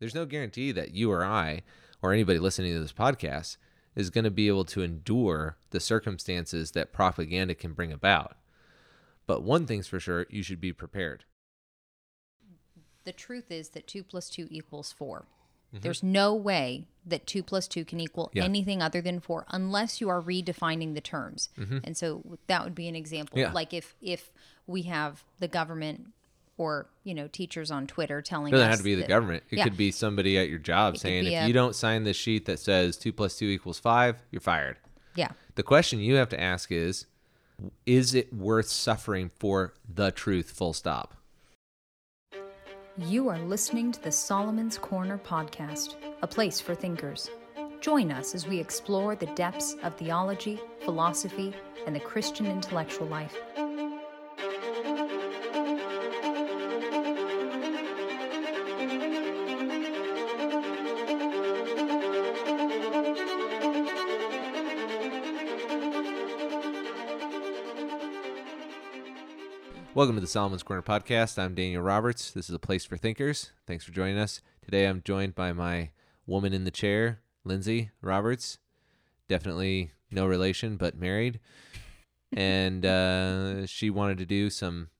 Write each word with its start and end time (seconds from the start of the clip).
There's 0.00 0.14
no 0.14 0.26
guarantee 0.26 0.72
that 0.72 0.94
you 0.94 1.10
or 1.10 1.24
I 1.24 1.62
or 2.02 2.12
anybody 2.12 2.38
listening 2.38 2.72
to 2.74 2.80
this 2.80 2.92
podcast 2.92 3.56
is 3.96 4.10
going 4.10 4.24
to 4.24 4.30
be 4.30 4.46
able 4.46 4.64
to 4.64 4.82
endure 4.82 5.56
the 5.70 5.80
circumstances 5.80 6.70
that 6.72 6.92
propaganda 6.92 7.54
can 7.54 7.72
bring 7.72 7.92
about. 7.92 8.36
But 9.26 9.42
one 9.42 9.66
thing's 9.66 9.88
for 9.88 9.98
sure, 9.98 10.26
you 10.30 10.42
should 10.42 10.60
be 10.60 10.72
prepared. 10.72 11.24
The 13.04 13.12
truth 13.12 13.50
is 13.50 13.70
that 13.70 13.86
2 13.86 14.04
plus 14.04 14.28
2 14.30 14.48
equals 14.50 14.92
4. 14.92 15.24
Mm-hmm. 15.74 15.82
There's 15.82 16.02
no 16.02 16.34
way 16.34 16.86
that 17.04 17.26
2 17.26 17.42
plus 17.42 17.66
2 17.68 17.84
can 17.84 18.00
equal 18.00 18.30
Yeah. 18.32 18.44
anything 18.44 18.80
other 18.80 19.00
than 19.00 19.20
4 19.20 19.46
unless 19.50 20.00
you 20.00 20.08
are 20.08 20.22
redefining 20.22 20.94
the 20.94 21.00
terms. 21.00 21.48
Mm-hmm. 21.58 21.78
And 21.84 21.96
so 21.96 22.38
that 22.46 22.64
would 22.64 22.74
be 22.74 22.88
an 22.88 22.96
example. 22.96 23.38
Yeah. 23.38 23.52
Like 23.52 23.74
if 23.74 23.96
if 24.00 24.30
we 24.66 24.82
have 24.82 25.24
the 25.38 25.48
government 25.48 26.08
or, 26.58 26.88
you 27.04 27.14
know, 27.14 27.28
teachers 27.28 27.70
on 27.70 27.86
Twitter 27.86 28.20
telling 28.20 28.48
It 28.48 28.56
doesn't 28.56 28.68
have 28.68 28.78
to 28.78 28.84
be 28.84 28.94
the 28.96 29.06
government. 29.06 29.44
It 29.50 29.58
Yeah. 29.58 29.64
could 29.64 29.76
be 29.76 29.90
somebody 29.90 30.36
at 30.36 30.48
your 30.50 30.58
job 30.58 30.94
could 30.94 31.00
saying, 31.00 31.26
if 31.26 31.32
a- 31.32 31.46
you 31.46 31.52
don't 31.54 31.74
sign 31.74 32.04
this 32.04 32.16
sheet 32.16 32.44
that 32.46 32.58
says 32.58 32.96
two 32.98 33.12
plus 33.12 33.38
two 33.38 33.46
equals 33.46 33.78
five, 33.78 34.20
you're 34.30 34.40
fired. 34.40 34.76
Yeah. 35.14 35.30
The 35.54 35.62
question 35.62 36.00
you 36.00 36.16
have 36.16 36.28
to 36.30 36.40
ask 36.40 36.70
is, 36.70 37.06
is 37.86 38.14
it 38.14 38.32
worth 38.32 38.68
suffering 38.68 39.30
for 39.30 39.74
the 39.88 40.10
truth? 40.12 40.50
Full 40.50 40.72
stop. 40.74 41.14
You 42.96 43.28
are 43.28 43.38
listening 43.38 43.92
to 43.92 44.02
the 44.02 44.10
Solomon's 44.12 44.76
Corner 44.78 45.18
podcast, 45.18 45.94
a 46.22 46.26
place 46.26 46.60
for 46.60 46.74
thinkers. 46.74 47.30
Join 47.80 48.10
us 48.10 48.34
as 48.34 48.46
we 48.48 48.58
explore 48.58 49.14
the 49.14 49.26
depths 49.26 49.76
of 49.84 49.94
theology, 49.96 50.60
philosophy, 50.80 51.54
and 51.86 51.94
the 51.94 52.00
Christian 52.00 52.46
intellectual 52.46 53.06
life. 53.06 53.36
Welcome 69.98 70.14
to 70.14 70.20
the 70.20 70.28
Solomon's 70.28 70.62
Corner 70.62 70.80
podcast. 70.80 71.40
I'm 71.40 71.56
Daniel 71.56 71.82
Roberts. 71.82 72.30
This 72.30 72.48
is 72.48 72.54
a 72.54 72.60
place 72.60 72.84
for 72.84 72.96
thinkers. 72.96 73.50
Thanks 73.66 73.84
for 73.84 73.90
joining 73.90 74.16
us. 74.16 74.40
Today 74.64 74.84
I'm 74.84 75.02
joined 75.04 75.34
by 75.34 75.52
my 75.52 75.90
woman 76.24 76.52
in 76.52 76.62
the 76.62 76.70
chair, 76.70 77.18
Lindsay 77.42 77.90
Roberts. 78.00 78.58
Definitely 79.28 79.90
no 80.12 80.24
relation, 80.24 80.76
but 80.76 80.96
married. 80.96 81.40
And 82.32 82.86
uh, 82.86 83.66
she 83.66 83.90
wanted 83.90 84.18
to 84.18 84.24
do 84.24 84.50
some 84.50 84.90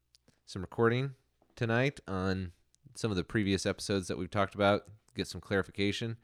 some 0.47 0.63
recording 0.63 1.13
tonight 1.55 2.01
on 2.09 2.51
some 2.97 3.13
of 3.13 3.17
the 3.17 3.23
previous 3.23 3.67
episodes 3.67 4.09
that 4.09 4.19
we've 4.19 4.33
talked 4.33 4.57
about, 4.57 4.83
get 5.15 5.29
some 5.29 5.41
clarification. 5.41 6.17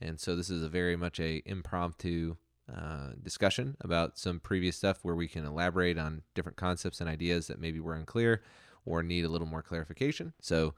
And 0.00 0.18
so 0.18 0.34
this 0.34 0.48
is 0.48 0.62
a 0.62 0.70
very 0.70 0.96
much 0.96 1.20
a 1.20 1.42
impromptu 1.44 2.36
uh, 2.72 3.10
discussion 3.22 3.76
about 3.80 4.18
some 4.18 4.40
previous 4.40 4.76
stuff 4.76 5.00
where 5.02 5.14
we 5.14 5.28
can 5.28 5.44
elaborate 5.44 5.98
on 5.98 6.22
different 6.34 6.56
concepts 6.56 7.00
and 7.00 7.10
ideas 7.10 7.46
that 7.46 7.60
maybe 7.60 7.80
were 7.80 7.94
unclear 7.94 8.42
or 8.86 9.02
need 9.02 9.24
a 9.24 9.28
little 9.28 9.46
more 9.46 9.62
clarification. 9.62 10.32
So, 10.40 10.74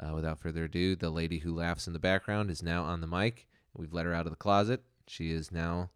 uh, 0.00 0.12
without 0.14 0.40
further 0.40 0.64
ado, 0.64 0.96
the 0.96 1.10
lady 1.10 1.38
who 1.38 1.54
laughs 1.54 1.86
in 1.86 1.92
the 1.92 1.98
background 1.98 2.50
is 2.50 2.62
now 2.62 2.82
on 2.84 3.00
the 3.00 3.06
mic. 3.06 3.48
We've 3.74 3.92
let 3.92 4.06
her 4.06 4.14
out 4.14 4.26
of 4.26 4.32
the 4.32 4.36
closet. 4.36 4.82
She 5.06 5.30
is 5.30 5.52
now 5.52 5.90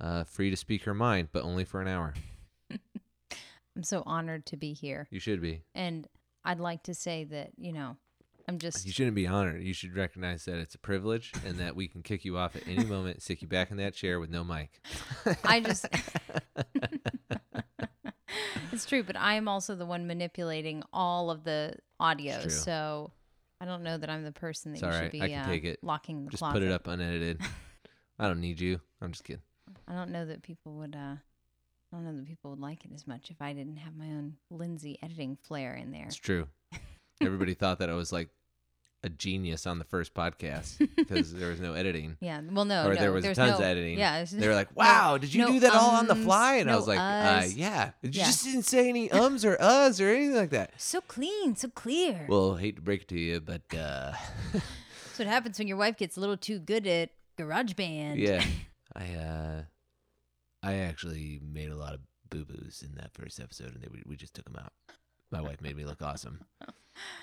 uh, 0.00 0.24
free 0.24 0.50
to 0.50 0.56
speak 0.56 0.84
her 0.84 0.94
mind, 0.94 1.28
but 1.32 1.42
only 1.42 1.64
for 1.64 1.80
an 1.80 1.88
hour. 1.88 2.14
I'm 3.76 3.82
so 3.82 4.02
honored 4.04 4.46
to 4.46 4.56
be 4.56 4.72
here. 4.74 5.08
You 5.10 5.20
should 5.20 5.40
be. 5.40 5.62
And 5.74 6.06
I'd 6.44 6.60
like 6.60 6.82
to 6.84 6.94
say 6.94 7.24
that, 7.24 7.50
you 7.56 7.72
know, 7.72 7.96
I'm 8.48 8.58
just 8.58 8.84
You 8.86 8.92
shouldn't 8.92 9.14
be 9.14 9.26
honored. 9.26 9.62
You 9.62 9.72
should 9.74 9.96
recognize 9.96 10.44
that 10.46 10.56
it's 10.56 10.74
a 10.74 10.78
privilege 10.78 11.32
and 11.46 11.58
that 11.58 11.76
we 11.76 11.88
can 11.88 12.02
kick 12.02 12.24
you 12.24 12.36
off 12.38 12.56
at 12.56 12.66
any 12.66 12.84
moment, 12.84 13.22
stick 13.22 13.40
you 13.42 13.48
back 13.48 13.70
in 13.70 13.76
that 13.78 13.94
chair 13.94 14.18
with 14.20 14.30
no 14.30 14.42
mic. 14.44 14.80
I 15.44 15.60
just 15.60 15.86
It's 18.72 18.86
true, 18.86 19.02
but 19.02 19.16
I 19.16 19.34
am 19.34 19.48
also 19.48 19.74
the 19.74 19.84
one 19.86 20.06
manipulating 20.06 20.82
all 20.92 21.30
of 21.30 21.44
the 21.44 21.74
audio. 22.00 22.48
So 22.48 23.12
I 23.60 23.64
don't 23.66 23.82
know 23.82 23.98
that 23.98 24.08
I'm 24.08 24.24
the 24.24 24.32
person 24.32 24.72
that 24.72 24.78
It's 24.78 24.86
you 24.86 24.92
should 24.92 25.00
right. 25.02 25.12
be 25.12 25.22
I 25.22 25.28
can 25.28 25.38
uh, 25.40 25.46
take 25.46 25.64
it. 25.64 25.78
locking 25.82 26.24
the 26.24 26.30
Just 26.30 26.40
closet. 26.40 26.54
put 26.54 26.62
it 26.62 26.72
up 26.72 26.86
unedited. 26.86 27.40
I 28.18 28.28
don't 28.28 28.40
need 28.40 28.60
you. 28.60 28.80
I'm 29.00 29.12
just 29.12 29.24
kidding. 29.24 29.42
I 29.86 29.94
don't 29.94 30.10
know 30.10 30.24
that 30.26 30.42
people 30.42 30.74
would 30.76 30.94
uh 30.96 31.16
I 31.16 31.96
don't 31.96 32.04
know 32.04 32.16
that 32.16 32.26
people 32.26 32.50
would 32.50 32.60
like 32.60 32.86
it 32.86 32.90
as 32.94 33.06
much 33.06 33.30
if 33.30 33.42
I 33.42 33.52
didn't 33.52 33.76
have 33.76 33.94
my 33.94 34.06
own 34.06 34.36
Lindsay 34.50 34.98
editing 35.02 35.36
flair 35.36 35.74
in 35.74 35.90
there. 35.92 36.06
It's 36.06 36.16
true. 36.16 36.48
Everybody 37.20 37.54
thought 37.54 37.78
that 37.80 37.90
I 37.90 37.94
was 37.94 38.12
like 38.12 38.28
a 39.04 39.08
genius 39.08 39.66
on 39.66 39.78
the 39.80 39.84
first 39.84 40.14
podcast 40.14 40.78
because 40.96 41.32
there 41.34 41.50
was 41.50 41.60
no 41.60 41.74
editing. 41.74 42.16
Yeah. 42.20 42.40
Well 42.50 42.64
no, 42.64 42.86
or 42.86 42.94
no, 42.94 43.00
there 43.00 43.12
was 43.12 43.24
tons 43.24 43.36
no, 43.38 43.54
of 43.56 43.60
editing. 43.60 43.98
Yeah. 43.98 44.24
They 44.24 44.46
were 44.46 44.54
like, 44.54 44.74
"Wow, 44.76 45.18
did 45.18 45.34
you 45.34 45.42
no 45.42 45.48
do 45.52 45.60
that 45.60 45.74
all 45.74 45.90
on 45.96 46.06
the 46.06 46.14
fly?" 46.14 46.54
And 46.56 46.70
I 46.70 46.76
was 46.76 46.86
like, 46.86 46.98
uh, 47.00 47.46
"Yeah." 47.54 47.90
You 48.02 48.10
Yeah. 48.12 48.26
just 48.26 48.44
didn't 48.44 48.62
say 48.62 48.88
any 48.88 49.10
ums 49.10 49.44
or 49.44 49.56
uhs 49.56 50.00
or 50.00 50.08
anything 50.08 50.36
like 50.36 50.50
that. 50.50 50.72
So 50.80 51.00
clean, 51.00 51.56
so 51.56 51.68
clear. 51.68 52.26
Well, 52.28 52.54
hate 52.54 52.76
to 52.76 52.82
break 52.82 53.02
it 53.02 53.08
to 53.08 53.18
you, 53.18 53.40
but 53.40 53.62
uh, 53.76 54.12
That's 54.52 55.18
what 55.18 55.28
happens 55.28 55.58
when 55.58 55.66
your 55.68 55.76
wife 55.76 55.96
gets 55.96 56.16
a 56.16 56.20
little 56.20 56.36
too 56.36 56.58
good 56.60 56.86
at 56.86 57.10
GarageBand. 57.36 58.18
yeah, 58.18 58.44
I 58.94 59.14
uh, 59.14 59.62
I 60.62 60.74
actually 60.74 61.40
made 61.44 61.70
a 61.70 61.76
lot 61.76 61.94
of 61.94 62.00
boo 62.30 62.44
boos 62.44 62.84
in 62.88 62.94
that 62.96 63.12
first 63.14 63.40
episode, 63.40 63.74
and 63.74 63.82
they, 63.82 63.88
we 63.92 64.02
we 64.06 64.16
just 64.16 64.32
took 64.34 64.44
them 64.44 64.56
out. 64.62 64.72
My 65.32 65.40
wife 65.40 65.60
made 65.60 65.76
me 65.76 65.84
look 65.84 66.02
awesome. 66.02 66.44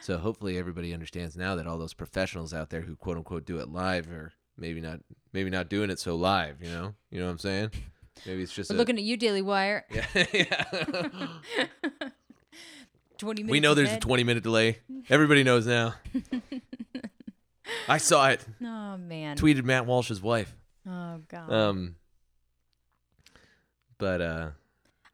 So 0.02 0.18
hopefully 0.18 0.58
everybody 0.58 0.94
understands 0.94 1.38
now 1.38 1.56
that 1.56 1.68
all 1.68 1.78
those 1.78 1.94
professionals 1.94 2.54
out 2.54 2.72
there 2.72 2.82
who 2.82 2.96
quote 2.96 3.18
unquote 3.18 3.46
do 3.46 3.60
it 3.60 3.70
live 3.70 4.10
are 4.12 4.34
maybe 4.58 4.82
not 4.82 5.00
maybe 5.32 5.50
not 5.50 5.70
doing 5.70 5.90
it 5.90 6.00
so 6.00 6.16
live. 6.16 6.58
You 6.62 6.70
know, 6.72 6.96
you 7.12 7.20
know 7.20 7.26
what 7.28 7.34
I'm 7.34 7.38
saying? 7.38 7.72
Maybe 8.26 8.42
it's 8.42 8.54
just 8.54 8.72
a, 8.72 8.74
looking 8.74 8.98
at 8.98 9.04
you, 9.04 9.16
Daily 9.16 9.42
Wire. 9.42 9.86
yeah. 9.92 10.26
yeah. 10.34 10.64
20 13.20 13.44
minutes 13.44 13.52
we 13.52 13.60
know 13.60 13.74
there's 13.74 13.92
a 13.92 14.00
20 14.00 14.24
minute 14.24 14.44
delay. 14.44 14.80
Everybody 15.10 15.44
knows 15.44 15.68
now. 15.68 15.96
I 17.88 17.98
saw 17.98 18.30
it. 18.30 18.46
Oh 18.64 18.98
man. 18.98 19.38
Tweeted 19.38 19.64
Matt 19.64 19.86
Walsh's 19.86 20.22
wife. 20.22 20.56
Oh 20.88 21.20
god. 21.28 21.52
Um, 21.54 21.96
but 24.00 24.22
uh, 24.22 24.50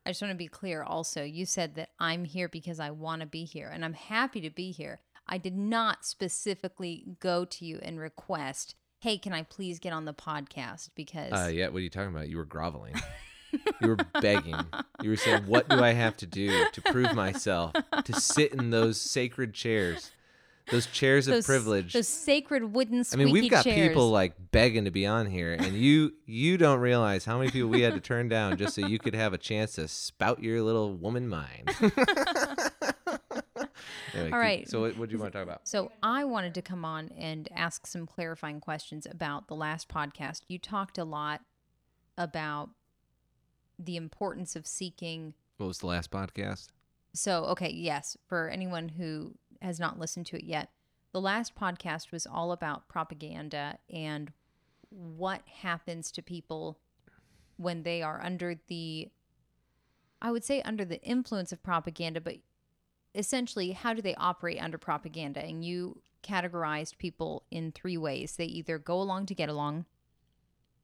I 0.06 0.12
just 0.12 0.22
want 0.22 0.32
to 0.32 0.38
be 0.38 0.48
clear 0.48 0.84
also. 0.84 1.24
You 1.24 1.46
said 1.46 1.76
that 1.76 1.90
I'm 2.00 2.26
here 2.26 2.48
because 2.48 2.80
I 2.80 2.92
want 2.92 3.22
to 3.22 3.26
be 3.26 3.44
here 3.44 3.70
and 3.74 3.84
I'm 3.84 3.94
happy 3.94 4.42
to 4.42 4.50
be 4.50 4.72
here. 4.72 5.00
I 5.28 5.38
did 5.38 5.58
not 5.58 6.06
specifically 6.06 7.18
go 7.20 7.46
to 7.46 7.66
you 7.66 7.80
and 7.82 8.00
request, 8.00 8.76
"Hey, 9.00 9.18
can 9.18 9.34
I 9.34 9.44
please 9.44 9.80
get 9.80 9.94
on 9.94 10.06
the 10.06 10.14
podcast?" 10.14 10.90
because 10.96 11.34
uh, 11.34 11.50
yeah. 11.52 11.70
What 11.70 11.78
are 11.78 11.82
you 11.82 11.90
talking 11.90 12.10
about? 12.10 12.30
You 12.30 12.38
were 12.38 12.46
groveling. 12.46 12.96
you 13.82 13.88
were 13.88 13.98
begging. 14.22 14.56
You 15.02 15.10
were 15.10 15.16
saying, 15.16 15.44
"What 15.48 15.68
do 15.70 15.80
I 15.80 15.94
have 15.94 16.16
to 16.18 16.28
do 16.28 16.66
to 16.72 16.82
prove 16.84 17.14
myself 17.16 17.74
to 18.04 18.14
sit 18.14 18.54
in 18.54 18.70
those 18.70 19.02
sacred 19.02 19.56
chairs, 19.56 20.12
those 20.72 20.86
chairs 20.88 21.28
of 21.28 21.44
privilege?" 21.46 21.94
those 21.94 22.08
sacred 22.08 22.74
wooden 22.74 23.04
I 23.12 23.16
mean, 23.16 23.32
we've 23.32 23.50
got 23.52 23.64
chairs. 23.64 23.88
people 23.88 24.10
like 24.10 24.34
begging 24.52 24.86
to 24.86 24.92
be 24.92 25.06
on 25.06 25.26
here, 25.26 25.54
and 25.54 25.74
you 25.74 26.14
you 26.26 26.58
don't 26.58 26.80
realize 26.80 27.26
how 27.26 27.38
many 27.38 27.52
people 27.52 27.70
we 27.70 27.82
had 27.82 27.94
to 27.94 28.00
turn 28.00 28.30
down 28.30 28.58
just 28.58 28.76
so 28.76 28.86
you 28.86 29.00
could 29.00 29.16
have 29.16 29.34
a 29.34 29.38
chance 29.38 29.74
to 29.74 29.88
spout 29.88 30.42
your 30.44 30.62
little 30.62 30.94
woman 30.96 31.28
mind. 31.28 31.70
Anyway, 34.14 34.32
All 34.32 34.58
keep- 34.58 34.70
So, 34.70 34.82
what, 34.82 34.98
what 34.98 35.10
do 35.10 35.16
you 35.16 35.20
want 35.20 35.34
to 35.34 35.38
talk 35.40 35.46
about? 35.46 35.68
So 35.68 35.92
I 36.02 36.24
wanted 36.24 36.54
to 36.56 36.62
come 36.62 36.86
on 36.86 37.10
and 37.18 37.50
ask 37.54 37.86
some 37.86 38.06
clarifying 38.06 38.60
questions 38.62 39.06
about 39.10 39.48
the 39.48 39.56
last 39.56 39.90
podcast. 39.90 40.42
You 40.48 40.58
talked 40.58 40.98
a 40.98 41.04
lot 41.04 41.42
about 42.18 42.70
the 43.78 43.98
importance 43.98 44.56
of 44.56 44.66
seeking 44.66 45.34
What 45.58 45.68
was 45.68 45.80
the 45.80 45.88
last 45.88 46.12
podcast? 46.12 46.68
So, 47.14 47.46
okay, 47.46 47.70
yes, 47.70 48.18
for 48.28 48.50
anyone 48.50 48.90
who 48.90 49.36
has 49.66 49.80
not 49.80 50.00
listened 50.00 50.26
to 50.28 50.38
it 50.38 50.44
yet, 50.44 50.70
the 51.12 51.22
last 51.22 51.56
podcast 51.56 52.12
was 52.12 52.28
all 52.28 52.52
about 52.52 52.88
propaganda 52.88 53.78
and 53.94 54.32
what 54.90 55.42
happens 55.62 56.12
to 56.12 56.22
people 56.22 56.78
when 57.58 57.84
they 57.84 58.02
are 58.02 58.22
under 58.24 58.56
the, 58.68 59.10
I 60.22 60.32
would 60.32 60.44
say, 60.44 60.62
under 60.62 60.86
the 60.86 61.02
influence 61.02 61.52
of 61.52 61.64
propaganda, 61.64 62.22
but 62.22 62.38
essentially, 63.14 63.72
how 63.72 63.94
do 63.94 64.02
they 64.02 64.16
operate 64.16 64.62
under 64.62 64.78
propaganda? 64.78 65.42
And 65.42 65.64
you 65.64 66.02
categorized 66.22 66.98
people 66.98 67.44
in 67.52 67.72
three 67.72 67.98
ways 67.98 68.36
they 68.36 68.46
either 68.46 68.78
go 68.78 69.00
along 69.00 69.28
to 69.28 69.36
get 69.36 69.50
along, 69.50 69.86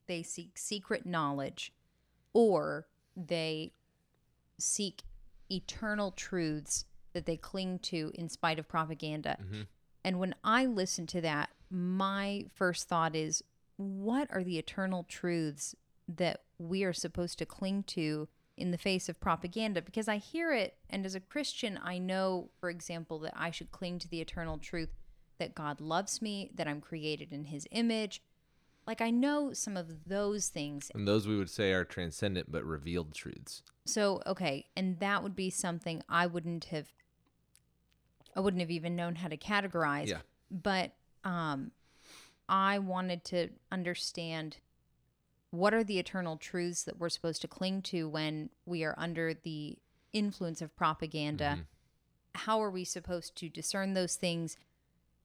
they 0.07 0.23
seek 0.23 0.57
secret 0.57 1.05
knowledge, 1.05 1.73
or 2.33 2.87
they 3.15 3.73
seek 4.57 5.03
eternal 5.49 6.11
truths 6.11 6.85
that 7.13 7.25
they 7.25 7.37
cling 7.37 7.79
to 7.79 8.11
in 8.15 8.29
spite 8.29 8.59
of 8.59 8.67
propaganda. 8.67 9.37
Mhm. 9.41 9.67
And 10.03 10.19
when 10.19 10.35
I 10.43 10.65
listen 10.65 11.05
to 11.07 11.21
that, 11.21 11.51
my 11.69 12.45
first 12.53 12.87
thought 12.87 13.15
is 13.15 13.43
what 13.77 14.29
are 14.31 14.43
the 14.43 14.57
eternal 14.57 15.03
truths 15.03 15.75
that 16.07 16.43
we 16.57 16.83
are 16.83 16.93
supposed 16.93 17.39
to 17.39 17.45
cling 17.45 17.83
to 17.83 18.27
in 18.57 18.71
the 18.71 18.77
face 18.77 19.09
of 19.09 19.19
propaganda? 19.19 19.81
Because 19.81 20.07
I 20.07 20.17
hear 20.17 20.53
it, 20.53 20.77
and 20.89 21.05
as 21.05 21.15
a 21.15 21.19
Christian, 21.19 21.79
I 21.81 21.97
know, 21.97 22.51
for 22.59 22.69
example, 22.69 23.19
that 23.19 23.33
I 23.35 23.49
should 23.49 23.71
cling 23.71 23.99
to 23.99 24.07
the 24.07 24.21
eternal 24.21 24.57
truth 24.57 24.89
that 25.39 25.55
God 25.55 25.81
loves 25.81 26.21
me, 26.21 26.51
that 26.53 26.67
I'm 26.67 26.81
created 26.81 27.33
in 27.33 27.45
his 27.45 27.67
image. 27.71 28.21
Like 28.85 29.01
I 29.01 29.09
know 29.09 29.53
some 29.53 29.77
of 29.77 30.05
those 30.05 30.49
things. 30.49 30.91
And 30.93 31.07
those 31.07 31.27
we 31.27 31.37
would 31.37 31.49
say 31.49 31.71
are 31.71 31.85
transcendent 31.85 32.51
but 32.51 32.63
revealed 32.63 33.13
truths. 33.13 33.63
So, 33.85 34.21
okay, 34.27 34.67
and 34.75 34.99
that 34.99 35.23
would 35.23 35.35
be 35.35 35.49
something 35.49 36.03
I 36.09 36.27
wouldn't 36.27 36.65
have 36.65 36.91
I 38.35 38.39
wouldn't 38.39 38.61
have 38.61 38.71
even 38.71 38.95
known 38.95 39.15
how 39.15 39.27
to 39.27 39.37
categorize. 39.37 40.07
Yeah. 40.07 40.19
But 40.49 40.93
um 41.23 41.71
I 42.49 42.79
wanted 42.79 43.23
to 43.25 43.49
understand 43.71 44.57
what 45.51 45.73
are 45.73 45.83
the 45.83 45.99
eternal 45.99 46.37
truths 46.37 46.83
that 46.83 46.97
we're 46.97 47.09
supposed 47.09 47.41
to 47.41 47.47
cling 47.47 47.81
to 47.83 48.07
when 48.07 48.49
we 48.65 48.83
are 48.83 48.95
under 48.97 49.33
the 49.33 49.77
influence 50.13 50.61
of 50.61 50.75
propaganda? 50.75 51.59
How 52.35 52.61
are 52.61 52.69
we 52.69 52.85
supposed 52.85 53.35
to 53.37 53.49
discern 53.49 53.93
those 53.93 54.15
things? 54.15 54.57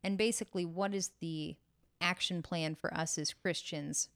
And 0.02 0.18
basically, 0.18 0.64
what 0.64 0.94
is 0.94 1.10
the 1.20 1.56
action 2.00 2.42
plan 2.42 2.74
for 2.74 2.92
us 2.92 3.18
as 3.18 3.32
Christians 3.32 4.08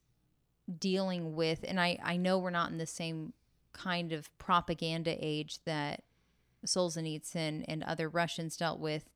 dealing 0.78 1.34
with? 1.34 1.64
And 1.66 1.80
I, 1.80 1.98
I 2.02 2.16
know 2.16 2.38
we're 2.38 2.50
not 2.50 2.70
in 2.70 2.78
the 2.78 2.86
same 2.86 3.32
kind 3.72 4.12
of 4.12 4.36
propaganda 4.38 5.16
age 5.18 5.60
that 5.64 6.02
Solzhenitsyn 6.66 7.64
and 7.68 7.82
other 7.82 8.08
Russians 8.08 8.56
dealt 8.56 8.80
with 8.80 9.08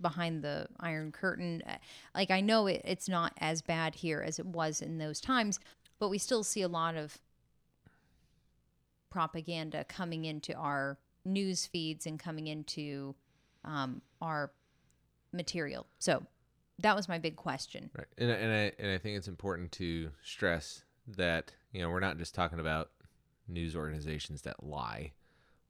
behind 0.00 0.42
the 0.42 0.66
Iron 0.80 1.12
Curtain. 1.12 1.62
Uh, 1.66 1.76
Like 2.14 2.30
I 2.30 2.40
know 2.40 2.66
it, 2.66 2.82
it's 2.84 3.08
not 3.08 3.32
as 3.38 3.62
bad 3.62 3.94
here 3.94 4.20
as 4.20 4.38
it 4.38 4.46
was 4.46 4.82
in 4.82 4.98
those 4.98 5.20
times, 5.20 5.60
but 5.98 6.08
we 6.08 6.18
still 6.18 6.44
see 6.44 6.62
a 6.62 6.68
lot 6.68 6.96
of 6.96 7.18
propaganda 9.10 9.84
coming 9.84 10.24
into 10.24 10.52
our 10.54 10.98
news 11.24 11.66
feeds 11.66 12.06
and 12.06 12.18
coming 12.18 12.48
into 12.48 13.14
um, 13.64 14.02
our 14.20 14.50
material. 15.32 15.86
So 15.98 16.24
that 16.80 16.96
was 16.96 17.08
my 17.08 17.18
big 17.18 17.36
question. 17.36 17.90
Right. 17.96 18.08
And, 18.18 18.30
and 18.30 18.52
I 18.52 18.72
and 18.78 18.90
I 18.90 18.98
think 18.98 19.16
it's 19.16 19.28
important 19.28 19.70
to 19.72 20.10
stress 20.22 20.82
that, 21.16 21.52
you 21.72 21.80
know, 21.80 21.88
we're 21.88 22.00
not 22.00 22.18
just 22.18 22.34
talking 22.34 22.58
about 22.58 22.90
news 23.46 23.76
organizations 23.76 24.42
that 24.42 24.64
lie. 24.64 25.12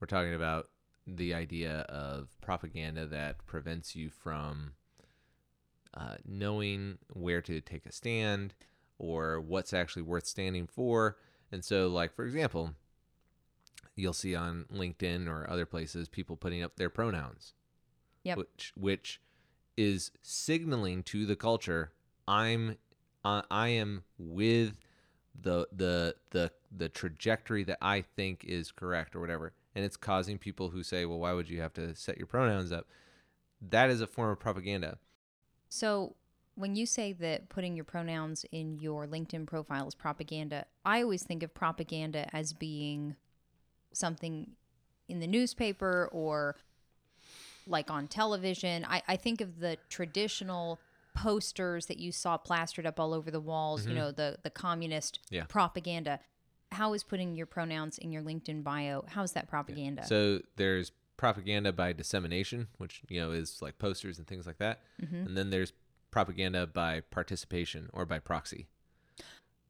We're 0.00 0.06
talking 0.06 0.34
about 0.34 0.68
the 1.06 1.34
idea 1.34 1.80
of 1.88 2.28
propaganda 2.40 3.06
that 3.06 3.44
prevents 3.46 3.94
you 3.94 4.10
from 4.10 4.72
uh, 5.92 6.16
knowing 6.24 6.98
where 7.12 7.42
to 7.42 7.60
take 7.60 7.86
a 7.86 7.92
stand 7.92 8.54
or 8.98 9.40
what's 9.40 9.72
actually 9.72 10.02
worth 10.02 10.26
standing 10.26 10.66
for. 10.66 11.16
And 11.52 11.64
so, 11.64 11.88
like, 11.88 12.14
for 12.14 12.24
example, 12.24 12.74
you'll 13.96 14.12
see 14.12 14.34
on 14.34 14.64
LinkedIn 14.72 15.28
or 15.28 15.48
other 15.48 15.66
places 15.66 16.08
people 16.08 16.36
putting 16.36 16.62
up 16.62 16.76
their 16.76 16.90
pronouns 16.90 17.54
Yep. 18.24 18.38
which 18.38 18.72
which 18.74 19.20
is 19.76 20.10
signaling 20.22 21.02
to 21.04 21.26
the 21.26 21.36
culture 21.36 21.92
I'm 22.26 22.78
uh, 23.24 23.42
I 23.50 23.68
am 23.68 24.04
with 24.18 24.78
the 25.38 25.68
the 25.70 26.16
the 26.30 26.50
the 26.74 26.88
trajectory 26.88 27.64
that 27.64 27.78
I 27.82 28.00
think 28.00 28.44
is 28.44 28.72
correct 28.72 29.14
or 29.14 29.20
whatever 29.20 29.52
and 29.74 29.84
it's 29.84 29.96
causing 29.96 30.38
people 30.38 30.70
who 30.70 30.82
say 30.82 31.04
well 31.04 31.18
why 31.18 31.32
would 31.32 31.48
you 31.48 31.60
have 31.60 31.72
to 31.72 31.94
set 31.94 32.16
your 32.18 32.26
pronouns 32.26 32.70
up 32.72 32.86
that 33.60 33.90
is 33.90 34.00
a 34.00 34.06
form 34.06 34.30
of 34.30 34.38
propaganda 34.38 34.98
So 35.68 36.14
when 36.56 36.76
you 36.76 36.86
say 36.86 37.12
that 37.14 37.48
putting 37.48 37.74
your 37.74 37.84
pronouns 37.84 38.44
in 38.52 38.78
your 38.78 39.06
LinkedIn 39.06 39.46
profile 39.46 39.88
is 39.88 39.94
propaganda, 39.94 40.66
I 40.84 41.02
always 41.02 41.24
think 41.24 41.42
of 41.42 41.52
propaganda 41.52 42.28
as 42.32 42.52
being 42.52 43.16
something 43.92 44.52
in 45.08 45.18
the 45.18 45.26
newspaper 45.26 46.08
or 46.12 46.56
like 47.66 47.90
on 47.90 48.06
television. 48.06 48.84
I, 48.84 49.02
I 49.08 49.16
think 49.16 49.40
of 49.40 49.58
the 49.58 49.78
traditional 49.88 50.78
posters 51.16 51.86
that 51.86 51.98
you 51.98 52.12
saw 52.12 52.36
plastered 52.36 52.86
up 52.86 53.00
all 53.00 53.14
over 53.14 53.30
the 53.30 53.40
walls, 53.40 53.84
you 53.84 53.90
mm-hmm. 53.90 53.98
know, 53.98 54.10
the 54.12 54.36
the 54.42 54.50
communist 54.50 55.20
Yeah. 55.30 55.44
propaganda. 55.44 56.20
How 56.72 56.92
is 56.94 57.02
putting 57.04 57.34
your 57.36 57.46
pronouns 57.46 57.98
in 57.98 58.10
your 58.12 58.22
LinkedIn 58.22 58.64
bio? 58.64 59.04
How 59.08 59.22
is 59.22 59.32
that 59.32 59.48
propaganda? 59.48 60.04
So 60.06 60.40
there's 60.56 60.92
propaganda 61.16 61.72
by 61.72 61.92
dissemination, 61.92 62.68
which 62.78 63.02
you 63.08 63.20
know 63.20 63.30
is 63.30 63.62
like 63.62 63.78
posters 63.78 64.18
and 64.18 64.26
things 64.26 64.46
like 64.46 64.58
that, 64.58 64.80
and 65.00 65.36
then 65.36 65.50
there's 65.50 65.72
propaganda 66.10 66.66
by 66.66 67.00
participation 67.00 67.88
or 67.92 68.04
by 68.06 68.18
proxy. 68.18 68.66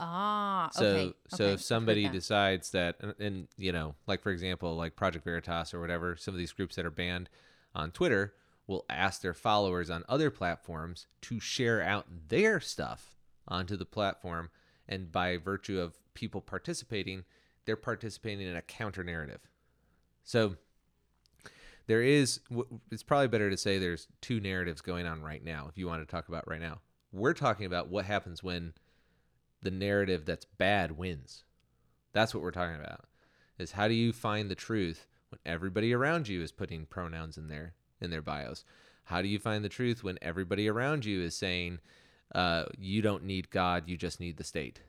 ah, 0.00 0.68
So 0.72 0.84
okay. 0.86 1.12
so 1.28 1.44
okay, 1.44 1.52
if 1.54 1.62
somebody 1.62 2.04
that. 2.04 2.12
decides 2.12 2.70
that, 2.70 2.96
and, 3.00 3.14
and 3.18 3.48
you 3.56 3.72
know, 3.72 3.94
like 4.06 4.22
for 4.22 4.30
example, 4.30 4.74
like 4.76 4.96
Project 4.96 5.24
Veritas 5.24 5.72
or 5.74 5.80
whatever, 5.80 6.16
some 6.16 6.34
of 6.34 6.38
these 6.38 6.52
groups 6.52 6.76
that 6.76 6.86
are 6.86 6.90
banned 6.90 7.28
on 7.74 7.90
Twitter 7.90 8.34
will 8.66 8.84
ask 8.88 9.20
their 9.20 9.34
followers 9.34 9.90
on 9.90 10.04
other 10.08 10.30
platforms 10.30 11.06
to 11.20 11.38
share 11.38 11.82
out 11.82 12.06
their 12.28 12.60
stuff 12.60 13.14
onto 13.46 13.76
the 13.76 13.84
platform, 13.84 14.48
and 14.88 15.10
by 15.10 15.36
virtue 15.36 15.80
of 15.80 15.94
people 16.14 16.40
participating, 16.40 17.24
they're 17.64 17.76
participating 17.76 18.46
in 18.46 18.56
a 18.56 18.62
counter 18.62 19.04
narrative. 19.04 19.40
So 20.22 20.56
there 21.86 22.02
is 22.02 22.40
it's 22.90 23.02
probably 23.02 23.28
better 23.28 23.50
to 23.50 23.56
say 23.56 23.78
there's 23.78 24.08
two 24.20 24.40
narratives 24.40 24.80
going 24.80 25.06
on 25.06 25.22
right 25.22 25.44
now 25.44 25.66
if 25.68 25.76
you 25.76 25.86
want 25.86 26.06
to 26.06 26.10
talk 26.10 26.28
about 26.28 26.48
right 26.48 26.60
now. 26.60 26.80
We're 27.12 27.34
talking 27.34 27.66
about 27.66 27.88
what 27.88 28.06
happens 28.06 28.42
when 28.42 28.72
the 29.62 29.70
narrative 29.70 30.24
that's 30.24 30.44
bad 30.44 30.92
wins. 30.92 31.44
That's 32.12 32.34
what 32.34 32.42
we're 32.42 32.50
talking 32.50 32.76
about 32.76 33.04
is 33.58 33.72
how 33.72 33.88
do 33.88 33.94
you 33.94 34.12
find 34.12 34.50
the 34.50 34.54
truth 34.54 35.06
when 35.30 35.38
everybody 35.46 35.92
around 35.92 36.28
you 36.28 36.42
is 36.42 36.52
putting 36.52 36.86
pronouns 36.86 37.36
in 37.36 37.48
their 37.48 37.74
in 38.00 38.10
their 38.10 38.22
bios? 38.22 38.64
How 39.04 39.20
do 39.20 39.28
you 39.28 39.38
find 39.38 39.64
the 39.64 39.68
truth 39.68 40.02
when 40.02 40.18
everybody 40.22 40.68
around 40.68 41.04
you 41.04 41.22
is 41.22 41.36
saying 41.36 41.80
uh, 42.34 42.64
you 42.78 43.02
don't 43.02 43.24
need 43.24 43.50
god 43.50 43.84
you 43.88 43.96
just 43.96 44.20
need 44.20 44.36
the 44.36 44.44
state 44.44 44.80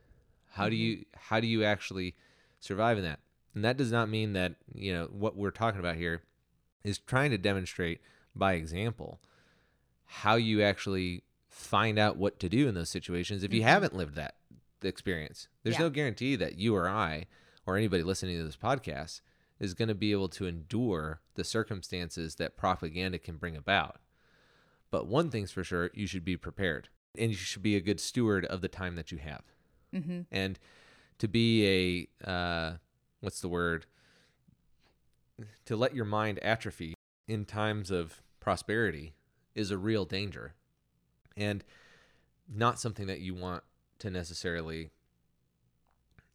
how 0.54 0.70
do 0.70 0.76
you 0.76 1.06
how 1.16 1.40
do 1.40 1.48
you 1.48 1.64
actually 1.64 2.16
survive 2.60 2.98
in 2.98 3.04
that 3.04 3.20
and 3.54 3.64
that 3.64 3.78
does 3.78 3.92
not 3.92 4.10
mean 4.10 4.34
that 4.34 4.56
you 4.74 4.94
know 4.94 5.06
what 5.12 5.36
we're 5.36 5.52
talking 5.52 5.80
about 5.80 5.96
here 5.96 6.22
is 6.84 6.98
trying 6.98 7.32
to 7.32 7.38
demonstrate 7.38 8.00
by 8.36 8.54
example 8.54 9.20
how 10.06 10.36
you 10.36 10.62
actually 10.62 11.24
find 11.50 11.98
out 11.98 12.18
what 12.18 12.40
to 12.40 12.50
do 12.50 12.68
in 12.68 12.76
those 12.76 12.90
situations 12.90 13.44
if 13.44 13.54
you 13.54 13.64
haven't 13.64 13.96
lived 13.96 14.16
that 14.16 14.36
experience. 14.84 15.48
There's 15.64 15.78
Yeah. 15.78 15.84
no 15.84 15.90
guarantee 15.90 16.36
that 16.36 16.58
you 16.60 16.76
or 16.76 16.88
I 16.88 17.26
or 17.66 17.76
anybody 17.78 18.04
listening 18.04 18.38
to 18.38 18.44
this 18.44 18.58
podcast 18.58 19.22
is 19.60 19.74
going 19.74 19.88
to 19.88 19.96
be 19.96 20.12
able 20.12 20.30
to 20.30 20.46
endure 20.46 21.22
the 21.36 21.44
circumstances 21.44 22.36
that 22.36 22.58
propaganda 22.58 23.18
can 23.18 23.38
bring 23.38 23.56
about. 23.56 24.00
But 24.92 25.08
one 25.08 25.30
thing's 25.32 25.52
for 25.52 25.64
sure, 25.64 25.90
you 25.94 26.06
should 26.08 26.26
be 26.26 26.38
prepared 26.38 26.90
and 27.20 27.32
you 27.32 27.38
should 27.38 27.64
be 27.64 27.76
a 27.76 27.82
good 27.82 28.00
steward 28.00 28.46
of 28.46 28.62
the 28.62 28.68
time 28.68 28.96
that 28.96 29.12
you 29.12 29.18
have. 29.18 29.44
Mm-hmm. 29.94 30.22
And 30.32 30.60
to 31.20 31.28
be 31.28 32.08
a, 32.26 32.30
uh, 32.30 32.74
what's 33.22 33.42
the 33.42 33.48
word? 33.48 33.86
To 35.66 35.76
let 35.76 35.96
your 35.96 36.06
mind 36.06 36.40
atrophy 36.40 36.94
in 37.28 37.46
times 37.46 37.92
of 37.92 38.22
prosperity 38.40 39.14
is 39.54 39.72
a 39.72 39.78
real 39.78 40.06
danger 40.06 40.54
and 41.36 41.64
not 42.54 42.80
something 42.80 43.08
that 43.08 43.20
you 43.20 43.34
want 43.34 43.64
to 44.00 44.10
necessarily 44.10 44.92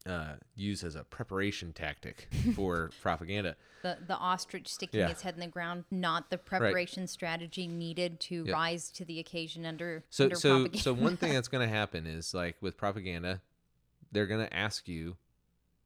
uh, 0.07 0.35
use 0.55 0.83
as 0.83 0.95
a 0.97 1.05
preparation 1.05 1.73
tactic 1.73 2.29
for 2.55 2.91
propaganda. 3.03 3.57
the 3.83 3.99
the 4.07 4.17
ostrich 4.17 4.69
sticking 4.69 5.01
Yeah. 5.01 5.09
its 5.11 5.23
head 5.23 5.35
in 5.35 5.41
the 5.41 5.47
ground, 5.47 5.85
not 5.91 6.31
the 6.31 6.39
preparation 6.39 7.07
strategy 7.07 7.67
needed 7.67 8.19
to 8.21 8.45
Yeah. 8.47 8.53
rise 8.55 8.91
to 8.93 9.05
the 9.05 9.19
occasion 9.21 9.67
under 9.67 10.05
So 10.11 10.25
under 10.25 10.37
so 10.37 10.49
propaganda. 10.61 10.79
so 10.79 10.93
one 10.95 11.17
thing 11.17 11.33
that's 11.35 11.49
going 11.49 11.69
to 11.69 11.75
happen 11.75 12.07
is 12.07 12.33
like 12.35 12.57
with 12.61 12.77
propaganda, 12.77 13.43
they're 14.11 14.27
going 14.27 14.45
to 14.47 14.55
ask 14.55 14.89
you 14.89 15.17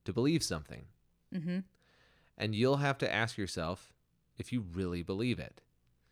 to 0.04 0.12
believe 0.12 0.42
something. 0.42 0.86
mm-hmm. 1.34 1.58
And 2.36 2.54
you'll 2.54 2.78
have 2.78 2.98
to 2.98 3.12
ask 3.12 3.36
yourself 3.38 3.92
if 4.38 4.52
you 4.52 4.60
really 4.72 5.02
believe 5.02 5.38
it. 5.38 5.60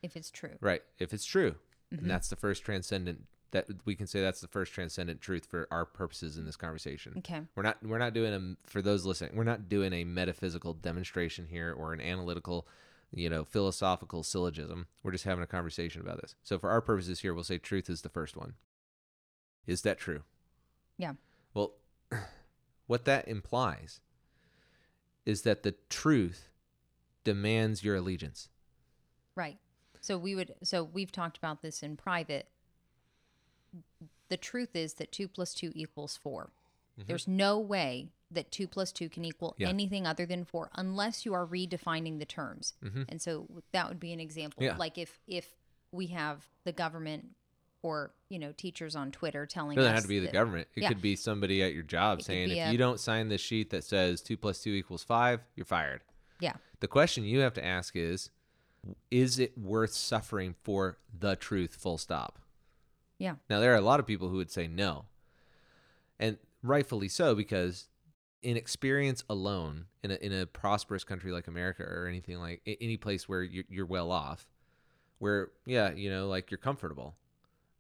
if 0.03 0.17
it's 0.17 0.31
true. 0.31 0.57
Right. 0.61 0.83
If 0.99 1.13
it's 1.13 1.25
true. 1.25 1.57
And 1.91 2.09
that's 2.09 2.29
the 2.29 2.37
first 2.37 2.65
transcendent 2.65 3.27
that 3.53 3.67
we 3.85 3.95
can 3.95 4.07
say 4.07 4.21
that's 4.21 4.41
the 4.41 4.49
first 4.49 4.73
transcendent 4.73 5.21
truth 5.21 5.47
for 5.47 5.69
our 5.71 5.85
purposes 5.85 6.37
in 6.37 6.45
this 6.45 6.57
conversation. 6.57 7.15
Okay. 7.19 7.41
We're 7.55 7.63
not 7.63 7.79
we're 7.83 7.99
not 7.99 8.15
doing 8.15 8.35
a 8.35 8.69
for 8.69 8.83
those 8.83 9.07
listening, 9.07 9.37
we're 9.37 9.45
not 9.45 9.69
doing 9.69 9.93
a 9.93 10.05
metaphysical 10.05 10.75
demonstration 10.75 11.47
here 11.47 11.73
or 11.73 11.93
an 11.93 12.01
analytical, 12.01 12.67
you 13.15 13.31
know, 13.31 13.45
philosophical 13.45 14.23
syllogism. 14.23 14.87
We're 15.03 15.13
just 15.13 15.25
having 15.25 15.45
a 15.45 15.47
conversation 15.47 16.01
about 16.01 16.21
this. 16.21 16.35
So 16.43 16.59
for 16.59 16.71
our 16.71 16.81
purposes 16.81 17.21
here, 17.21 17.33
we'll 17.33 17.45
say 17.45 17.59
truth 17.59 17.89
is 17.89 18.03
the 18.03 18.09
first 18.09 18.37
one. 18.37 18.55
Is 19.67 19.83
that 19.83 19.99
true? 19.99 20.23
Yeah. 20.97 21.13
Well, 21.55 21.75
what 22.87 23.05
that 23.05 23.29
implies 23.29 24.01
is 25.25 25.43
that 25.43 25.63
the 25.63 25.75
truth 25.89 26.49
demands 27.23 27.85
your 27.85 27.97
allegiance. 27.97 28.49
Right. 29.35 29.59
So 30.01 30.19
we 30.19 30.35
would 30.35 30.55
so 30.63 30.83
we've 30.83 31.13
talked 31.13 31.37
about 31.37 31.63
this 31.63 31.83
in 31.83 31.97
private. 31.97 32.49
The 34.29 34.37
truth 34.37 34.75
is 34.75 34.95
that 34.95 35.13
two 35.13 35.29
plus 35.29 35.55
two 35.55 35.73
equals 35.75 36.17
4 36.17 36.51
There's 37.07 37.27
no 37.29 37.59
way 37.59 38.09
that 38.31 38.51
two 38.51 38.67
plus 38.67 38.93
two 38.93 39.09
can 39.09 39.25
equal 39.25 39.51
Mm-hmm. 39.53 39.63
Yeah. 39.63 39.69
anything 39.69 40.07
other 40.07 40.25
than 40.25 40.45
four 40.45 40.71
unless 40.75 41.27
you 41.27 41.35
are 41.35 41.47
redefining 41.47 42.19
the 42.19 42.25
terms. 42.25 42.75
Mhm. 42.83 43.05
And 43.09 43.21
so 43.21 43.47
that 43.73 43.89
would 43.89 44.01
be 44.01 44.13
an 44.13 44.21
example. 44.21 44.63
Yeah. 44.63 44.77
Like 44.77 44.97
if 44.99 45.21
if 45.27 45.55
we 45.91 46.07
have 46.09 46.49
the 46.65 46.73
government 46.73 47.27
or 47.83 48.13
you 48.31 48.39
know 48.39 48.53
teachers 48.53 48.95
on 48.97 49.11
Twitter 49.11 49.45
telling 49.45 49.73
It 49.77 49.81
doesn't 49.83 49.91
us 49.93 49.97
have 49.99 50.05
to 50.05 50.09
be 50.09 50.19
the 50.21 50.33
government. 50.33 50.69
It 50.75 50.83
Yeah. 50.83 50.89
could 50.89 51.03
be 51.03 51.15
somebody 51.17 51.63
at 51.63 51.75
your 51.75 51.83
job 51.83 52.21
It 52.21 52.25
saying, 52.25 52.51
if 52.51 52.57
a- 52.69 52.73
you 52.73 52.79
don't 52.79 52.99
sign 53.01 53.29
this 53.29 53.41
sheet 53.43 53.69
that 53.71 53.85
says 53.85 54.23
two 54.23 54.37
plus 54.39 54.63
two 54.63 54.71
equals 54.73 55.03
five, 55.05 55.41
you're 55.57 55.67
fired. 55.67 56.01
Yeah. 56.41 56.55
The 56.81 56.89
question 56.89 57.25
you 57.25 57.41
have 57.41 57.53
to 57.55 57.65
ask 57.65 57.95
is, 57.97 58.31
is 59.11 59.39
it 59.39 59.57
worth 59.59 59.93
suffering 59.93 60.55
for 60.63 60.99
the 61.19 61.37
truth? 61.37 61.75
Full 61.77 61.99
stop. 61.99 62.39
Yeah. 63.23 63.37
Now 63.49 63.61
there 63.61 63.73
are 63.73 63.77
a 63.77 63.81
lot 63.83 64.01
of 64.01 64.07
people 64.07 64.29
who 64.29 64.39
would 64.39 64.51
say 64.51 64.67
no, 64.67 65.05
and 66.19 66.39
rightfully 66.61 67.07
so 67.07 67.37
because 67.37 67.87
in 68.43 68.57
experience 68.57 69.23
alone, 69.31 69.87
in 70.03 70.11
a 70.11 70.15
in 70.15 70.33
a 70.33 70.45
prosperous 70.45 71.05
country 71.05 71.31
like 71.31 71.47
America 71.47 71.85
or 71.85 72.09
anything 72.09 72.39
like 72.39 72.63
any 72.67 72.97
place 72.97 73.29
where 73.29 73.45
you're, 73.45 73.63
you're 73.69 73.87
well 73.87 74.11
off, 74.11 74.49
where 75.21 75.53
yeah 75.67 75.93
you 75.93 76.11
know 76.11 76.27
like 76.27 76.51
you're 76.51 76.59
comfortable, 76.59 77.15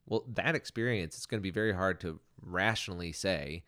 well 0.07 0.25
that 0.33 0.55
experience 0.55 1.17
it's 1.17 1.27
going 1.27 1.41
to 1.41 1.43
be 1.43 1.51
very 1.51 1.73
hard 1.73 1.99
to 2.03 2.21
rationally 2.41 3.11
say, 3.11 3.65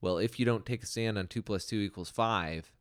well 0.00 0.18
if 0.18 0.40
you 0.40 0.44
don't 0.44 0.66
take 0.66 0.82
a 0.82 0.86
stand 0.86 1.16
on 1.16 1.28
two 1.28 1.42
plus 1.42 1.64
two 1.64 1.78
equals 1.78 2.10
five, 2.10 2.72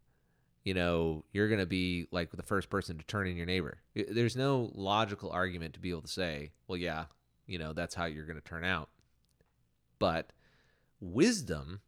you 0.64 0.74
know 0.74 1.24
you're 1.34 1.50
going 1.50 1.60
to 1.60 1.68
be 1.68 2.08
like 2.10 2.32
the 2.32 2.42
first 2.42 2.72
person 2.72 2.98
to 2.98 3.06
turn 3.06 3.28
in 3.28 3.38
your 3.38 3.46
neighbor. 3.46 3.78
There's 3.94 4.36
no 4.36 4.72
logical 4.74 5.30
argument 5.30 5.76
to 5.76 5.80
be 5.80 5.92
able 5.92 6.02
to 6.02 6.08
say, 6.08 6.54
well 6.68 6.78
yeah 6.78 7.06
you 7.48 7.58
know 7.58 7.74
that's 7.74 7.96
how 7.96 8.06
you're 8.06 8.26
going 8.26 8.40
to 8.40 8.44
turn 8.44 8.64
out, 8.64 8.90
but 10.00 10.32
wisdom 11.00 11.82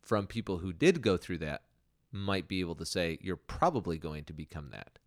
from 0.00 0.26
people 0.26 0.58
who 0.58 0.72
did 0.72 1.02
go 1.02 1.16
through 1.16 1.38
that 1.38 1.62
might 2.10 2.48
be 2.48 2.60
able 2.60 2.74
to 2.74 2.84
say 2.86 3.18
you're 3.22 3.36
probably 3.36 3.98
going 3.98 4.24
to 4.24 4.32
become 4.32 4.70
that. 4.70 4.98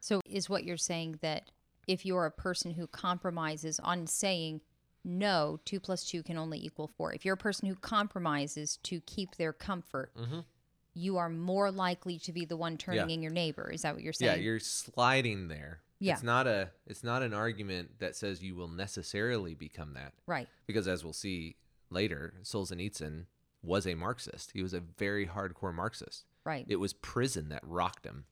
So 0.00 0.20
is 0.24 0.48
what 0.48 0.64
you're 0.64 0.76
saying 0.76 1.18
that 1.22 1.50
if 1.86 2.04
you're 2.04 2.26
a 2.26 2.30
person 2.30 2.72
who 2.72 2.86
compromises 2.86 3.78
on 3.80 4.06
saying 4.06 4.60
no, 5.04 5.58
two 5.64 5.80
plus 5.80 6.04
two 6.04 6.22
can 6.22 6.36
only 6.36 6.58
equal 6.58 6.88
four. 6.88 7.12
If 7.14 7.24
you're 7.24 7.34
a 7.34 7.38
person 7.38 7.68
who 7.68 7.76
compromises 7.76 8.78
to 8.82 9.00
keep 9.02 9.36
their 9.36 9.52
comfort, 9.52 10.12
Mhm. 10.16 10.44
you 10.92 11.16
are 11.16 11.28
more 11.30 11.70
likely 11.70 12.18
to 12.20 12.32
be 12.32 12.44
the 12.44 12.56
one 12.56 12.76
turning 12.76 13.08
Yeah. 13.08 13.14
in 13.14 13.22
your 13.22 13.32
neighbor. 13.32 13.70
Is 13.70 13.82
that 13.82 13.94
what 13.94 14.02
you're 14.02 14.12
saying? 14.12 14.38
Yeah, 14.38 14.44
you're 14.44 14.60
sliding 14.60 15.48
there. 15.48 15.80
Yeah. 16.00 16.12
It's 16.14 16.22
not 16.22 16.46
a 16.46 16.70
it's 16.86 17.02
not 17.02 17.22
an 17.22 17.34
argument 17.34 17.98
that 17.98 18.14
says 18.14 18.42
you 18.42 18.54
will 18.54 18.68
necessarily 18.68 19.54
become 19.54 19.94
that 19.94 20.12
right. 20.26 20.48
because 20.66 20.86
as 20.86 21.02
we'll 21.02 21.12
see 21.12 21.56
later, 21.90 22.34
Solzhenitsyn 22.42 23.24
was 23.62 23.86
a 23.86 23.94
Marxist. 23.94 24.52
He 24.52 24.62
was 24.62 24.74
a 24.74 24.80
very 24.80 25.26
hardcore 25.26 25.74
Marxist. 25.74 26.24
Right. 26.44 26.64
It 26.68 26.76
was 26.76 26.92
prison 26.92 27.48
that 27.48 27.62
rocked 27.64 28.06
him 28.06 28.24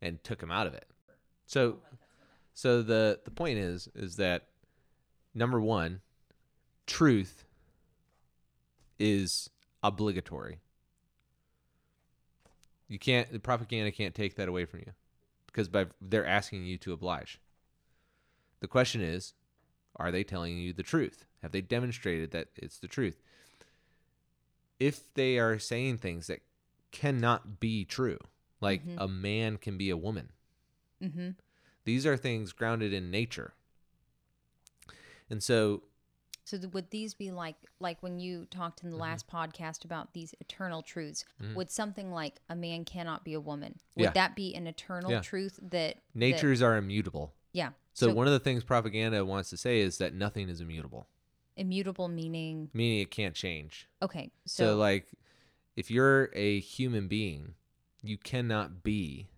and 0.00 0.22
took 0.24 0.42
him 0.42 0.50
out 0.50 0.66
of 0.66 0.74
it. 0.74 0.86
So 1.46 1.78
so 2.54 2.82
the 2.82 3.20
the 3.24 3.30
point 3.30 3.58
is 3.58 3.88
is 3.94 4.16
that 4.16 4.48
number 5.34 5.60
1, 5.60 6.00
truth 6.86 7.44
is 8.98 9.50
obligatory. 9.82 10.60
You 12.88 12.98
can't 12.98 13.30
the 13.30 13.38
propaganda 13.38 13.92
can't 13.92 14.14
take 14.14 14.36
that 14.36 14.48
away 14.48 14.64
from 14.64 14.80
you 14.80 14.92
because 15.56 15.68
by 15.70 15.86
they're 16.02 16.26
asking 16.26 16.66
you 16.66 16.76
to 16.76 16.92
oblige. 16.92 17.40
The 18.60 18.68
question 18.68 19.00
is, 19.00 19.32
are 19.96 20.12
they 20.12 20.22
telling 20.22 20.58
you 20.58 20.74
the 20.74 20.82
truth? 20.82 21.24
Have 21.40 21.52
they 21.52 21.62
demonstrated 21.62 22.30
that 22.32 22.48
it's 22.56 22.78
the 22.78 22.86
truth? 22.88 23.22
If 24.78 25.14
they 25.14 25.38
are 25.38 25.58
saying 25.58 25.96
things 25.98 26.26
that 26.26 26.40
cannot 26.90 27.58
be 27.58 27.86
true, 27.86 28.18
like 28.60 28.84
Mhm. 28.84 28.96
a 28.98 29.08
man 29.08 29.56
can 29.56 29.78
be 29.78 29.88
a 29.88 29.96
woman, 29.96 30.32
Mm-hmm. 31.02 31.30
these 31.84 32.04
are 32.04 32.18
things 32.18 32.52
grounded 32.52 32.92
in 32.92 33.10
nature. 33.10 33.54
And 35.30 35.42
so, 35.42 35.84
So 36.46 36.56
th- 36.56 36.72
would 36.72 36.90
these 36.90 37.12
be 37.12 37.32
like 37.32 37.56
like 37.80 38.00
when 38.04 38.20
you 38.20 38.46
talked 38.46 38.82
in 38.84 38.90
the 38.90 38.94
Mm-hmm. 38.94 39.02
last 39.02 39.26
podcast 39.28 39.84
about 39.84 40.14
these 40.14 40.32
eternal 40.40 40.80
truths? 40.80 41.24
Would 41.56 41.70
something 41.72 42.12
like 42.12 42.36
a 42.48 42.54
man 42.54 42.84
cannot 42.84 43.24
be 43.24 43.34
a 43.34 43.40
woman? 43.40 43.80
Would 43.96 44.04
Yeah. 44.04 44.10
that 44.12 44.36
be 44.36 44.54
an 44.54 44.68
eternal 44.68 45.10
Yeah. 45.10 45.20
truth 45.20 45.58
that 45.60 45.70
that- 45.96 45.98
natures 46.14 46.62
are 46.62 46.76
immutable. 46.76 47.34
yeah. 47.52 47.72
So, 47.94 48.12
one 48.14 48.26
of 48.26 48.32
the 48.32 48.38
things 48.40 48.62
propaganda 48.62 49.24
wants 49.24 49.48
to 49.50 49.56
say 49.56 49.80
is 49.80 49.96
that 49.98 50.12
nothing 50.14 50.48
is 50.50 50.60
immutable, 50.60 51.08
immutable 51.56 52.08
meaning 52.08 52.70
meaning 52.74 53.00
it 53.00 53.10
can't 53.10 53.34
change. 53.34 53.88
okay. 54.02 54.30
So, 54.44 54.64
So, 54.66 54.76
like, 54.76 55.08
if 55.76 55.90
you're 55.90 56.30
a 56.34 56.60
human 56.60 57.08
being, 57.08 57.54
you 58.02 58.18
cannot 58.18 58.82
be 58.84 59.28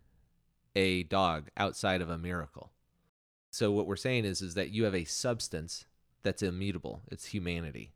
a 0.77 1.05
dog 1.05 1.49
outside 1.57 2.03
of 2.03 2.11
a 2.11 2.19
miracle. 2.19 2.71
So, 3.51 3.71
what 3.73 3.87
we're 3.87 3.97
saying 3.97 4.25
is, 4.27 4.43
is 4.43 4.55
that 4.55 4.71
you 4.71 4.85
have 4.85 4.95
a 4.95 5.05
substance 5.05 5.87
that's 6.29 6.43
immutable. 6.43 7.01
It's 7.11 7.27
humanity, 7.27 7.93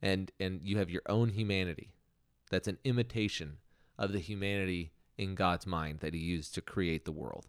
and 0.00 0.32
and 0.40 0.60
you 0.64 0.78
have 0.78 0.90
your 0.90 1.02
own 1.06 1.28
humanity. 1.28 1.92
That's 2.50 2.66
an 2.66 2.78
imitation 2.84 3.58
of 3.96 4.12
the 4.12 4.18
humanity 4.18 4.90
in 5.16 5.36
God's 5.36 5.66
mind 5.66 6.00
that 6.00 6.14
He 6.14 6.20
used 6.20 6.52
to 6.54 6.60
create 6.60 7.04
the 7.04 7.12
world. 7.12 7.46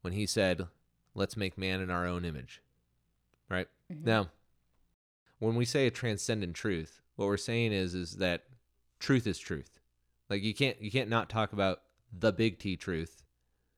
When 0.00 0.12
He 0.12 0.26
said, 0.26 0.66
"Let's 1.14 1.36
make 1.36 1.56
man 1.56 1.80
in 1.80 1.88
our 1.88 2.04
own 2.04 2.24
image," 2.24 2.62
right? 3.48 3.68
Mhm. 3.92 4.02
Now, 4.04 4.30
when 5.38 5.54
we 5.54 5.64
say 5.64 5.86
a 5.86 5.90
transcendent 5.92 6.56
truth, 6.56 7.00
what 7.14 7.26
we're 7.26 7.36
saying 7.36 7.72
is 7.72 7.94
is 7.94 8.16
that 8.16 8.46
truth 8.98 9.26
is 9.28 9.38
truth. 9.38 9.78
Like 10.28 10.42
you 10.42 10.52
can't 10.52 10.80
you 10.82 10.90
can't 10.90 11.08
not 11.08 11.30
talk 11.30 11.52
about 11.52 11.82
the 12.12 12.32
big 12.32 12.58
T 12.58 12.76
truth 12.76 13.22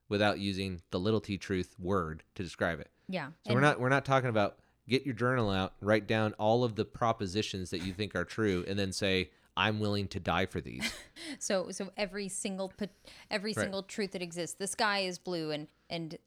without 0.09 0.39
using 0.39 0.81
the 0.89 0.99
little 0.99 1.21
T 1.21 1.37
truth 1.37 1.75
word 1.77 2.23
to 2.33 2.41
describe 2.43 2.79
it. 2.79 2.89
yeah. 3.07 3.31
So 3.45 3.53
we're 3.53 3.59
not 3.61 3.79
we're 3.79 3.89
not 3.89 4.05
talking 4.05 4.29
about 4.29 4.57
get 4.87 5.05
your 5.05 5.15
journal 5.15 5.49
out, 5.49 5.73
write 5.81 6.07
down 6.07 6.33
all 6.33 6.63
of 6.63 6.75
the 6.75 6.85
propositions 6.85 7.69
that 7.71 7.83
you 7.83 7.93
think 7.93 8.15
are 8.15 8.25
true, 8.25 8.65
and 8.67 8.77
then 8.77 8.91
say 8.91 9.31
I'm 9.55 9.79
willing 9.79 10.07
to 10.09 10.19
die 10.19 10.45
for 10.45 10.61
these. 10.61 10.91
So 11.39 11.71
so 11.71 11.91
every 11.97 12.27
single 12.27 12.71
every 13.31 13.51
Right. 13.53 13.63
single 13.63 13.83
truth 13.83 14.11
that 14.11 14.21
exists. 14.21 14.55
The 14.57 14.67
sky 14.67 14.99
is 14.99 15.17
blue 15.19 15.51
and 15.51 15.67
and 15.89 16.17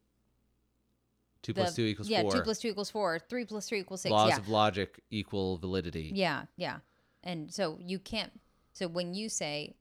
Two 1.42 1.52
the 1.52 1.60
plus 1.62 1.74
two 1.76 1.84
equals 1.84 2.08
yeah 2.08 2.22
four. 2.22 2.32
two 2.32 2.40
plus 2.42 2.58
two 2.58 2.68
equals 2.68 2.90
four. 2.90 3.18
Three 3.18 3.44
plus 3.44 3.68
three 3.68 3.80
equals 3.80 4.00
six. 4.00 4.10
Laws 4.10 4.30
yeah. 4.30 4.38
of 4.38 4.48
logic 4.48 5.00
equal 5.10 5.58
validity. 5.58 6.10
Yeah, 6.14 6.44
yeah. 6.56 6.78
And 7.22 7.52
so 7.52 7.78
you 7.80 7.98
can't 7.98 8.32
so 8.72 8.88
when 8.88 9.14
you 9.14 9.28
say 9.28 9.76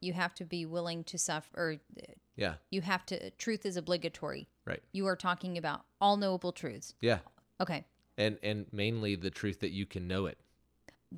you 0.00 0.12
have 0.12 0.34
to 0.34 0.44
be 0.44 0.66
willing 0.66 1.02
to 1.04 1.18
suffer 1.18 1.48
or 1.56 1.76
Yeah. 2.36 2.54
you 2.70 2.82
have 2.82 3.04
to 3.06 3.30
truth 3.32 3.64
is 3.66 3.76
obligatory. 3.76 4.48
Right. 4.66 4.82
You 4.92 5.06
are 5.06 5.16
talking 5.16 5.58
about 5.58 5.84
all 6.00 6.16
knowable 6.16 6.52
truths. 6.52 6.94
Yeah. 7.00 7.18
Okay. 7.60 7.84
And 8.16 8.38
and 8.42 8.66
mainly 8.72 9.16
the 9.16 9.30
truth 9.30 9.60
that 9.60 9.70
you 9.70 9.86
can 9.86 10.06
know 10.06 10.26
it. 10.26 10.38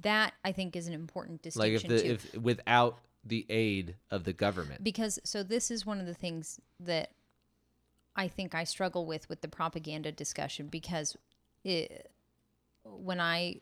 That 0.03 0.35
I 0.45 0.53
think 0.53 0.77
is 0.77 0.87
an 0.89 0.95
important 0.95 1.45
Like 1.57 1.73
distinction 1.73 1.93
if 1.93 2.03
the 2.03 2.09
too. 2.09 2.15
if 2.37 2.43
without 2.43 2.99
the 3.25 3.45
aid 3.49 3.97
of 4.11 4.25
the 4.25 4.33
government. 4.33 4.85
because 4.85 5.19
so 5.25 5.43
this 5.43 5.71
is 5.71 5.85
one 5.85 5.99
of 6.01 6.07
the 6.07 6.15
things 6.15 6.61
that 6.79 7.11
I 8.15 8.29
think 8.29 8.55
I 8.55 8.65
struggle 8.65 9.05
with 9.05 9.29
with 9.29 9.41
the 9.41 9.49
propaganda 9.49 10.13
discussion 10.13 10.69
because 10.69 11.17
it, 11.65 12.11
when 12.85 13.21
I 13.21 13.57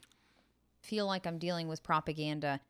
feel 0.81 1.07
like 1.07 1.25
I'm 1.25 1.39
dealing 1.39 1.67
with 1.67 1.81
propaganda, 1.83 2.61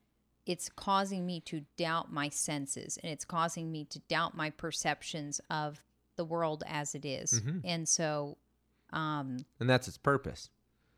it's 0.45 0.69
causing 0.69 1.25
me 1.25 1.41
to 1.41 1.65
doubt 1.77 2.11
my 2.11 2.29
senses 2.29 2.97
and 3.03 3.11
it's 3.11 3.25
causing 3.25 3.71
me 3.71 3.83
to 3.85 3.99
doubt 4.07 4.35
my 4.37 4.49
perceptions 4.51 5.41
of 5.49 5.81
the 6.15 6.23
world 6.25 6.63
as 6.65 6.95
it 6.95 7.03
is. 7.03 7.41
Mm-hmm. 7.41 7.59
And 7.65 7.89
so, 7.89 8.37
um, 8.93 9.37
And 9.59 9.69
that's 9.69 9.87
its 9.87 9.97
purpose. 9.97 10.49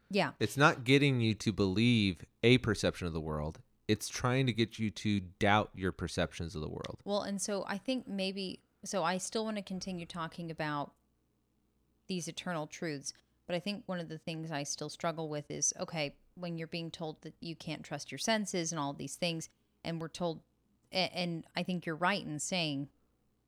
Yeah, 0.10 0.32
It's 0.40 0.58
not 0.58 0.84
getting 0.84 1.20
you 1.22 1.34
to 1.36 1.52
believe 1.52 2.24
a 2.44 2.58
perception 2.60 3.08
of 3.08 3.14
the 3.14 3.22
world. 3.22 3.60
It's 3.88 4.08
trying 4.08 4.46
to 4.48 4.54
get 4.54 4.80
you 4.80 4.90
to 4.92 5.22
doubt 5.40 5.72
your 5.74 5.92
perceptions 5.92 6.56
of 6.56 6.62
the 6.62 6.70
world. 6.70 7.00
Well, 7.06 7.22
and 7.22 7.42
so 7.42 7.66
I 7.68 7.78
think 7.78 8.08
maybe 8.08 8.60
so 8.86 9.04
I 9.04 9.18
still 9.18 9.44
want 9.44 9.58
to 9.58 9.64
continue 9.64 10.06
talking 10.06 10.52
about 10.52 10.92
these 12.08 12.28
eternal 12.28 12.68
truths, 12.68 13.14
but 13.46 13.56
I 13.56 13.60
think 13.60 13.84
one 13.86 14.00
of 14.00 14.08
the 14.08 14.18
things 14.18 14.52
I 14.52 14.64
still 14.64 14.90
struggle 14.90 15.30
with 15.30 15.50
is 15.50 15.74
okay, 15.80 16.16
when 16.36 16.58
you're 16.58 16.68
being 16.68 16.92
told 16.92 17.22
that 17.22 17.34
you 17.40 17.56
can't 17.56 17.84
trust 17.84 18.12
your 18.12 18.20
senses 18.20 18.72
and 18.72 18.80
all 18.80 18.94
these 18.94 19.16
things 19.16 19.50
and 19.84 20.00
we're 20.00 20.08
told 20.08 20.42
and 20.92 21.46
I 21.56 21.64
think 21.64 21.86
you're 21.86 21.96
right 21.96 22.24
in 22.24 22.40
saying 22.40 22.88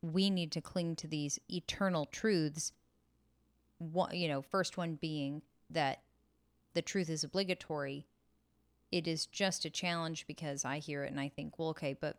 we 0.02 0.28
need 0.28 0.52
to 0.52 0.60
cling 0.60 0.96
to 0.96 1.06
these 1.06 1.38
eternal 1.48 2.06
truths. 2.06 2.72
One, 3.78 4.14
you 4.14 4.28
know, 4.28 4.42
first 4.42 4.76
one 4.76 4.96
being 5.00 5.42
that 5.70 6.02
the 6.74 6.82
truth 6.82 7.10
is 7.10 7.24
obligatory. 7.24 8.06
It 8.90 9.06
is 9.06 9.26
just 9.26 9.64
a 9.64 9.70
challenge 9.70 10.26
because 10.26 10.64
I 10.64 10.78
hear 10.78 11.04
it 11.04 11.10
and 11.10 11.20
I 11.20 11.28
think, 11.28 11.58
well, 11.58 11.68
okay, 11.70 11.96
but 11.98 12.18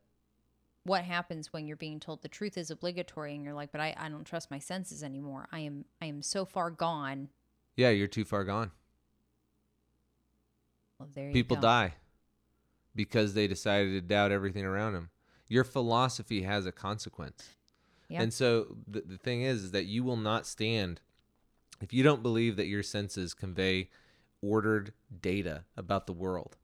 what 0.83 1.03
happens 1.03 1.53
when 1.53 1.67
you're 1.67 1.77
being 1.77 1.99
told 1.99 2.21
the 2.21 2.27
truth 2.27 2.57
is 2.57 2.71
obligatory 2.71 3.35
and 3.35 3.43
you're 3.43 3.53
like, 3.53 3.71
but 3.71 3.81
I, 3.81 3.95
I 3.97 4.09
don't 4.09 4.23
trust 4.23 4.49
my 4.49 4.59
senses 4.59 5.03
anymore. 5.03 5.47
I 5.51 5.59
am 5.59 5.85
I 6.01 6.05
am 6.05 6.21
so 6.21 6.45
far 6.45 6.71
gone. 6.71 7.29
Yeah, 7.75 7.89
you're 7.89 8.07
too 8.07 8.25
far 8.25 8.43
gone. 8.43 8.71
Well, 10.99 11.09
there 11.13 11.27
you 11.27 11.33
People 11.33 11.57
go. 11.57 11.61
die 11.61 11.93
because 12.95 13.33
they 13.33 13.47
decided 13.47 13.91
to 13.91 14.01
doubt 14.01 14.31
everything 14.31 14.65
around 14.65 14.93
them. 14.93 15.09
Your 15.47 15.63
philosophy 15.63 16.43
has 16.43 16.65
a 16.65 16.71
consequence. 16.71 17.49
Yeah. 18.07 18.21
And 18.21 18.33
so 18.33 18.75
the, 18.87 19.01
the 19.01 19.17
thing 19.17 19.41
is, 19.41 19.63
is 19.63 19.71
that 19.71 19.85
you 19.85 20.03
will 20.03 20.17
not 20.17 20.45
stand 20.45 21.01
if 21.81 21.93
you 21.93 22.03
don't 22.03 22.21
believe 22.21 22.55
that 22.57 22.67
your 22.67 22.83
senses 22.83 23.33
convey 23.33 23.89
ordered 24.41 24.93
data 25.21 25.63
about 25.77 26.07
the 26.07 26.13
world, 26.13 26.57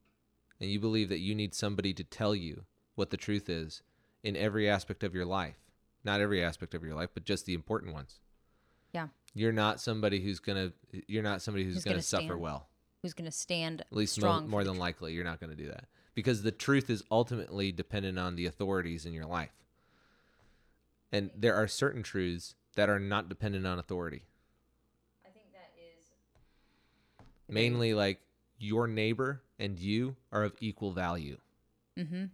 and 0.60 0.70
you 0.70 0.80
believe 0.80 1.10
that 1.10 1.20
you 1.20 1.36
need 1.36 1.54
somebody 1.54 1.94
to 1.94 2.04
tell 2.04 2.36
you 2.36 2.66
what 2.96 3.10
the 3.10 3.18
truth 3.18 3.50
is 3.50 3.82
in 4.24 4.36
every 4.36 4.70
aspect 4.70 5.04
of 5.04 5.14
your 5.14 5.26
life, 5.26 5.58
not 6.04 6.22
every 6.22 6.44
aspect 6.44 6.74
of 6.74 6.84
your 6.84 6.96
life, 6.96 7.10
but 7.14 7.24
just 7.24 7.46
the 7.46 7.54
important 7.54 7.94
ones. 7.94 8.20
Yeah. 8.94 9.08
You're 9.34 9.52
not 9.52 9.80
somebody 9.80 10.20
who's 10.22 10.40
gonna. 10.40 10.74
You're 11.08 11.24
not 11.24 11.42
somebody 11.42 11.64
who's, 11.64 11.76
Who's 11.76 11.84
gonna, 11.84 11.96
gonna 11.96 12.04
suffer 12.04 12.38
well. 12.38 12.68
Who's 13.04 13.14
going 13.14 13.30
to 13.30 13.32
stand 13.32 13.82
At 13.82 13.96
least 13.96 14.16
strong? 14.16 14.44
for 14.44 14.50
more 14.50 14.64
than 14.64 14.78
likely, 14.78 15.14
you're 15.14 15.24
not 15.24 15.40
going 15.40 15.52
to 15.52 15.56
do 15.56 15.68
that 15.70 15.86
because 16.16 16.42
the 16.42 16.52
truth 16.52 16.90
is 16.90 17.04
ultimately 17.12 17.72
dependent 17.72 18.18
on 18.18 18.36
the 18.36 18.48
authorities 18.48 19.06
in 19.06 19.14
your 19.14 19.26
life. 19.26 19.54
And 21.12 21.30
there 21.36 21.56
are 21.56 21.68
certain 21.68 22.02
truths 22.02 22.56
that 22.76 22.90
are 22.90 23.00
not 23.00 23.30
dependent 23.30 23.68
on 23.68 23.78
authority. 23.78 24.24
I 25.26 25.30
think 25.30 25.46
that 25.54 25.72
is 25.78 26.06
Mainly, 27.50 27.94
like 27.94 28.20
your 28.60 28.88
neighbor 28.88 29.42
and 29.60 29.80
you 29.80 30.16
are 30.32 30.44
of 30.44 30.56
equal 30.60 30.92
value. 30.92 31.38
Mm-hmm. 31.98 32.26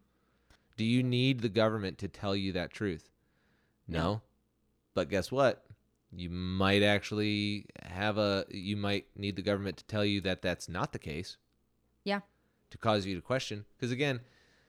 Do 0.77 0.83
you 0.83 1.03
need 1.03 1.41
the 1.41 1.49
government 1.49 1.97
to 1.99 2.07
tell 2.07 2.35
you 2.35 2.53
that 2.53 2.71
truth? 2.71 3.09
No. 3.87 3.99
No. 3.99 4.21
But 4.93 5.09
guess 5.09 5.31
what? 5.31 5.65
You 6.15 6.29
might 6.29 6.83
actually 6.83 7.65
have 7.83 8.17
a, 8.17 8.45
you 8.49 8.77
might 8.77 9.05
need 9.15 9.35
the 9.35 9.41
government 9.41 9.77
to 9.77 9.85
tell 9.85 10.05
you 10.05 10.21
that 10.21 10.41
that's 10.41 10.69
not 10.69 10.93
the 10.93 10.99
case. 10.99 11.37
Yeah. 12.03 12.19
To 12.71 12.77
cause 12.77 13.05
you 13.05 13.15
to 13.15 13.21
question. 13.21 13.65
Because 13.75 13.91
again, 13.91 14.21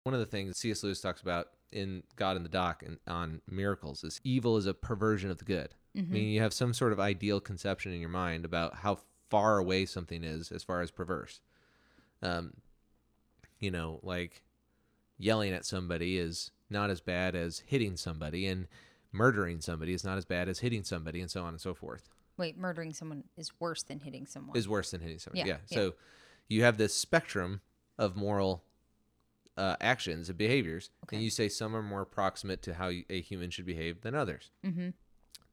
one 0.02 0.14
of 0.14 0.20
the 0.20 0.26
things 0.26 0.58
C.S. 0.58 0.82
Lewis 0.82 1.00
talks 1.00 1.20
about 1.20 1.48
in 1.72 2.02
God 2.16 2.36
in 2.36 2.42
the 2.42 2.48
Dock 2.48 2.82
and 2.82 2.98
on 3.06 3.40
miracles 3.50 4.04
is 4.04 4.20
evil 4.24 4.56
is 4.56 4.66
a 4.66 4.74
perversion 4.74 5.30
of 5.30 5.38
the 5.38 5.44
good. 5.44 5.74
I 5.96 6.02
mean, 6.02 6.28
you 6.28 6.42
have 6.42 6.52
some 6.52 6.74
sort 6.74 6.92
of 6.92 7.00
ideal 7.00 7.40
conception 7.40 7.90
in 7.90 8.00
your 8.00 8.10
mind 8.10 8.44
about 8.44 8.76
how 8.76 8.98
far 9.30 9.58
away 9.58 9.86
something 9.86 10.22
is 10.24 10.52
as 10.52 10.62
far 10.62 10.80
as 10.82 10.90
perverse. 10.90 11.40
Um, 12.22 12.54
you 13.58 13.70
know, 13.70 14.00
like 14.02 14.42
yelling 15.18 15.52
at 15.52 15.64
somebody 15.64 16.18
is 16.18 16.50
not 16.70 16.90
as 16.90 17.00
bad 17.00 17.34
as 17.34 17.60
hitting 17.66 17.96
somebody, 17.96 18.46
and 18.46 18.66
murdering 19.12 19.60
somebody 19.60 19.92
is 19.94 20.04
not 20.04 20.18
as 20.18 20.24
bad 20.24 20.48
as 20.48 20.58
hitting 20.60 20.82
somebody, 20.82 21.20
and 21.20 21.30
so 21.30 21.42
on 21.42 21.50
and 21.50 21.60
so 21.60 21.74
forth. 21.74 22.08
Wait, 22.36 22.58
murdering 22.58 22.92
someone 22.92 23.24
is 23.36 23.50
worse 23.60 23.82
than 23.82 24.00
hitting 24.00 24.26
someone. 24.26 24.56
Is 24.56 24.68
worse 24.68 24.90
than 24.90 25.00
hitting 25.00 25.18
somebody. 25.18 25.40
Yeah, 25.48 25.56
Yeah. 25.56 25.60
yeah. 25.70 25.76
So 25.76 25.94
you 26.48 26.62
have 26.64 26.76
this 26.76 26.92
spectrum 26.94 27.60
of 27.98 28.14
moral 28.16 28.62
uh, 29.56 29.76
actions 29.80 30.28
and 30.28 30.36
behaviors, 30.36 30.90
Okay. 31.04 31.16
and 31.16 31.24
you 31.24 31.30
say 31.30 31.48
some 31.48 31.74
are 31.74 31.82
more 31.82 32.04
proximate 32.04 32.60
to 32.62 32.74
how 32.74 32.90
a 33.08 33.20
human 33.22 33.48
should 33.50 33.64
behave 33.64 34.02
than 34.02 34.14
others. 34.14 34.50
mm-hmm. 34.64 34.90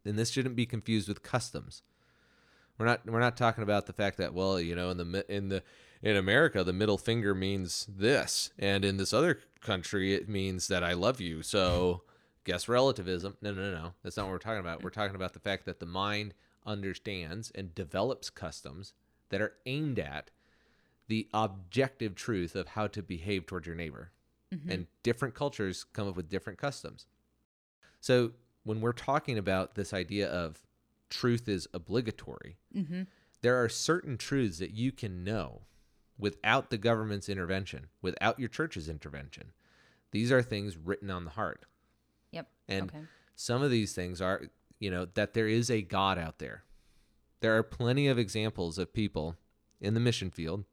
then 0.03 0.15
this 0.17 0.29
shouldn't 0.29 0.57
be 0.57 0.65
confused 0.65 1.07
with 1.07 1.23
customs. 1.23 1.83
We're 2.77 2.85
not 2.85 3.05
we're 3.05 3.19
not 3.19 3.37
talking 3.37 3.63
about 3.63 3.85
the 3.85 3.93
fact 3.93 4.17
that 4.17 4.33
well, 4.33 4.59
you 4.59 4.75
know, 4.75 4.89
in 4.89 4.97
the 4.97 5.25
in 5.33 5.49
the 5.49 5.63
in 6.01 6.17
America, 6.17 6.63
the 6.63 6.73
middle 6.73 6.97
finger 6.97 7.33
means 7.33 7.87
this, 7.89 8.51
and 8.59 8.83
in 8.83 8.97
this 8.97 9.13
other 9.13 9.39
country, 9.61 10.13
it 10.13 10.27
means 10.27 10.67
that 10.67 10.83
I 10.83 10.93
love 10.93 11.21
you. 11.21 11.41
So, 11.41 12.01
guess 12.43 12.67
relativism? 12.67 13.37
No, 13.41 13.53
no, 13.53 13.61
no, 13.61 13.71
no. 13.71 13.93
That's 14.03 14.17
not 14.17 14.25
what 14.25 14.33
we're 14.33 14.39
talking 14.39 14.59
about. 14.59 14.83
We're 14.83 14.89
talking 14.89 15.15
about 15.15 15.33
the 15.33 15.39
fact 15.39 15.65
that 15.65 15.79
the 15.79 15.85
mind 15.85 16.33
understands 16.65 17.51
and 17.55 17.73
develops 17.73 18.29
customs 18.29 18.93
that 19.29 19.41
are 19.41 19.53
aimed 19.65 19.99
at 19.99 20.29
the 21.07 21.27
objective 21.33 22.15
truth 22.15 22.55
of 22.55 22.69
how 22.69 22.87
to 22.87 23.01
behave 23.01 23.45
towards 23.45 23.67
your 23.67 23.75
neighbor. 23.75 24.11
Mm-hmm. 24.53 24.69
And 24.69 24.87
different 25.03 25.35
cultures 25.35 25.83
come 25.83 26.07
up 26.07 26.15
with 26.15 26.29
different 26.29 26.59
customs. 26.59 27.05
So 27.99 28.31
when 28.63 28.81
we're 28.81 28.93
talking 28.93 29.37
about 29.37 29.75
this 29.75 29.93
idea 29.93 30.27
of 30.29 30.61
truth 31.13 31.47
is 31.47 31.67
obligatory, 31.73 32.57
Mm-hmm. 32.75 33.03
there 33.41 33.63
are 33.63 33.69
certain 33.69 34.17
truths 34.17 34.57
that 34.59 34.71
you 34.71 34.91
can 34.91 35.23
know 35.23 35.61
without 36.17 36.69
the 36.69 36.77
government's 36.77 37.29
intervention, 37.29 37.87
without 38.01 38.39
your 38.39 38.49
church's 38.49 38.89
intervention. 38.89 39.51
These 40.11 40.31
are 40.31 40.41
things 40.41 40.77
written 40.77 41.09
on 41.09 41.25
the 41.25 41.31
heart. 41.31 41.65
Yep. 42.31 42.47
And 42.67 42.89
okay. 42.89 43.03
some 43.35 43.61
of 43.61 43.71
these 43.71 43.93
things 43.93 44.21
are, 44.21 44.43
you 44.79 44.89
know, 44.91 45.05
that 45.13 45.33
there 45.33 45.47
is 45.47 45.69
a 45.69 45.81
God 45.81 46.17
out 46.17 46.39
there. 46.39 46.63
There 47.41 47.57
are 47.57 47.63
plenty 47.63 48.07
of 48.07 48.17
examples 48.17 48.77
of 48.77 48.93
people 48.93 49.35
in 49.81 49.93
the 49.93 49.99
mission 49.99 50.31
field 50.31 50.63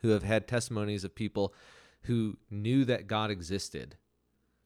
who 0.00 0.10
have 0.10 0.22
had 0.22 0.46
testimonies 0.46 1.04
of 1.04 1.14
people 1.14 1.54
who 2.02 2.36
knew 2.50 2.84
that 2.84 3.06
God 3.06 3.30
existed, 3.30 3.96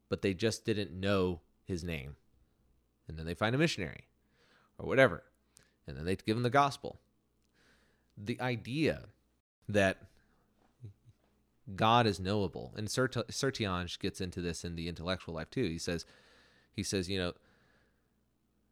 but 0.09 0.23
they 0.23 0.35
just 0.35 0.65
didn't 0.65 0.91
know 0.91 1.41
his 1.65 1.85
name. 1.85 2.17
And 3.07 3.17
then 3.17 3.25
they 3.27 3.35
find 3.35 3.55
a 3.55 3.59
missionary 3.59 4.08
or 4.79 4.87
whatever, 4.87 5.25
and 5.87 5.97
then 5.97 6.05
they 6.05 6.17
give 6.17 6.37
them 6.37 6.43
the 6.43 6.51
gospel. 6.51 7.01
The 8.17 8.41
idea 8.41 9.07
that 9.69 9.99
God 11.75 12.07
is 12.07 12.19
knowable, 12.19 12.73
and 12.77 12.91
Sert- 12.91 13.29
Sertillanges 13.31 13.99
gets 13.99 14.21
into 14.21 14.41
this 14.41 14.65
in 14.65 14.75
the 14.75 14.89
intellectual 14.89 15.35
life 15.35 15.51
too. 15.51 15.65
He 15.65 15.79
says, 15.79 16.07
he 16.73 16.83
says, 16.83 17.11
you 17.11 17.19
know, 17.19 17.33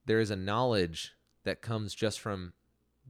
there 0.07 0.21
is 0.21 0.31
a 0.31 0.37
knowledge 0.37 1.13
that 1.45 1.61
comes 1.61 1.95
just 1.95 2.21
from 2.21 2.53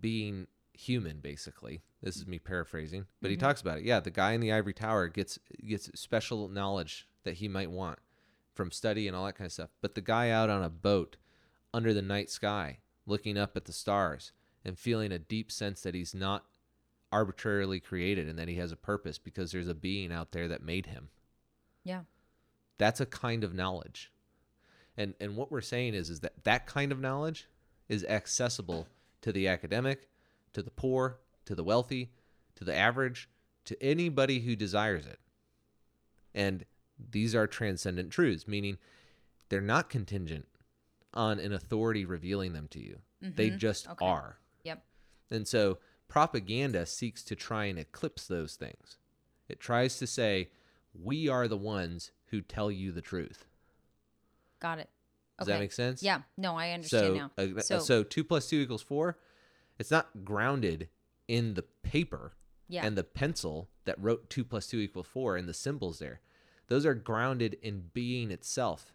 being 0.01 0.47
human 0.73 1.21
basically. 1.21 1.83
This 2.03 2.17
is 2.17 2.27
me 2.27 2.39
paraphrasing 2.39 3.07
but 3.21 3.31
he 3.31 3.37
mm-hmm. 3.37 3.47
talks 3.47 3.61
about 3.61 3.79
it. 3.79 3.85
Yeah 3.85 4.01
the 4.01 4.11
guy 4.11 4.33
in 4.33 4.41
the 4.41 4.53
ivory 4.53 4.75
tower 4.75 5.09
gets 5.09 5.39
gets 5.67 5.91
special 5.99 6.49
knowledge 6.49 7.09
that 7.25 7.35
he 7.35 7.49
might 7.49 7.71
want 7.71 7.99
from 8.55 8.71
study 8.71 9.09
and 9.09 9.17
all 9.17 9.27
that 9.27 9.37
kind 9.37 9.47
of 9.47 9.53
stuff. 9.53 9.71
But 9.81 9.95
the 9.95 10.01
guy 10.01 10.31
out 10.31 10.51
on 10.51 10.63
a 10.63 10.71
boat 10.71 11.17
under 11.73 11.93
the 11.93 12.03
night 12.03 12.31
sky 12.31 12.79
looking 13.07 13.39
up 13.39 13.57
at 13.57 13.65
the 13.65 13.73
stars 13.73 14.33
and 14.65 14.79
feeling 14.79 15.13
a 15.13 15.19
deep 15.19 15.51
sense 15.51 15.81
that 15.83 15.95
he's 15.95 16.15
not 16.15 16.45
arbitrarily 17.13 17.81
created 17.81 18.29
and 18.29 18.39
that 18.39 18.49
he 18.49 18.57
has 18.57 18.73
a 18.73 18.77
purpose 18.77 19.17
because 19.17 19.53
there's 19.53 19.69
a 19.69 19.75
being 19.75 20.13
out 20.13 20.33
there 20.33 20.49
that 20.49 20.63
made 20.63 20.87
him. 20.87 21.09
Yeah. 21.85 22.01
that's 22.79 23.01
a 23.01 23.07
kind 23.07 23.45
of 23.45 23.55
knowledge. 23.55 24.13
And 24.97 25.15
and 25.21 25.37
what 25.37 25.53
we're 25.53 25.61
saying 25.61 25.95
is 25.95 26.11
is 26.11 26.21
that 26.21 26.45
that 26.45 26.67
kind 26.67 26.91
of 26.91 26.99
knowledge 27.01 27.49
is 27.89 28.05
accessible 28.05 28.89
to 29.21 29.31
the 29.31 29.47
academic 29.47 30.09
to 30.53 30.63
the 30.63 30.71
poor 30.71 31.21
to 31.45 31.55
the 31.55 31.63
wealthy 31.63 32.11
to 32.57 32.65
the 32.65 32.75
average 32.75 33.29
to 33.67 33.81
anybody 33.83 34.41
who 34.41 34.57
desires 34.57 35.07
it. 35.07 35.21
And 36.35 36.65
these 36.99 37.35
are 37.35 37.47
transcendent 37.47 38.11
truths 38.11 38.49
meaning 38.49 38.79
they're 39.49 39.61
not 39.61 39.89
contingent 39.89 40.47
on 41.17 41.39
an 41.41 41.53
authority 41.53 42.05
revealing 42.05 42.53
them 42.53 42.69
to 42.69 42.81
you 42.81 43.01
they 43.21 43.51
just 43.51 43.89
Okay. 43.89 44.05
are 44.07 44.39
Yep. 44.65 44.85
and 45.31 45.49
so 45.49 45.79
propaganda 46.09 46.87
seeks 46.87 47.25
to 47.25 47.35
try 47.35 47.65
and 47.65 47.79
eclipse 47.81 48.27
those 48.29 48.55
things. 48.55 48.97
It 49.49 49.59
tries 49.59 49.99
to 49.99 50.07
say, 50.07 50.51
we 50.95 51.29
are 51.29 51.49
the 51.49 51.57
ones 51.57 52.13
who 52.27 52.41
tell 52.41 52.71
you 52.71 52.93
the 52.93 53.01
truth. 53.01 53.45
Got 54.61 54.79
it. 54.79 54.89
Does 55.39 55.49
okay. 55.49 55.55
that 55.57 55.61
make 55.61 55.73
sense? 55.73 56.03
Yeah. 56.03 56.23
No, 56.37 56.55
I 56.57 56.71
understand 56.71 57.07
So, 57.07 57.15
now. 57.15 57.31
uh, 57.59 57.61
so, 57.61 57.79
so, 57.81 58.03
two 58.05 58.23
plus 58.25 58.49
two 58.49 58.61
equals 58.61 58.83
four. 58.83 59.19
It's 59.79 59.91
not 59.91 60.25
grounded 60.25 60.89
in 61.29 61.55
the 61.55 61.63
paper 61.83 62.33
yeah. 62.69 62.87
and 62.87 62.97
the 62.97 63.05
pencil 63.05 63.69
that 63.85 64.01
wrote 64.01 64.31
two 64.31 64.45
plus 64.45 64.67
two 64.69 64.79
equals 64.79 65.07
four 65.07 65.37
and 65.37 65.49
the 65.49 65.55
symbols 65.55 65.99
there. 65.99 66.21
Those 66.69 66.87
are 66.87 66.95
grounded 66.95 67.57
in 67.63 67.91
being 67.93 68.31
itself. 68.31 68.93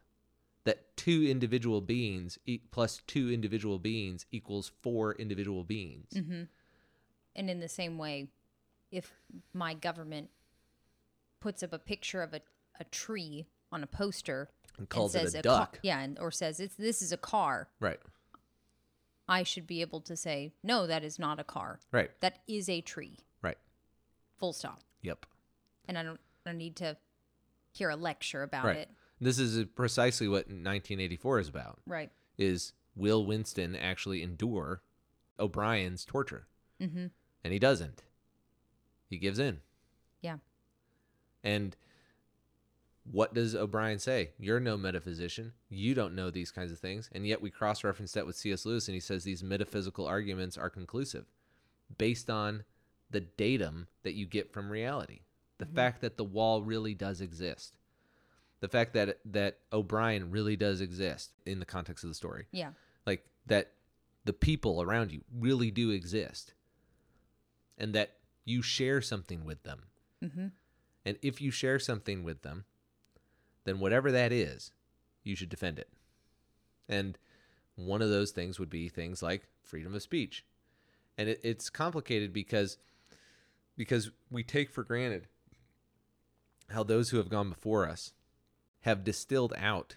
That 0.63 0.95
two 0.95 1.23
individual 1.27 1.81
beings 1.81 2.37
e- 2.45 2.59
plus 2.71 3.01
two 3.07 3.31
individual 3.31 3.79
beings 3.79 4.25
equals 4.31 4.71
four 4.81 5.13
individual 5.15 5.63
beings. 5.63 6.09
Mm-hmm. 6.15 6.43
and 7.35 7.49
in 7.49 7.59
the 7.59 7.69
same 7.69 7.97
way, 7.97 8.27
if 8.91 9.11
my 9.53 9.73
government 9.73 10.29
puts 11.39 11.63
up 11.63 11.73
a 11.73 11.79
picture 11.79 12.21
of 12.21 12.33
a, 12.33 12.41
a 12.79 12.83
tree 12.85 13.47
on 13.71 13.81
a 13.83 13.87
poster 13.87 14.49
And 14.77 14.87
calls 14.87 15.15
and 15.15 15.27
it 15.27 15.33
a 15.33 15.37
ca- 15.37 15.41
duck. 15.41 15.79
yeah, 15.81 15.99
and, 16.01 16.19
or 16.19 16.29
says 16.29 16.59
it's 16.59 16.75
this 16.75 17.01
is 17.01 17.11
a 17.11 17.17
car, 17.17 17.69
Right. 17.79 17.99
I 19.27 19.43
should 19.43 19.65
be 19.65 19.81
able 19.81 20.01
to 20.01 20.15
say 20.15 20.51
no, 20.61 20.85
that 20.87 21.03
is 21.03 21.17
not 21.17 21.39
a 21.39 21.43
car. 21.43 21.79
Right. 21.91 22.11
That 22.19 22.39
is 22.47 22.67
a 22.69 22.81
tree. 22.81 23.17
Right. 23.41 23.57
Full 24.37 24.53
stop. 24.53 24.81
Yep. 25.03 25.25
And 25.87 25.97
I 25.97 26.03
don't, 26.03 26.19
I 26.45 26.49
don't 26.49 26.57
need 26.57 26.75
to 26.77 26.97
hear 27.71 27.89
a 27.89 27.95
lecture 27.95 28.43
about 28.43 28.65
Right. 28.65 28.77
it. 28.77 28.89
This 29.21 29.37
is 29.37 29.65
precisely 29.75 30.27
what 30.27 30.47
1984 30.47 31.39
is 31.39 31.47
about. 31.47 31.79
Right. 31.85 32.11
Is 32.37 32.73
will 32.95 33.23
Winston 33.25 33.75
actually 33.75 34.23
endure 34.23 34.81
O'Brien's 35.39 36.03
torture? 36.03 36.47
Mm-hmm. 36.81 37.07
And 37.43 37.53
he 37.53 37.59
doesn't. 37.59 38.03
He 39.07 39.17
gives 39.17 39.37
in. 39.37 39.59
Yeah. 40.21 40.37
And 41.43 41.75
what 43.09 43.33
does 43.33 43.55
O'Brien 43.55 43.99
say? 43.99 44.31
You're 44.39 44.59
no 44.59 44.77
metaphysician. 44.77 45.53
You 45.69 45.93
don't 45.93 46.15
know 46.15 46.29
these 46.31 46.51
kinds 46.51 46.71
of 46.71 46.79
things. 46.79 47.09
And 47.11 47.27
yet 47.27 47.41
we 47.41 47.49
cross 47.49 47.83
reference 47.83 48.13
that 48.13 48.25
with 48.25 48.35
C.S. 48.35 48.65
Lewis, 48.65 48.87
and 48.87 48.95
he 48.95 49.01
says 49.01 49.23
these 49.23 49.43
metaphysical 49.43 50.05
arguments 50.07 50.57
are 50.57 50.69
conclusive 50.69 51.25
based 51.97 52.29
on 52.29 52.63
the 53.09 53.21
datum 53.21 53.87
that 54.03 54.13
you 54.13 54.25
get 54.25 54.53
from 54.53 54.71
reality. 54.71 55.21
The 55.57 55.65
fact 55.65 56.01
that 56.01 56.17
the 56.17 56.23
wall 56.23 56.63
really 56.63 56.95
does 56.95 57.21
exist. 57.21 57.77
The 58.61 58.67
fact 58.67 58.93
that 58.93 59.19
that 59.25 59.57
O'Brien 59.73 60.31
really 60.31 60.55
does 60.55 60.81
exist 60.81 61.31
in 61.45 61.59
the 61.59 61.65
context 61.65 62.03
of 62.03 62.09
the 62.09 62.15
story. 62.15 62.45
Yeah. 62.51 62.71
Like 63.05 63.25
that 63.47 63.73
the 64.23 64.33
people 64.33 64.81
around 64.81 65.11
you 65.11 65.21
really 65.37 65.71
do 65.71 65.89
exist. 65.89 66.53
And 67.77 67.93
that 67.93 68.17
You 68.45 68.61
share 68.61 69.01
something 69.01 69.45
with 69.45 69.63
them. 69.63 69.83
Mm-hmm. 70.23 70.47
And 71.05 71.17
if 71.21 71.41
you 71.41 71.51
share 71.51 71.79
something 71.79 72.23
with 72.23 72.43
them, 72.43 72.65
then 73.65 73.79
whatever 73.79 74.11
that 74.11 74.31
is, 74.31 74.71
you 75.23 75.35
should 75.35 75.49
defend 75.49 75.79
it. 75.79 75.89
And 76.87 77.17
one 77.75 78.01
of 78.01 78.09
those 78.09 78.31
things 78.31 78.59
would 78.59 78.69
be 78.69 78.89
things 78.89 79.23
like 79.23 79.47
freedom 79.63 79.95
of 79.95 80.01
speech. 80.01 80.45
And 81.17 81.29
it, 81.29 81.39
it's 81.43 81.69
complicated 81.69 82.33
because 82.33 82.77
because 83.77 84.11
we 84.29 84.43
take 84.43 84.69
for 84.69 84.83
granted 84.83 85.27
how 86.69 86.83
those 86.83 87.09
who 87.09 87.17
have 87.17 87.29
gone 87.29 87.49
before 87.49 87.87
us 87.87 88.13
have 88.81 89.03
distilled 89.03 89.53
out 89.57 89.95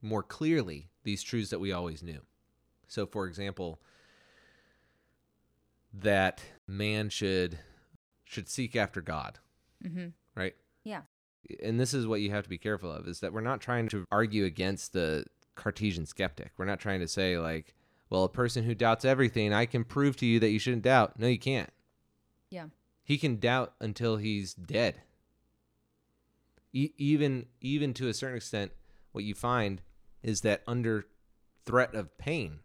more 0.00 0.22
clearly 0.22 0.88
these 1.04 1.22
truths 1.22 1.50
that 1.50 1.58
we 1.60 1.72
always 1.72 2.02
knew. 2.02 2.20
So 2.86 3.06
for 3.06 3.26
example, 3.26 3.80
that 5.94 6.42
man 6.66 7.08
should 7.08 7.58
should 8.24 8.48
seek 8.48 8.76
after 8.76 9.00
God, 9.00 9.38
Mm-hmm. 9.84 10.08
right? 10.34 10.54
Yeah. 10.84 11.02
and 11.62 11.78
this 11.80 11.94
is 11.94 12.06
what 12.06 12.20
you 12.20 12.30
have 12.30 12.42
to 12.44 12.50
be 12.50 12.58
careful 12.58 12.90
of 12.92 13.06
is 13.08 13.20
that 13.20 13.32
we're 13.32 13.40
not 13.40 13.60
trying 13.60 13.88
to 13.90 14.04
argue 14.10 14.44
against 14.44 14.92
the 14.92 15.24
Cartesian 15.54 16.04
skeptic. 16.04 16.50
We're 16.58 16.64
not 16.66 16.80
trying 16.80 17.00
to 17.00 17.08
say 17.08 17.38
like, 17.38 17.74
well, 18.10 18.24
a 18.24 18.28
person 18.28 18.64
who 18.64 18.74
doubts 18.74 19.04
everything, 19.04 19.52
I 19.52 19.66
can 19.66 19.84
prove 19.84 20.16
to 20.16 20.26
you 20.26 20.40
that 20.40 20.50
you 20.50 20.58
shouldn't 20.58 20.82
doubt. 20.82 21.18
No, 21.18 21.26
you 21.26 21.38
can't. 21.38 21.70
Yeah. 22.50 22.66
He 23.04 23.18
can 23.18 23.38
doubt 23.38 23.72
until 23.80 24.16
he's 24.16 24.52
dead. 24.54 25.00
E- 26.78 26.94
even 26.96 27.46
even 27.60 27.92
to 27.94 28.08
a 28.08 28.14
certain 28.14 28.36
extent, 28.36 28.70
what 29.12 29.24
you 29.24 29.34
find 29.34 29.82
is 30.22 30.42
that 30.42 30.62
under 30.66 31.06
threat 31.64 31.94
of 31.94 32.16
pain, 32.18 32.60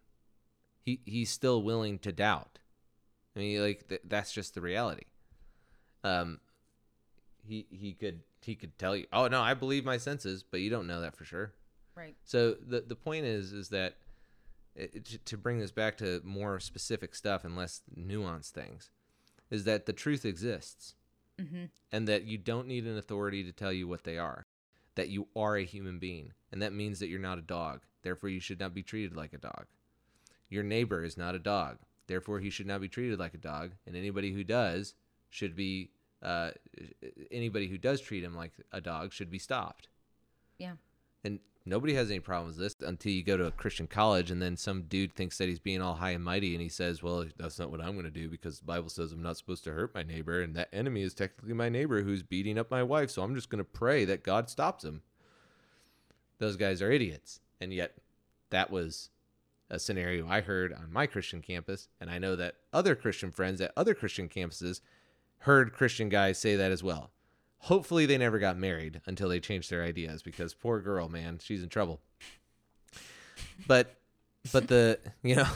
he 0.82 1.02
he's 1.06 1.30
still 1.32 1.64
willing 1.64 1.98
to 2.00 2.12
doubt. 2.12 2.60
I 3.36 3.40
mean, 3.40 3.62
like 3.62 3.88
th- 3.90 4.02
that's 4.06 4.32
just 4.34 4.54
the 4.54 4.62
reality. 4.62 5.06
Um, 6.04 6.40
he 7.44 7.66
he 7.72 7.94
could 7.94 8.20
he 8.42 8.56
could 8.56 8.78
tell 8.78 8.96
you, 8.96 9.06
oh 9.12 9.28
no, 9.28 9.42
I 9.42 9.54
believe 9.56 9.84
my 9.86 9.98
senses, 9.98 10.44
but 10.44 10.60
you 10.60 10.70
don't 10.70 10.88
know 10.88 11.02
that 11.02 11.16
for 11.16 11.26
sure. 11.26 11.54
Right. 11.96 12.16
So 12.24 12.54
the 12.54 12.82
the 12.82 12.96
point 12.96 13.26
is 13.26 13.52
is 13.54 13.70
that 13.70 13.98
it, 14.76 15.06
to- 15.06 15.18
to 15.20 15.38
bring 15.38 15.60
this 15.60 15.72
back 15.72 15.98
to 15.98 16.22
more 16.24 16.60
specific 16.60 17.16
stuff 17.16 17.46
and 17.46 17.56
less 17.56 17.82
nuanced 17.98 18.52
things, 18.52 18.92
is 19.50 19.64
that 19.64 19.86
the 19.86 19.94
truth 19.94 20.24
exists 20.26 20.96
Mm-hmm. 21.44 21.66
and 21.92 22.08
that 22.08 22.24
you 22.24 22.38
don't 22.38 22.68
need 22.68 22.86
an 22.86 22.98
authority 22.98 23.44
to 23.44 23.52
tell 23.52 23.74
you 23.74 23.88
what 23.88 24.04
they 24.04 24.18
are. 24.18 24.46
That 24.96 25.10
you 25.10 25.28
are 25.36 25.58
a 25.58 25.66
human 25.66 26.00
being, 26.00 26.34
and 26.52 26.62
that 26.62 26.74
means 26.74 27.00
that 27.00 27.08
you're 27.08 27.20
not 27.20 27.40
a 27.40 27.42
dog. 27.42 27.82
Therefore, 28.04 28.30
you 28.30 28.40
should 28.40 28.60
not 28.60 28.74
be 28.74 28.84
treated 28.84 29.16
like 29.16 29.34
a 29.34 29.38
dog. 29.40 29.66
Your 30.50 30.64
neighbor 30.64 31.04
is 31.04 31.18
not 31.18 31.34
a 31.34 31.40
dog. 31.40 31.80
Therefore, 32.08 32.40
he 32.40 32.50
should 32.50 32.68
not 32.68 32.82
be 32.82 32.90
treated 32.90 33.18
like 33.18 33.34
a 33.34 33.40
dog. 33.40 33.72
And 33.88 33.96
anybody 33.96 34.32
who 34.34 34.44
does 34.44 34.94
should 35.30 35.56
be 35.56 35.90
uh, 36.22 36.52
anybody 37.32 37.68
who 37.68 37.78
does 37.78 38.02
treat 38.02 38.24
him 38.24 38.36
like 38.36 38.52
a 38.72 38.80
dog 38.80 39.14
should 39.14 39.30
be 39.30 39.40
stopped. 39.40 39.88
Yeah. 40.58 40.74
And 41.24 41.40
nobody 41.66 41.94
has 41.94 42.10
any 42.10 42.20
problems 42.20 42.58
with 42.58 42.66
this 42.66 42.88
until 42.88 43.12
you 43.12 43.24
go 43.24 43.38
to 43.38 43.46
a 43.46 43.52
Christian 43.52 43.88
college 43.88 44.32
and 44.32 44.42
then 44.42 44.58
some 44.58 44.84
dude 44.84 45.16
thinks 45.16 45.38
that 45.38 45.48
he's 45.48 45.60
being 45.60 45.82
all 45.82 45.96
high 45.96 46.12
and 46.12 46.24
mighty 46.24 46.54
and 46.54 46.62
he 46.62 46.70
says, 46.70 47.02
Well, 47.02 47.26
that's 47.38 47.60
not 47.60 47.72
what 47.72 47.82
I'm 47.82 47.94
going 47.94 48.06
to 48.06 48.12
do 48.12 48.30
because 48.30 48.60
the 48.60 48.66
Bible 48.66 48.90
says 48.90 49.12
I'm 49.12 49.24
not 49.24 49.38
supposed 49.38 49.64
to 49.66 49.72
hurt 49.72 49.96
my 49.96 50.04
neighbor 50.04 50.42
and 50.42 50.56
that 50.56 50.70
enemy 50.74 51.04
is 51.04 51.14
technically 51.14 51.54
my 51.54 51.70
neighbor 51.70 52.02
who's 52.02 52.24
beating 52.24 52.58
up 52.58 52.70
my 52.70 52.84
wife. 52.84 53.10
So 53.10 53.22
I'm 53.22 53.36
just 53.36 53.50
going 53.50 53.64
to 53.64 53.70
pray 53.70 54.06
that 54.06 54.24
God 54.24 54.50
stops 54.50 54.84
him. 54.84 55.02
Those 56.40 56.58
guys 56.58 56.82
are 56.82 56.92
idiots. 56.92 57.40
And 57.62 57.74
yet, 57.74 57.96
that 58.50 58.70
was 58.70 59.10
a 59.70 59.80
scenario 59.80 60.28
I 60.28 60.42
heard 60.42 60.74
on 60.74 60.92
my 60.92 61.08
Christian 61.08 61.42
campus. 61.42 61.88
And 62.00 62.10
I 62.10 62.20
know 62.20 62.36
that 62.36 62.56
other 62.74 62.96
Christian 62.96 63.32
friends 63.32 63.62
at 63.62 63.72
other 63.78 63.94
Christian 63.94 64.28
campuses 64.28 64.82
heard 65.40 65.74
Christian 65.74 66.10
guys 66.10 66.38
say 66.38 66.56
that 66.56 66.72
as 66.72 66.84
well. 66.84 67.13
Hopefully, 67.64 68.06
they 68.06 68.18
never 68.18 68.40
got 68.40 68.58
married 68.58 69.02
until 69.06 69.30
they 69.30 69.40
changed 69.40 69.70
their 69.70 69.84
ideas 69.84 70.22
because 70.22 70.54
poor 70.54 70.80
girl, 70.82 71.08
man, 71.10 71.40
she's 71.42 71.64
in 71.64 71.70
trouble. 71.70 72.02
But, 73.68 73.96
but 74.52 74.68
the, 74.68 75.00
you 75.24 75.36
know, 75.36 75.48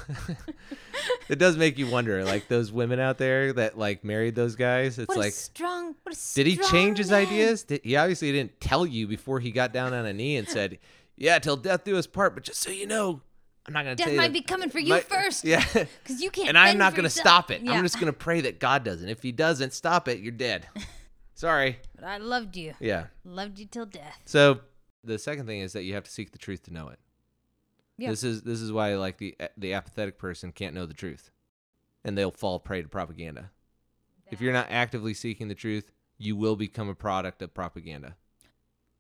it 1.30 1.38
does 1.39 1.58
make 1.58 1.78
you 1.78 1.88
wonder 1.89 2.24
like 2.24 2.48
those 2.48 2.72
women 2.72 3.00
out 3.00 3.17
there 3.17 3.52
that 3.54 3.78
like 3.78 4.04
married 4.04 4.36
those 4.36 4.56
guys. 4.56 4.98
It's 5.00 5.10
What 5.10 5.17
like, 5.17 5.34
strong. 5.34 5.96
What 6.04 6.15
a 6.15 6.34
did 6.36 6.48
he 6.48 6.58
change 6.58 6.98
his 6.98 7.12
man. 7.12 7.26
ideas? 7.26 7.63
Did, 7.63 7.82
he 7.84 7.96
obviously 7.96 8.32
didn't 8.32 8.60
tell 8.62 8.86
you 8.86 9.08
before 9.08 9.39
he 9.39 9.52
got 9.52 9.74
down 9.74 9.93
on 9.93 10.06
a 10.06 10.13
knee 10.13 10.38
and 10.38 10.48
said, 10.48 10.80
"Yeah, 11.17 11.39
till 11.39 11.58
death 11.58 11.84
do 11.84 11.98
us 11.98 12.08
part." 12.08 12.34
But 12.36 12.43
just 12.43 12.62
so 12.62 12.70
you 12.72 12.88
know, 12.88 13.22
I'm 13.65 13.74
not 13.74 13.84
going 13.84 13.98
to 13.98 14.04
Death 14.06 14.15
might 14.15 14.28
that- 14.28 14.34
be 14.34 14.41
coming 14.41 14.70
for 14.70 14.80
you 14.80 14.89
might- 14.93 15.04
first. 15.10 15.43
Yeah, 15.43 15.62
Because 15.74 16.22
you 16.22 16.30
can't. 16.32 16.50
and 16.50 16.58
I'm 16.58 16.78
not 16.78 16.93
going 16.93 17.04
to 17.04 17.08
yourself. 17.08 17.28
stop 17.28 17.52
it. 17.52 17.62
Yeah. 17.63 17.74
I'm 17.74 17.84
just 17.84 17.96
going 17.96 18.06
to 18.08 18.13
pray 18.17 18.39
that 18.41 18.60
God 18.62 18.86
doesn't. 18.86 19.10
If 19.10 19.22
He 19.24 19.34
doesn't 19.34 19.74
stop 19.74 20.08
it, 20.08 20.20
you're 20.20 20.32
dead. 20.32 20.67
Sorry. 21.36 21.78
But 21.97 22.05
I 22.05 22.17
loved 22.17 22.55
you. 22.55 22.73
Yeah. 22.79 23.07
Loved 23.25 23.60
you 23.60 23.65
till 23.65 23.86
death. 23.86 24.21
So 24.25 24.62
the 25.03 25.19
second 25.19 25.47
thing 25.47 25.62
is 25.62 25.73
that 25.73 25.83
you 25.83 25.93
have 25.95 26.03
to 26.03 26.12
seek 26.12 26.31
the 26.31 26.38
truth 26.38 26.63
to 26.63 26.73
know 26.73 26.89
it. 26.89 26.99
Yeah. 27.97 28.12
This 28.12 28.23
is 28.23 28.43
this 28.43 28.62
is 28.62 28.71
why 28.71 28.95
like 28.95 29.17
the 29.17 29.36
the 29.57 29.73
apathetic 29.73 30.19
person 30.19 30.51
can't 30.51 30.75
know 30.75 30.86
the 30.86 30.93
truth, 30.93 31.31
and 32.03 32.15
they'll 32.17 32.31
fall 32.31 32.60
prey 32.60 32.83
to 32.83 32.88
propaganda. 32.88 33.51
If 34.29 34.41
you're 34.41 34.53
not 34.53 34.67
actively 34.69 35.13
seeking 35.13 35.47
the 35.47 35.55
truth, 35.55 35.91
you 36.17 36.36
will 36.36 36.55
become 36.55 36.89
a 36.89 36.95
product 36.95 37.41
of 37.41 37.53
propaganda. 37.53 38.15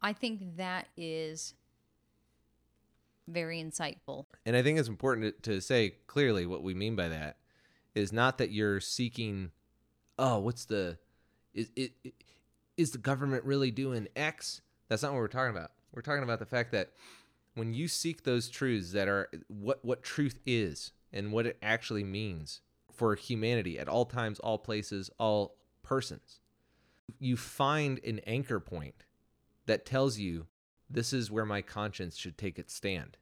I 0.01 0.13
think 0.13 0.57
that 0.57 0.87
is 0.95 1.53
very 3.27 3.61
insightful. 3.61 4.25
And 4.45 4.55
I 4.55 4.63
think 4.63 4.79
it's 4.79 4.87
important 4.87 5.43
to, 5.43 5.51
to 5.51 5.61
say 5.61 5.95
clearly 6.07 6.45
what 6.45 6.63
we 6.63 6.73
mean 6.73 6.95
by 6.95 7.09
that 7.09 7.37
is 7.93 8.13
not 8.13 8.37
that 8.37 8.51
you're 8.51 8.79
seeking, 8.79 9.51
oh, 10.17 10.39
what's 10.39 10.65
the, 10.65 10.97
is 11.53 11.69
it, 11.75 11.91
is 12.77 12.91
the 12.91 12.97
government 12.97 13.43
really 13.43 13.71
doing 13.71 14.07
X? 14.15 14.61
That's 14.87 15.03
not 15.03 15.11
what 15.11 15.19
we're 15.19 15.27
talking 15.27 15.55
about. 15.55 15.71
We're 15.93 16.01
talking 16.01 16.23
about 16.23 16.39
the 16.39 16.45
fact 16.45 16.71
that 16.71 16.91
when 17.55 17.73
you 17.73 17.87
seek 17.87 18.23
those 18.23 18.49
truths 18.49 18.91
that 18.91 19.07
are 19.07 19.29
what 19.47 19.83
what 19.83 20.03
truth 20.03 20.39
is 20.45 20.91
and 21.11 21.31
what 21.31 21.47
it 21.47 21.57
actually 21.61 22.03
means 22.03 22.61
for 22.93 23.15
humanity 23.15 23.79
at 23.79 23.87
all 23.87 24.05
times, 24.05 24.39
all 24.39 24.59
places, 24.59 25.09
all 25.19 25.55
persons, 25.81 26.39
you 27.19 27.35
find 27.35 27.99
an 28.05 28.19
anchor 28.27 28.59
point 28.59 29.05
that 29.65 29.85
tells 29.85 30.19
you 30.19 30.45
this 30.89 31.13
is 31.13 31.31
where 31.31 31.45
my 31.45 31.61
conscience 31.61 32.15
should 32.15 32.37
take 32.37 32.59
its 32.59 32.73
stand. 32.73 33.17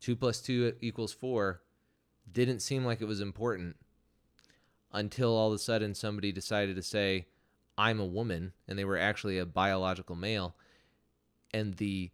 Two 0.00 0.16
plus 0.16 0.40
two 0.40 0.74
equals 0.80 1.12
four 1.12 1.62
didn't 2.30 2.60
seem 2.60 2.84
like 2.84 3.00
it 3.00 3.06
was 3.06 3.20
important 3.20 3.76
until 4.92 5.36
all 5.36 5.48
of 5.48 5.54
a 5.54 5.58
sudden 5.58 5.94
somebody 5.94 6.32
decided 6.32 6.76
to 6.76 6.82
say, 6.82 7.26
I'm 7.80 7.98
a 7.98 8.04
woman, 8.04 8.52
and 8.68 8.78
they 8.78 8.84
were 8.84 8.98
actually 8.98 9.38
a 9.38 9.46
biological 9.46 10.14
male. 10.14 10.54
And 11.54 11.78
the 11.78 12.10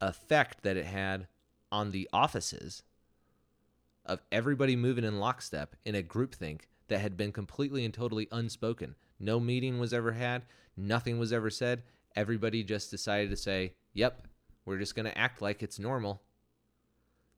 effect 0.00 0.64
that 0.64 0.76
it 0.76 0.86
had 0.86 1.28
on 1.70 1.92
the 1.92 2.08
offices 2.12 2.82
of 4.04 4.20
everybody 4.32 4.74
moving 4.74 5.04
in 5.04 5.20
lockstep 5.20 5.76
in 5.84 5.94
a 5.94 6.02
groupthink 6.02 6.62
that 6.88 6.98
had 6.98 7.16
been 7.16 7.30
completely 7.30 7.84
and 7.84 7.94
totally 7.94 8.26
unspoken. 8.32 8.96
No 9.20 9.38
meeting 9.38 9.78
was 9.78 9.94
ever 9.94 10.10
had, 10.10 10.42
nothing 10.76 11.20
was 11.20 11.32
ever 11.32 11.50
said. 11.50 11.84
Everybody 12.16 12.64
just 12.64 12.90
decided 12.90 13.30
to 13.30 13.36
say, 13.36 13.74
Yep, 13.92 14.26
we're 14.64 14.78
just 14.78 14.96
going 14.96 15.06
to 15.06 15.16
act 15.16 15.40
like 15.40 15.62
it's 15.62 15.78
normal. 15.78 16.20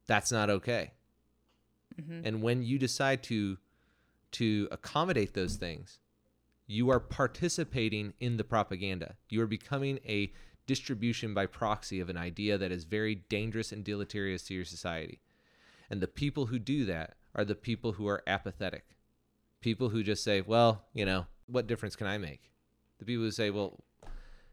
That's 0.07 0.33
not 0.33 0.49
okay. 0.49 0.93
Mm-hmm. 2.01 2.27
And 2.27 2.43
when 2.43 2.63
you 2.63 2.79
decide 2.79 3.23
to 3.25 3.59
to 4.33 4.69
accommodate 4.71 5.35
those 5.35 5.57
things, 5.57 5.99
you 6.67 6.91
are 6.91 7.01
participating 7.01 8.13
in 8.21 8.37
the 8.37 8.45
propaganda. 8.45 9.17
You 9.29 9.43
are 9.43 9.47
becoming 9.47 10.01
a 10.05 10.33
distribution 10.67 11.33
by 11.33 11.47
proxy 11.47 12.01
of 12.01 12.09
an 12.09 12.17
idea 12.17 12.59
that 12.59 12.73
is 12.73 12.85
very 12.85 13.15
dangerous 13.15 13.73
and 13.73 13.85
deleterious 13.85 14.43
to 14.45 14.55
your 14.55 14.65
society. 14.65 15.21
And 15.89 16.01
the 16.01 16.09
people 16.09 16.47
who 16.47 16.59
do 16.59 16.85
that 16.87 17.15
are 17.35 17.45
the 17.45 17.55
people 17.55 17.93
who 17.93 18.09
are 18.09 18.23
apathetic. 18.27 18.97
People 19.61 19.91
who 19.91 20.03
just 20.03 20.25
say, 20.25 20.41
well, 20.41 20.85
you 20.93 21.05
know, 21.05 21.27
what 21.47 21.67
difference 21.67 21.95
can 21.95 22.07
I 22.07 22.19
make? 22.19 22.51
The 22.99 23.05
people 23.05 23.25
who 23.25 23.31
say, 23.31 23.51
well, 23.51 23.85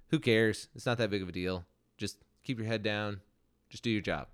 who 0.10 0.20
cares? 0.20 0.68
It's 0.76 0.86
not 0.86 1.00
that 1.00 1.10
big 1.10 1.24
of 1.24 1.30
a 1.30 1.34
deal. 1.34 1.66
Just 1.98 2.18
keep 2.44 2.60
your 2.60 2.68
head 2.68 2.84
down. 2.84 3.22
Just 3.70 3.84
do 3.84 3.90
your 3.90 4.02
job. 4.02 4.28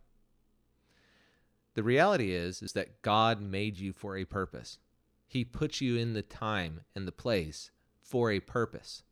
The 1.76 1.84
reality 1.84 2.34
is 2.34 2.62
is 2.62 2.74
that 2.74 3.02
God 3.02 3.42
made 3.42 3.78
you 3.78 3.94
for 3.94 4.18
a 4.18 4.26
purpose. 4.26 4.80
He 5.30 5.46
puts 5.46 5.80
you 5.80 5.96
in 5.96 6.14
the 6.14 6.24
time 6.24 6.82
and 6.96 7.08
the 7.08 7.12
place 7.12 7.70
for 8.02 8.32
a 8.32 8.40
purpose. 8.40 9.04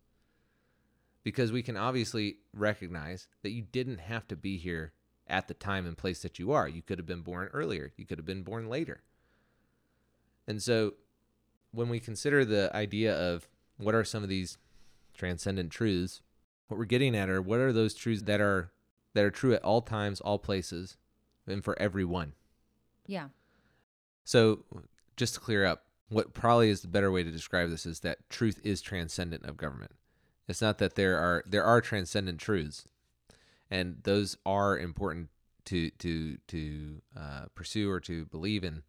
Because 1.23 1.51
we 1.51 1.61
can 1.61 1.77
obviously 1.77 2.37
recognize 2.53 3.27
that 3.43 3.51
you 3.51 3.61
didn't 3.61 3.99
have 3.99 4.27
to 4.29 4.35
be 4.35 4.57
here 4.57 4.93
at 5.27 5.47
the 5.47 5.53
time 5.53 5.85
and 5.85 5.95
place 5.95 6.23
that 6.23 6.39
you 6.39 6.51
are. 6.51 6.67
You 6.67 6.81
could 6.81 6.97
have 6.97 7.05
been 7.05 7.21
born 7.21 7.49
earlier, 7.53 7.93
you 7.97 8.05
could 8.05 8.17
have 8.17 8.25
been 8.25 8.41
born 8.41 8.67
later. 8.67 9.03
And 10.47 10.59
so 10.59 10.95
when 11.71 11.87
we 11.87 11.99
consider 11.99 12.43
the 12.43 12.75
idea 12.75 13.15
of 13.15 13.47
what 13.77 13.93
are 13.93 14.03
some 14.03 14.23
of 14.23 14.29
these 14.29 14.57
transcendent 15.13 15.71
truths, 15.71 16.23
what 16.67 16.79
we're 16.79 16.85
getting 16.85 17.15
at 17.15 17.29
are 17.29 17.43
what 17.43 17.59
are 17.59 17.71
those 17.71 17.93
truths 17.93 18.23
that 18.23 18.41
are 18.41 18.71
that 19.13 19.23
are 19.23 19.29
true 19.29 19.53
at 19.53 19.63
all 19.63 19.81
times, 19.81 20.19
all 20.19 20.39
places, 20.39 20.97
and 21.45 21.63
for 21.63 21.79
everyone. 21.79 22.33
Yeah. 23.05 23.27
So, 24.23 24.65
just 25.15 25.35
to 25.35 25.39
clear 25.39 25.65
up, 25.65 25.86
what 26.09 26.33
probably 26.33 26.69
is 26.69 26.81
the 26.81 26.87
better 26.87 27.11
way 27.11 27.23
to 27.23 27.31
describe 27.31 27.69
this 27.69 27.85
is 27.85 27.99
that 28.01 28.29
truth 28.29 28.59
is 28.63 28.81
transcendent 28.81 29.45
of 29.45 29.57
government. 29.57 29.91
It's 30.47 30.61
not 30.61 30.77
that 30.77 30.95
there 30.95 31.17
are 31.17 31.43
there 31.45 31.63
are 31.63 31.81
transcendent 31.81 32.39
truths, 32.39 32.87
and 33.69 33.97
those 34.03 34.37
are 34.45 34.77
important 34.77 35.29
to 35.65 35.89
to 35.91 36.37
to 36.47 37.01
uh, 37.17 37.45
pursue 37.53 37.91
or 37.91 37.99
to 38.01 38.25
believe 38.25 38.63
in. 38.63 38.83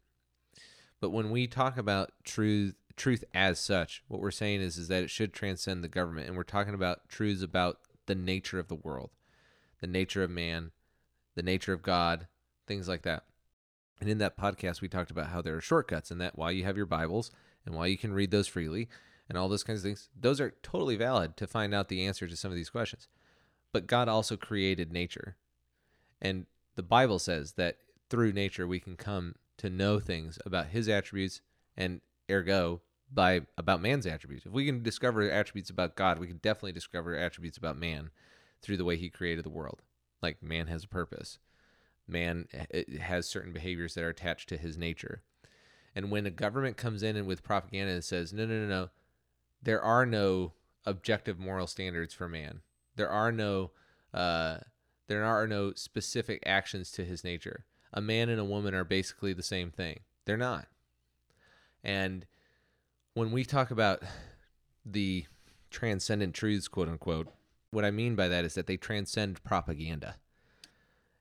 But 1.01 1.11
when 1.11 1.31
we 1.31 1.47
talk 1.47 1.77
about 1.77 2.13
truth 2.25 2.77
truth 2.95 3.25
as 3.35 3.59
such, 3.59 4.05
what 4.07 4.21
we're 4.21 4.31
saying 4.31 4.61
is 4.61 4.79
is 4.79 4.89
that 4.89 5.03
it 5.03 5.11
should 5.11 5.33
transcend 5.33 5.83
the 5.83 5.89
government, 5.89 6.29
and 6.29 6.37
we're 6.37 6.45
talking 6.45 6.75
about 6.75 7.09
truths 7.09 7.43
about 7.43 7.79
the 8.07 8.15
nature 8.15 8.61
of 8.61 8.69
the 8.69 8.77
world, 8.77 9.11
the 9.81 9.87
nature 9.89 10.23
of 10.23 10.31
man, 10.31 10.71
the 11.35 11.43
nature 11.43 11.73
of 11.73 11.83
God, 11.83 12.29
things 12.69 12.89
like 12.89 13.03
that. 13.03 13.25
And 14.01 14.09
in 14.09 14.19
that 14.19 14.39
podcast, 14.39 14.81
we 14.81 14.89
talked 14.89 15.11
about 15.11 15.29
how 15.29 15.43
there 15.43 15.57
are 15.57 15.61
shortcuts 15.61 16.11
and 16.11 16.21
that 16.21 16.39
while 16.39 16.53
you 16.53 16.65
have 16.65 16.77
your 16.77 16.87
Bibles 16.87 17.31
and 17.67 17.75
while 17.75 17.89
you 17.89 17.99
can 17.99 18.13
read 18.13 18.31
those 18.31 18.47
freely 18.47 18.89
and 19.29 19.37
all 19.37 19.49
those 19.49 19.65
kinds 19.65 19.81
of 19.81 19.85
things, 19.85 20.09
those 20.19 20.41
are 20.41 20.55
totally 20.63 20.97
valid 20.97 21.37
to 21.37 21.47
find 21.47 21.75
out 21.75 21.89
the 21.89 22.07
answer 22.07 22.29
to 22.29 22.37
some 22.37 22.51
of 22.51 22.57
these 22.57 22.71
questions. 22.71 23.09
But 23.73 23.87
God 23.87 24.09
also 24.09 24.37
created 24.37 24.93
nature. 24.93 25.37
And 26.23 26.47
the 26.77 26.83
Bible 26.83 27.19
says 27.19 27.53
that 27.53 27.79
through 28.09 28.33
nature, 28.33 28.67
we 28.67 28.81
can 28.81 28.97
come 28.97 29.35
to 29.59 29.69
know 29.69 29.99
things 29.99 30.39
about 30.47 30.69
his 30.69 30.89
attributes 30.89 31.41
and 31.77 32.01
ergo 32.31 32.81
by 33.13 33.43
about 33.57 33.83
man's 33.83 34.07
attributes. 34.07 34.47
If 34.47 34.53
we 34.53 34.67
can 34.67 34.83
discover 34.83 35.29
attributes 35.29 35.71
about 35.71 35.97
God, 35.97 36.19
we 36.19 36.27
can 36.27 36.39
definitely 36.39 36.73
discover 36.73 37.17
attributes 37.17 37.59
about 37.59 37.77
man 37.77 38.11
through 38.63 38.77
the 38.77 38.85
way 38.85 38.97
he 38.97 39.11
created 39.11 39.45
the 39.45 39.51
world. 39.51 39.83
Like 40.23 40.43
man 40.43 40.67
has 40.69 40.85
a 40.85 40.89
purpose 40.89 41.39
man 42.09 42.49
has 43.01 43.27
certain 43.27 43.53
behaviors 43.53 43.95
that 43.95 44.05
are 44.05 44.09
attached 44.09 44.49
to 44.49 44.57
his 44.57 44.79
nature. 44.79 45.23
And 45.95 46.11
when 46.11 46.27
a 46.27 46.31
government 46.31 46.77
comes 46.77 47.03
in 47.03 47.17
and 47.17 47.27
with 47.27 47.43
propaganda 47.43 47.93
and 47.93 48.05
says, 48.05 48.33
no, 48.33 48.47
no, 48.47 48.61
no, 48.61 48.67
no, 48.67 48.89
there 49.63 49.83
are 49.83 50.07
no 50.07 50.53
objective 50.87 51.39
moral 51.39 51.67
standards 51.67 52.15
for 52.15 52.29
man. 52.29 52.61
There 52.97 53.11
are 53.11 53.33
no, 53.33 53.73
uh, 54.15 54.59
there 55.09 55.25
are 55.25 55.47
no 55.47 55.73
specific 55.75 56.43
actions 56.47 56.91
to 56.93 57.05
his 57.05 57.25
nature. 57.25 57.65
A 57.93 58.01
man 58.01 58.29
and 58.29 58.41
a 58.41 58.45
woman 58.45 58.75
are 58.75 58.85
basically 58.85 59.33
the 59.33 59.43
same 59.43 59.71
thing. 59.71 60.01
They're 60.25 60.37
not. 60.37 60.69
And 61.83 62.27
when 63.15 63.33
we 63.33 63.45
talk 63.45 63.71
about 63.71 64.03
the 64.85 65.27
transcendent 65.71 66.35
truths, 66.35 66.69
quote 66.69 66.89
unquote, 66.89 67.29
what 67.71 67.85
I 67.85 67.91
mean 67.91 68.15
by 68.15 68.29
that 68.29 68.45
is 68.45 68.55
that 68.55 68.67
they 68.67 68.77
transcend 68.77 69.43
propaganda 69.43 70.17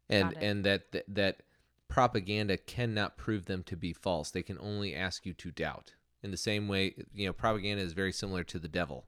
and 0.09 0.35
and 0.39 0.63
that, 0.65 0.91
that 0.91 1.05
that 1.07 1.43
propaganda 1.87 2.57
cannot 2.57 3.17
prove 3.17 3.45
them 3.45 3.63
to 3.63 3.75
be 3.75 3.93
false. 3.93 4.31
They 4.31 4.43
can 4.43 4.57
only 4.59 4.95
ask 4.95 5.25
you 5.25 5.33
to 5.33 5.51
doubt. 5.51 5.93
In 6.23 6.31
the 6.31 6.37
same 6.37 6.67
way, 6.67 6.95
you 7.13 7.25
know, 7.25 7.33
propaganda 7.33 7.83
is 7.83 7.93
very 7.93 8.11
similar 8.11 8.43
to 8.45 8.59
the 8.59 8.67
devil. 8.67 9.05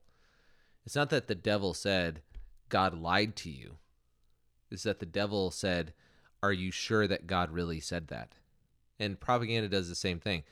It's 0.86 0.96
not 0.96 1.10
that 1.10 1.28
the 1.28 1.36
devil 1.36 1.74
said 1.74 2.22
God 2.70 2.94
lied 2.94 3.36
to 3.38 3.50
you. 3.50 3.78
It's 4.72 4.84
that 4.84 5.00
the 5.00 5.06
devil 5.06 5.52
said, 5.52 5.94
"Are 6.42 6.54
you 6.54 6.72
sure 6.72 7.08
that 7.08 7.28
God 7.28 7.52
really 7.52 7.80
said 7.80 8.08
that?" 8.08 8.36
And 9.00 9.20
propaganda 9.20 9.70
does 9.70 9.90
the 9.90 9.96
same 9.96 10.20
thing. 10.20 10.44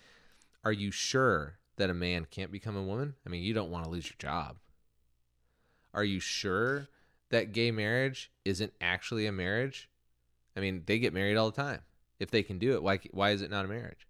Are 0.63 0.71
you 0.71 0.91
sure 0.91 1.60
that 1.77 1.89
a 1.89 1.93
man 1.93 2.25
can't 2.25 2.51
become 2.51 2.75
a 2.75 2.83
woman? 2.83 3.15
I 3.25 3.29
mean, 3.29 3.43
you 3.43 3.53
don't 3.53 3.71
want 3.71 3.86
to 3.86 3.89
lose 3.89 4.10
your 4.10 4.17
job. 4.17 4.57
Are 5.93 6.03
you 6.03 6.19
sure 6.19 6.89
that 7.29 7.51
gay 7.51 7.71
marriage 7.71 8.31
isn't 8.45 8.73
actually 8.81 9.25
a 9.25 9.31
marriage? 9.31 9.89
I 10.58 10.60
mean, 10.60 10.84
they 10.86 10.98
get 10.98 11.13
married 11.13 11.38
all 11.38 11.52
the 11.52 11.62
time. 11.62 11.82
If 12.20 12.32
they 12.32 12.41
can 12.41 12.58
do 12.58 12.74
it, 12.74 12.82
why 12.82 13.00
why 13.12 13.30
is 13.30 13.43
it 13.43 13.52
not 13.52 13.65
a 13.65 13.67
marriage? 13.67 14.08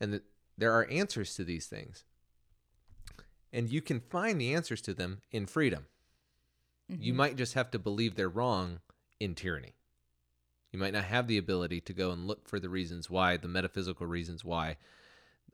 And 0.00 0.14
the, 0.14 0.22
there 0.56 0.72
are 0.72 0.88
answers 0.90 1.34
to 1.34 1.44
these 1.44 1.66
things. 1.66 2.04
And 3.52 3.70
you 3.70 3.82
can 3.82 4.00
find 4.00 4.40
the 4.40 4.54
answers 4.54 4.80
to 4.82 4.94
them 4.94 5.20
in 5.30 5.46
freedom. 5.46 5.86
Mm-hmm. 6.90 7.02
You 7.02 7.14
might 7.14 7.36
just 7.36 7.54
have 7.54 7.70
to 7.72 7.78
believe 7.78 8.14
they're 8.14 8.28
wrong 8.28 8.80
in 9.20 9.34
tyranny. 9.34 9.74
You 10.72 10.78
might 10.78 10.92
not 10.92 11.04
have 11.04 11.26
the 11.26 11.38
ability 11.38 11.80
to 11.82 11.92
go 11.92 12.10
and 12.10 12.26
look 12.26 12.48
for 12.48 12.58
the 12.58 12.68
reasons 12.68 13.08
why, 13.08 13.36
the 13.36 13.48
metaphysical 13.48 14.06
reasons 14.06 14.44
why 14.44 14.76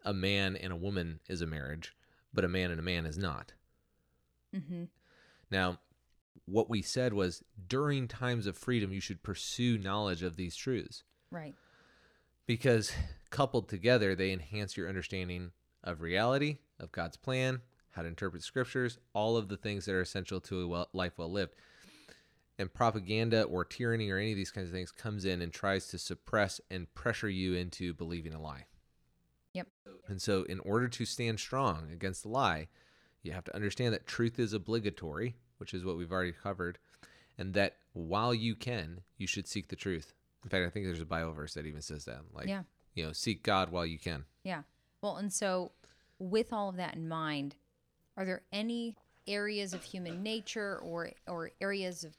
a 0.05 0.13
man 0.13 0.57
and 0.57 0.73
a 0.73 0.77
woman 0.77 1.21
is 1.29 1.41
a 1.41 1.47
marriage, 1.47 1.95
but 2.33 2.45
a 2.45 2.49
man 2.49 2.71
and 2.71 2.81
a 2.81 2.83
man 2.83 3.07
is 3.07 3.19
not. 3.19 3.53
Mm-hmm. 4.55 4.85
Now, 5.51 5.79
what 6.47 6.69
we 6.69 6.83
said 6.83 7.13
was 7.13 7.43
during 7.69 8.09
times 8.09 8.47
of 8.47 8.57
freedom, 8.57 8.93
you 8.93 9.01
should 9.01 9.23
pursue 9.23 9.79
knowledge 9.79 10.23
of 10.23 10.37
these 10.37 10.57
truths. 10.57 11.05
Right. 11.31 11.55
Because 12.47 12.93
coupled 13.31 13.69
together, 13.69 14.15
they 14.15 14.33
enhance 14.33 14.77
your 14.77 14.89
understanding 14.89 15.53
of 15.85 16.01
reality, 16.01 16.59
of 16.79 16.93
God's 16.93 17.17
plan, 17.17 17.61
how 17.91 18.03
to 18.03 18.09
interpret 18.09 18.43
scriptures, 18.43 18.99
all 19.15 19.37
of 19.37 19.49
the 19.49 19.57
things 19.57 19.85
that 19.85 19.95
are 19.95 20.01
essential 20.01 20.41
to 20.41 20.63
a 20.63 20.67
well, 20.67 20.89
life 20.93 21.19
well 21.19 21.31
lived. 21.31 21.55
And 22.59 22.73
propaganda 22.73 23.43
or 23.45 23.65
tyranny 23.65 24.11
or 24.11 24.19
any 24.19 24.33
of 24.33 24.37
these 24.37 24.51
kinds 24.51 24.69
of 24.69 24.75
things 24.75 24.93
comes 24.93 25.25
in 25.25 25.41
and 25.41 25.53
tries 25.53 25.89
to 25.89 25.99
suppress 25.99 26.61
and 26.71 26.93
pressure 26.95 27.29
you 27.29 27.55
into 27.55 27.95
believing 27.95 28.35
a 28.35 28.41
lie. 28.41 28.67
Yep. 29.55 29.69
And 30.09 30.21
so, 30.21 30.45
in 30.45 30.61
order 30.61 30.89
to 30.89 31.05
stand 31.05 31.41
strong 31.41 31.89
against 31.93 32.23
the 32.23 32.29
lie, 32.29 32.69
you 33.23 33.33
have 33.33 33.45
to 33.45 33.55
understand 33.55 33.95
that 33.95 34.07
truth 34.07 34.39
is 34.39 34.53
obligatory 34.53 35.37
which 35.62 35.75
is 35.75 35.85
what 35.85 35.96
we've 35.96 36.11
already 36.11 36.33
covered, 36.33 36.77
and 37.38 37.55
that 37.55 37.77
while 37.92 38.35
you 38.35 38.57
can, 38.57 39.03
you 39.16 39.29
should 39.29 39.46
seek 39.46 39.68
the 39.68 39.77
truth. 39.77 40.12
In 40.42 40.51
fact, 40.51 40.66
I 40.66 40.70
think 40.70 40.87
there's 40.87 41.01
a 41.01 41.07
Bible 41.07 41.31
verse 41.31 41.55
that 41.55 41.66
even 41.66 41.83
says 41.83 42.05
that. 42.07 42.18
Like, 42.35 42.48
yeah. 42.48 42.62
you 42.94 43.07
know, 43.07 43.12
seek 43.12 43.44
God 43.44 43.70
while 43.70 43.87
you 43.87 43.96
can. 43.96 44.25
Yeah. 44.42 44.62
Well, 45.03 45.18
and 45.18 45.33
so 45.33 45.70
with 46.18 46.53
all 46.53 46.68
of 46.68 46.75
that 46.79 46.96
in 46.96 47.09
mind, 47.09 47.55
are 48.16 48.25
there 48.25 48.42
any 48.53 48.96
areas 49.29 49.72
of 49.72 49.85
human 49.85 50.20
nature 50.25 50.81
or 50.83 51.12
or 51.29 51.53
areas 51.61 52.03
of 52.03 52.16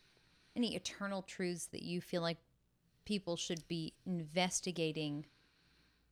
any 0.55 0.73
eternal 0.73 1.21
truths 1.21 1.65
that 1.73 1.83
you 1.83 1.99
feel 1.99 2.21
like 2.21 2.37
people 3.03 3.35
should 3.35 3.67
be 3.67 3.91
investigating 4.05 5.25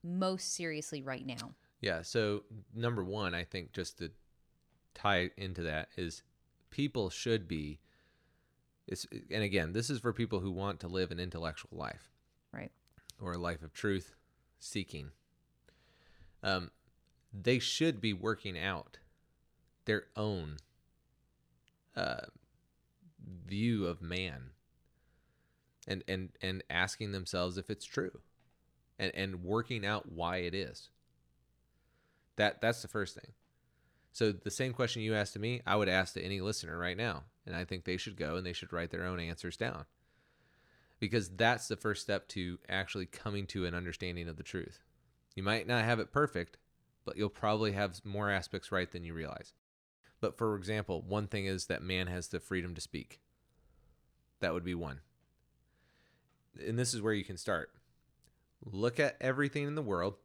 most 0.03 0.53
seriously 0.53 1.01
right 1.01 1.25
now? 1.25 1.53
Yeah. 1.79 2.01
So 2.01 2.43
number 2.75 3.05
one, 3.05 3.33
I 3.33 3.45
think 3.45 3.71
just 3.71 3.99
to 3.99 4.11
tie 4.93 5.29
into 5.37 5.63
that 5.63 5.87
is 5.95 6.23
people 6.71 7.09
should 7.09 7.47
be 7.47 7.79
it's, 8.87 9.05
and 9.29 9.43
again 9.43 9.73
this 9.73 9.89
is 9.89 9.99
for 9.99 10.11
people 10.11 10.39
who 10.39 10.51
want 10.51 10.79
to 10.79 10.87
live 10.87 11.11
an 11.11 11.19
intellectual 11.19 11.77
life. 11.77 12.09
Right. 12.51 12.71
Or 13.21 13.33
a 13.33 13.37
life 13.37 13.61
of 13.61 13.73
truth 13.73 14.15
seeking. 14.57 15.11
Um, 16.43 16.71
they 17.31 17.59
should 17.59 18.01
be 18.01 18.13
working 18.13 18.57
out 18.57 18.97
their 19.85 20.05
own 20.15 20.57
uh, 21.95 22.25
view 23.45 23.85
of 23.85 24.01
man 24.01 24.51
and 25.87 26.03
and 26.07 26.29
and 26.41 26.63
asking 26.69 27.11
themselves 27.11 27.57
if 27.57 27.69
it's 27.69 27.85
true 27.85 28.21
and 28.97 29.13
and 29.15 29.43
working 29.43 29.85
out 29.85 30.11
why 30.11 30.37
it 30.37 30.53
is. 30.53 30.89
That 32.37 32.61
that's 32.61 32.81
the 32.81 32.87
first 32.87 33.15
thing 33.15 33.33
so 34.11 34.31
the 34.31 34.51
same 34.51 34.73
question 34.73 35.01
you 35.01 35.15
asked 35.15 35.33
to 35.33 35.39
me, 35.39 35.61
I 35.65 35.75
would 35.75 35.89
ask 35.89 36.13
to 36.13 36.21
any 36.21 36.41
listener 36.41 36.77
right 36.77 36.97
now. 36.97 37.23
And 37.45 37.55
I 37.55 37.63
think 37.63 37.85
they 37.85 37.97
should 37.97 38.17
go 38.17 38.35
and 38.35 38.45
they 38.45 38.53
should 38.53 38.73
write 38.73 38.91
their 38.91 39.05
own 39.05 39.19
answers 39.19 39.57
down. 39.57 39.85
Because 40.99 41.29
that's 41.29 41.67
the 41.67 41.77
first 41.77 42.01
step 42.01 42.27
to 42.29 42.59
actually 42.69 43.05
coming 43.05 43.47
to 43.47 43.65
an 43.65 43.73
understanding 43.73 44.27
of 44.27 44.37
the 44.37 44.43
truth. 44.43 44.79
You 45.35 45.43
might 45.43 45.65
not 45.65 45.85
have 45.85 45.99
it 45.99 46.11
perfect, 46.11 46.57
but 47.05 47.17
you'll 47.17 47.29
probably 47.29 47.71
have 47.71 48.03
more 48.05 48.29
aspects 48.29 48.71
right 48.71 48.91
than 48.91 49.03
you 49.03 49.13
realize. 49.13 49.53
But 50.19 50.37
for 50.37 50.55
example, 50.55 51.01
one 51.01 51.27
thing 51.27 51.45
is 51.45 51.65
that 51.65 51.81
man 51.81 52.07
has 52.07 52.27
the 52.27 52.39
freedom 52.39 52.75
to 52.75 52.81
speak. 52.81 53.21
That 54.41 54.53
would 54.53 54.63
be 54.63 54.75
one. 54.75 54.99
And 56.67 56.77
this 56.77 56.93
is 56.93 57.01
where 57.01 57.13
you 57.13 57.23
can 57.23 57.37
start. 57.37 57.71
Look 58.63 58.99
at 58.99 59.17
everything 59.19 59.65
in 59.65 59.75
the 59.75 59.81
world 59.81 60.17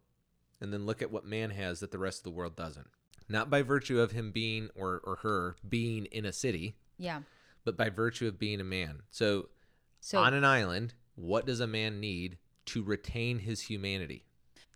and 0.60 0.72
then 0.72 0.84
look 0.84 1.00
at 1.00 1.12
what 1.12 1.24
man 1.24 1.50
has 1.50 1.80
that 1.80 1.92
the 1.92 1.98
rest 1.98 2.20
of 2.20 2.24
the 2.24 2.30
world 2.30 2.56
doesn't 2.56 2.88
not 3.28 3.50
by 3.50 3.62
virtue 3.62 4.00
of 4.00 4.12
him 4.12 4.30
being 4.32 4.70
or, 4.74 5.00
or 5.04 5.16
her 5.16 5.56
being 5.68 6.06
in 6.06 6.24
a 6.24 6.32
city. 6.32 6.76
Yeah. 6.98 7.20
But 7.64 7.76
by 7.76 7.90
virtue 7.90 8.28
of 8.28 8.38
being 8.38 8.60
a 8.60 8.64
man. 8.64 9.02
So, 9.10 9.48
so 10.00 10.18
on 10.18 10.34
an 10.34 10.44
island, 10.44 10.94
what 11.16 11.46
does 11.46 11.60
a 11.60 11.66
man 11.66 12.00
need 12.00 12.38
to 12.66 12.82
retain 12.82 13.40
his 13.40 13.62
humanity? 13.62 14.24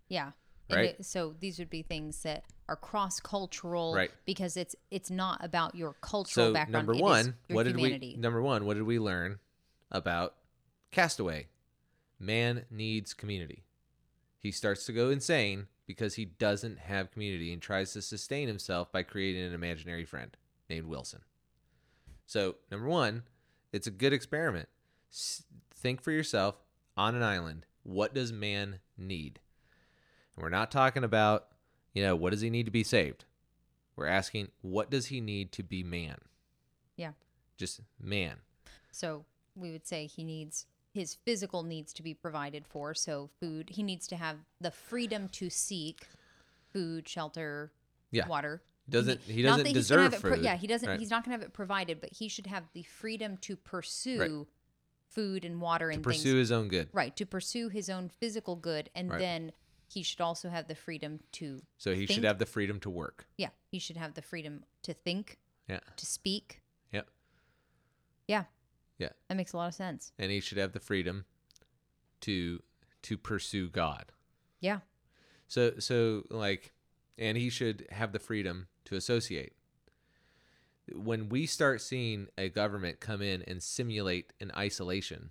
Yeah. 0.08 0.32
Right. 0.70 0.96
It, 0.98 1.04
so 1.04 1.34
these 1.40 1.58
would 1.58 1.70
be 1.70 1.82
things 1.82 2.22
that 2.22 2.44
are 2.68 2.76
cross 2.76 3.18
cultural, 3.18 3.92
right? 3.92 4.12
Because 4.24 4.56
it's 4.56 4.76
it's 4.92 5.10
not 5.10 5.44
about 5.44 5.74
your 5.74 5.94
cultural 6.00 6.46
so 6.46 6.52
background. 6.52 6.86
Number 6.86 7.02
one, 7.02 7.34
what 7.48 7.66
humanity. 7.66 8.10
did 8.10 8.16
we? 8.16 8.20
Number 8.20 8.40
one, 8.40 8.64
what 8.64 8.74
did 8.74 8.84
we 8.84 9.00
learn 9.00 9.40
about 9.90 10.36
Castaway? 10.92 11.48
Man 12.20 12.66
needs 12.70 13.14
community. 13.14 13.64
He 14.38 14.52
starts 14.52 14.84
to 14.86 14.92
go 14.92 15.10
insane 15.10 15.66
because 15.90 16.14
he 16.14 16.24
doesn't 16.24 16.78
have 16.78 17.10
community 17.10 17.52
and 17.52 17.60
tries 17.60 17.92
to 17.92 18.00
sustain 18.00 18.46
himself 18.46 18.92
by 18.92 19.02
creating 19.02 19.42
an 19.42 19.52
imaginary 19.52 20.04
friend 20.04 20.36
named 20.68 20.86
Wilson. 20.86 21.22
So, 22.26 22.54
number 22.70 22.86
one, 22.86 23.24
it's 23.72 23.88
a 23.88 23.90
good 23.90 24.12
experiment. 24.12 24.68
S- 25.12 25.42
think 25.74 26.00
for 26.00 26.12
yourself 26.12 26.62
on 26.96 27.16
an 27.16 27.24
island, 27.24 27.66
what 27.82 28.14
does 28.14 28.32
man 28.32 28.78
need? 28.96 29.40
And 30.36 30.44
we're 30.44 30.48
not 30.48 30.70
talking 30.70 31.02
about 31.02 31.48
you 31.92 32.04
know, 32.04 32.14
what 32.14 32.30
does 32.30 32.40
he 32.40 32.50
need 32.50 32.66
to 32.66 32.70
be 32.70 32.84
saved? 32.84 33.24
We're 33.96 34.06
asking, 34.06 34.48
what 34.60 34.90
does 34.90 35.06
he 35.06 35.20
need 35.20 35.50
to 35.52 35.64
be 35.64 35.82
man? 35.82 36.18
Yeah. 36.94 37.12
Just 37.56 37.80
man. 38.00 38.36
So 38.92 39.24
we 39.56 39.72
would 39.72 39.88
say 39.88 40.06
he 40.06 40.22
needs 40.22 40.66
his 40.92 41.14
physical 41.24 41.62
needs 41.62 41.92
to 41.94 42.02
be 42.02 42.14
provided 42.14 42.66
for. 42.66 42.94
So 42.94 43.30
food, 43.40 43.70
he 43.70 43.82
needs 43.82 44.06
to 44.08 44.16
have 44.16 44.36
the 44.60 44.70
freedom 44.70 45.28
to 45.30 45.48
seek 45.50 46.06
food, 46.72 47.08
shelter, 47.08 47.72
Yeah. 48.10 48.26
water. 48.26 48.62
Doesn't 48.88 49.20
he 49.22 49.42
doesn't 49.42 49.64
that 49.64 49.72
deserve 49.74 50.12
have 50.12 50.14
it 50.14 50.20
pro- 50.20 50.34
yeah, 50.40 50.56
he 50.56 50.66
doesn't. 50.66 50.88
right? 50.88 50.98
He's 50.98 51.10
not 51.10 51.24
going 51.24 51.36
to 51.36 51.40
have 51.40 51.48
it 51.48 51.52
provided, 51.52 52.00
but 52.00 52.12
he 52.12 52.28
should 52.28 52.46
have 52.48 52.64
the 52.72 52.82
freedom 52.82 53.36
to 53.38 53.54
pursue 53.56 54.48
food 55.08 55.44
and 55.44 55.60
water 55.60 55.88
to 55.90 55.94
and 55.94 56.02
pursue 56.02 56.30
things. 56.32 56.34
his 56.38 56.52
own 56.52 56.68
good. 56.68 56.88
Right, 56.92 57.14
to 57.16 57.24
pursue 57.26 57.68
his 57.68 57.88
own 57.88 58.08
physical 58.08 58.56
good, 58.56 58.90
and 58.94 59.10
Right. 59.10 59.18
then 59.20 59.52
he 59.88 60.02
should 60.02 60.20
also 60.20 60.48
have 60.50 60.66
the 60.68 60.74
freedom 60.74 61.20
to. 61.32 61.62
So 61.78 61.92
he 61.94 62.06
think. 62.06 62.16
should 62.16 62.24
have 62.24 62.38
the 62.38 62.46
freedom 62.46 62.80
to 62.80 62.90
work. 62.90 63.28
Yeah, 63.36 63.50
he 63.70 63.78
should 63.78 63.96
have 63.96 64.14
the 64.14 64.22
freedom 64.22 64.64
to 64.82 64.92
think, 64.94 65.38
Yeah. 65.68 65.80
to 65.96 66.06
speak. 66.06 66.60
Yep. 66.92 67.08
Yeah, 68.28 68.44
Yeah. 69.00 69.08
that 69.28 69.36
makes 69.36 69.52
a 69.52 69.56
lot 69.56 69.68
of 69.68 69.74
sense. 69.74 70.12
And 70.18 70.30
he 70.30 70.40
should 70.40 70.58
have 70.58 70.72
the 70.72 70.80
freedom 70.80 71.24
to 72.20 72.62
to 73.02 73.16
pursue 73.16 73.68
God. 73.70 74.12
Yeah, 74.60 74.80
So 75.48 75.78
so 75.78 76.24
like 76.30 76.72
and 77.18 77.36
he 77.36 77.50
should 77.50 77.86
have 77.90 78.12
the 78.12 78.18
freedom 78.18 78.68
to 78.84 78.96
associate. 78.96 79.54
When 80.92 81.28
we 81.28 81.46
start 81.46 81.80
seeing 81.80 82.28
a 82.36 82.48
government 82.48 83.00
come 83.00 83.22
in 83.22 83.42
and 83.42 83.62
simulate 83.62 84.32
an 84.40 84.50
isolation 84.56 85.30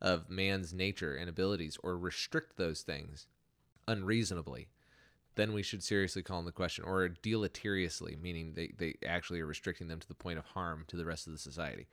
of 0.00 0.28
man's 0.28 0.74
nature 0.74 1.14
and 1.14 1.28
abilities 1.28 1.78
or 1.82 1.96
restrict 1.96 2.56
those 2.56 2.82
things 2.82 3.26
unreasonably, 3.86 4.68
then 5.36 5.52
we 5.52 5.62
should 5.62 5.82
seriously 5.82 6.22
call 6.22 6.40
into 6.40 6.52
question 6.52 6.84
or 6.84 7.08
deleteriously, 7.08 8.16
meaning 8.20 8.54
they, 8.54 8.72
they 8.76 8.96
actually 9.06 9.40
are 9.40 9.46
restricting 9.46 9.88
them 9.88 10.00
to 10.00 10.08
the 10.08 10.14
point 10.14 10.38
of 10.38 10.44
harm 10.46 10.84
to 10.88 10.96
the 10.96 11.04
rest 11.04 11.26
of 11.26 11.32
the 11.32 11.38
society. 11.38 11.86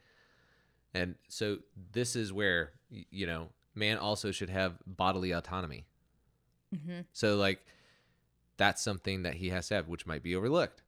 And 0.94 1.16
so 1.28 1.60
this 1.92 2.16
is 2.16 2.34
where, 2.34 2.72
you 2.90 3.28
know, 3.28 3.50
man 3.76 3.98
also 3.98 4.32
should 4.32 4.50
have 4.50 4.78
bodily 4.86 5.32
autonomy. 5.32 5.86
hmm 6.74 7.02
So 7.14 7.36
like 7.36 7.66
that's 8.58 8.82
something 8.82 9.24
that 9.24 9.36
he 9.36 9.50
has 9.50 9.68
to 9.70 9.76
have, 9.76 9.88
which 9.88 10.06
might 10.06 10.24
be 10.24 10.36
overlooked. 10.36 10.84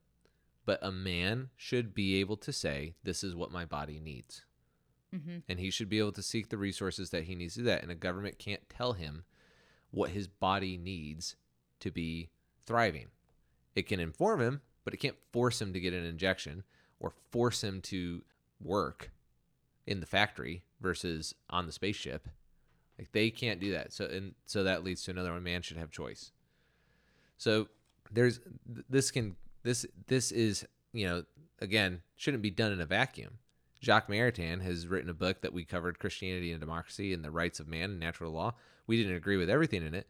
But 0.65 0.79
a 0.83 0.91
man 0.91 1.49
should 1.55 1.93
be 1.93 2.15
able 2.19 2.37
to 2.37 2.53
say, 2.53 2.95
"This 3.03 3.23
is 3.23 3.35
what 3.35 3.51
my 3.51 3.65
body 3.65 3.99
needs," 3.99 4.43
hmm 5.11 5.39
and 5.49 5.59
he 5.59 5.71
should 5.71 5.89
be 5.89 5.99
able 5.99 6.11
to 6.13 6.21
seek 6.21 6.49
the 6.49 6.57
resources 6.57 7.09
that 7.09 7.23
he 7.23 7.35
needs 7.35 7.55
to 7.55 7.61
do 7.61 7.65
that. 7.65 7.81
And 7.81 7.91
a 7.91 7.95
government 7.95 8.37
can't 8.37 8.67
tell 8.69 8.93
him 8.93 9.25
what 9.89 10.11
his 10.11 10.27
body 10.27 10.77
needs 10.77 11.35
to 11.79 11.91
be 11.91 12.29
thriving. 12.65 13.07
It 13.75 13.87
can 13.87 13.99
inform 13.99 14.41
him, 14.41 14.61
but 14.83 14.93
it 14.93 14.97
can't 14.97 15.17
force 15.31 15.61
him 15.61 15.73
to 15.73 15.79
get 15.79 15.93
an 15.93 16.05
injection 16.05 16.63
or 16.99 17.13
force 17.31 17.63
him 17.63 17.81
to 17.81 18.23
work 18.59 19.11
in 19.87 19.99
the 19.99 20.05
factory 20.05 20.63
versus 20.79 21.35
on 21.49 21.65
the 21.65 21.71
spaceship. 21.71 22.27
Like 22.97 23.11
they 23.11 23.29
can't 23.29 23.59
do 23.59 23.71
that. 23.71 23.93
So 23.93 24.05
and 24.05 24.35
so 24.45 24.63
that 24.63 24.83
leads 24.83 25.03
to 25.03 25.11
another 25.11 25.31
one. 25.31 25.43
Man 25.43 25.61
should 25.61 25.77
have 25.77 25.91
choice. 25.91 26.31
So 27.37 27.67
there's 28.11 28.39
this 28.89 29.11
can 29.11 29.35
this 29.63 29.85
this 30.07 30.31
is 30.31 30.65
you 30.93 31.07
know 31.07 31.23
again 31.59 32.01
shouldn't 32.15 32.43
be 32.43 32.51
done 32.51 32.71
in 32.71 32.81
a 32.81 32.85
vacuum. 32.85 33.39
Jacques 33.81 34.09
Maritain 34.09 34.61
has 34.61 34.87
written 34.87 35.09
a 35.09 35.13
book 35.13 35.41
that 35.41 35.53
we 35.53 35.65
covered 35.65 35.97
Christianity 35.97 36.51
and 36.51 36.59
Democracy 36.59 37.13
and 37.13 37.23
the 37.23 37.31
Rights 37.31 37.59
of 37.59 37.67
Man 37.67 37.91
and 37.91 37.99
Natural 37.99 38.31
Law. 38.31 38.53
We 38.85 38.97
didn't 38.97 39.15
agree 39.15 39.37
with 39.37 39.49
everything 39.49 39.85
in 39.85 39.95
it, 39.95 40.07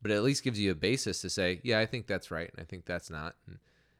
but 0.00 0.12
it 0.12 0.14
at 0.14 0.22
least 0.22 0.44
gives 0.44 0.60
you 0.60 0.70
a 0.70 0.76
basis 0.76 1.20
to 1.22 1.30
say, 1.30 1.60
yeah, 1.64 1.80
I 1.80 1.86
think 1.86 2.06
that's 2.06 2.30
right 2.30 2.50
and 2.52 2.60
I 2.60 2.64
think 2.64 2.84
that's 2.84 3.10
not, 3.10 3.34
and, 3.46 3.58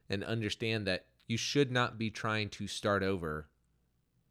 and 0.08 0.22
understand 0.22 0.86
that 0.86 1.06
you 1.26 1.36
should 1.36 1.72
not 1.72 1.98
be 1.98 2.10
trying 2.10 2.48
to 2.50 2.68
start 2.68 3.02
over 3.02 3.48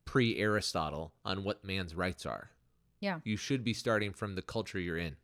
pre 0.05 0.37
Aristotle 0.37 1.13
on 1.23 1.43
what 1.43 1.63
man's 1.63 1.95
rights 1.95 2.25
are 2.25 2.51
yeah, 3.01 3.19
you 3.23 3.35
should 3.35 3.63
be 3.63 3.73
starting 3.73 4.13
from 4.13 4.35
the 4.35 4.41
culture 4.41 4.79
you're 4.79 4.97
in. 4.97 5.17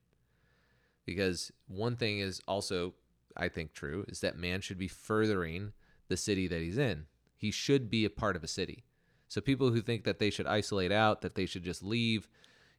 Because 1.06 1.52
one 1.68 1.96
thing 1.96 2.20
is 2.20 2.42
also, 2.48 2.96
I 3.38 3.48
think, 3.48 3.72
true 3.72 4.04
is 4.10 4.20
that 4.22 4.38
man 4.38 4.60
should 4.60 4.78
be 4.80 4.90
furthering 4.90 5.72
the 6.10 6.18
city 6.18 6.48
that 6.48 6.60
he's 6.60 6.78
in. 6.78 7.06
He 7.38 7.52
should 7.52 7.90
be 7.90 8.04
a 8.04 8.10
part 8.10 8.36
of 8.36 8.44
a 8.44 8.48
city. 8.48 8.84
So 9.30 9.40
people 9.40 9.72
who 9.72 9.82
think 9.82 10.04
that 10.04 10.20
they 10.20 10.30
should 10.30 10.48
isolate 10.48 10.92
out, 10.92 11.22
that 11.22 11.36
they 11.36 11.46
should 11.46 11.64
just 11.64 11.84
leave, 11.84 12.28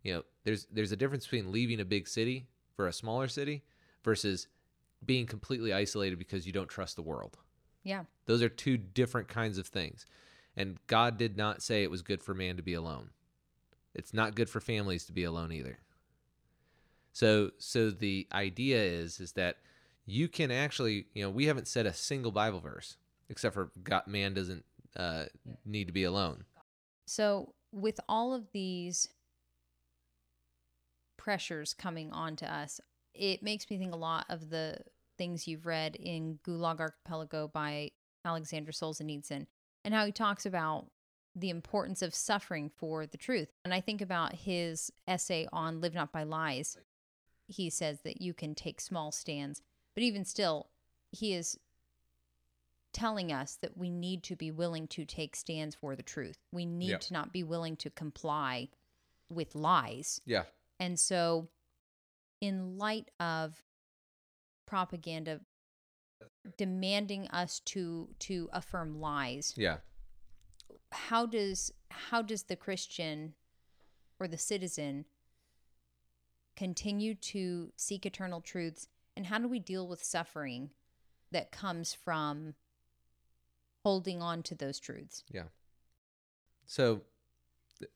you 0.03 0.13
know, 0.13 0.23
there's 0.45 0.67
there's 0.71 0.93
a 0.93 0.97
difference 0.97 1.25
between 1.25 1.53
leaving 1.53 1.81
a 1.81 1.85
big 1.85 2.09
city 2.09 2.49
for 2.75 2.89
a 2.89 2.93
smaller 2.93 3.29
city 3.29 3.63
versus 4.05 4.49
being 5.05 5.27
completely 5.27 5.73
isolated 5.73 6.19
because 6.19 6.47
you 6.47 6.53
don't 6.53 6.69
trust 6.69 6.97
the 6.97 7.03
world. 7.03 7.39
yeah, 7.85 8.03
Those 8.27 8.43
are 8.43 8.49
two 8.49 8.77
different 8.77 9.29
kinds 9.29 9.59
of 9.59 9.69
things. 9.69 10.07
And 10.59 10.77
God 10.89 11.17
did 11.17 11.37
not 11.37 11.63
say 11.63 11.85
it 11.85 11.91
was 11.91 12.03
good 12.03 12.21
for 12.21 12.35
man 12.35 12.57
to 12.57 12.63
be 12.63 12.75
alone. 12.75 13.11
It's 13.95 14.13
not 14.13 14.35
good 14.35 14.51
for 14.51 14.61
families 14.61 15.05
to 15.05 15.13
be 15.13 15.23
alone 15.23 15.53
either. 15.53 15.79
So 17.13 17.53
so 17.59 17.91
the 17.91 18.27
idea 18.33 18.83
is 18.83 19.21
is 19.21 19.33
that 19.33 19.59
you 20.05 20.27
can 20.27 20.51
actually, 20.51 21.07
you 21.15 21.23
know, 21.23 21.31
we 21.31 21.47
haven't 21.47 21.69
said 21.69 21.87
a 21.87 21.93
single 21.93 22.33
Bible 22.33 22.59
verse 22.59 22.97
except 23.31 23.55
for 23.55 23.71
God 23.85 24.09
man 24.09 24.35
doesn't 24.35 24.65
uh, 24.97 25.27
need 25.65 25.87
to 25.87 25.93
be 25.93 26.03
alone. 26.05 26.45
So, 27.07 27.55
with 27.71 28.01
all 28.09 28.35
of 28.35 28.51
these 28.53 29.09
pressures 31.17 31.73
coming 31.73 32.11
onto 32.11 32.47
us, 32.47 32.81
it 33.15 33.43
makes 33.43 33.69
me 33.71 33.79
think 33.79 33.93
a 33.93 33.99
lot 33.99 34.27
of 34.29 34.51
the 34.51 34.79
things 35.19 35.47
you've 35.47 35.67
read 35.67 35.95
in 35.97 36.39
Gulag 36.47 36.81
Archipelago 36.81 37.49
by 37.49 37.91
Alexander 38.25 38.73
Solzhenitsyn 38.73 39.47
and 39.89 39.95
how 39.95 40.05
he 40.05 40.13
talks 40.13 40.45
about 40.45 40.85
the 41.35 41.49
importance 41.49 42.03
of 42.03 42.15
suffering 42.15 42.69
for 42.69 43.07
the 43.07 43.17
truth. 43.17 43.49
And 43.65 43.73
I 43.73 43.81
think 43.81 44.03
about 44.03 44.35
his 44.35 44.93
essay 45.07 45.49
on 45.51 45.81
Live 45.81 45.95
Not 45.95 46.13
by 46.13 46.25
Lies. 46.25 46.77
He 47.47 47.71
says 47.71 48.03
that 48.03 48.21
you 48.21 48.35
can 48.35 48.55
take 48.55 48.83
small 48.83 49.11
stands, 49.13 49.63
but 49.95 50.03
even 50.03 50.27
still, 50.27 50.69
he 51.11 51.33
is 51.33 51.59
telling 52.93 53.33
us 53.33 53.57
that 53.63 53.79
we 53.79 53.89
need 53.89 54.23
to 54.25 54.37
be 54.37 54.51
willing 54.51 54.89
to 54.89 55.07
take 55.07 55.35
stands 55.35 55.75
for 55.75 55.97
the 55.97 56.03
truth. 56.03 56.37
We 56.53 56.67
need 56.67 56.91
Yep. 56.91 57.01
to 57.01 57.13
not 57.15 57.33
be 57.33 57.43
willing 57.43 57.77
to 57.79 57.89
comply 57.89 58.69
with 59.31 59.55
lies. 59.55 60.21
Yeah. 60.27 60.45
And 60.79 61.01
so, 61.01 61.49
in 62.43 62.77
light 62.77 63.11
of 63.19 63.65
propaganda 64.67 65.41
demanding 66.57 67.29
us 67.29 67.61
to 67.61 68.09
to 68.21 68.49
affirm 68.53 69.01
lies, 69.01 69.55
Yeah. 69.57 69.79
how 70.93 71.27
does 71.27 71.73
how 71.91 72.23
does 72.23 72.45
the 72.45 72.57
Christian 72.57 73.35
or 74.21 74.27
the 74.29 74.39
citizen 74.39 75.05
continue 76.57 77.15
to 77.15 77.73
seek 77.77 78.05
eternal 78.05 78.41
truths 78.41 78.89
and 79.17 79.27
how 79.27 79.39
do 79.39 79.49
we 79.49 79.59
deal 79.61 79.87
with 79.87 80.03
suffering 80.03 80.71
that 81.31 81.53
comes 81.53 81.95
from 81.95 82.55
holding 83.85 84.21
on 84.23 84.43
to 84.43 84.55
those 84.55 84.79
truths? 84.81 85.25
Yeah. 85.31 85.45
So 86.67 87.03
th- 87.79 87.91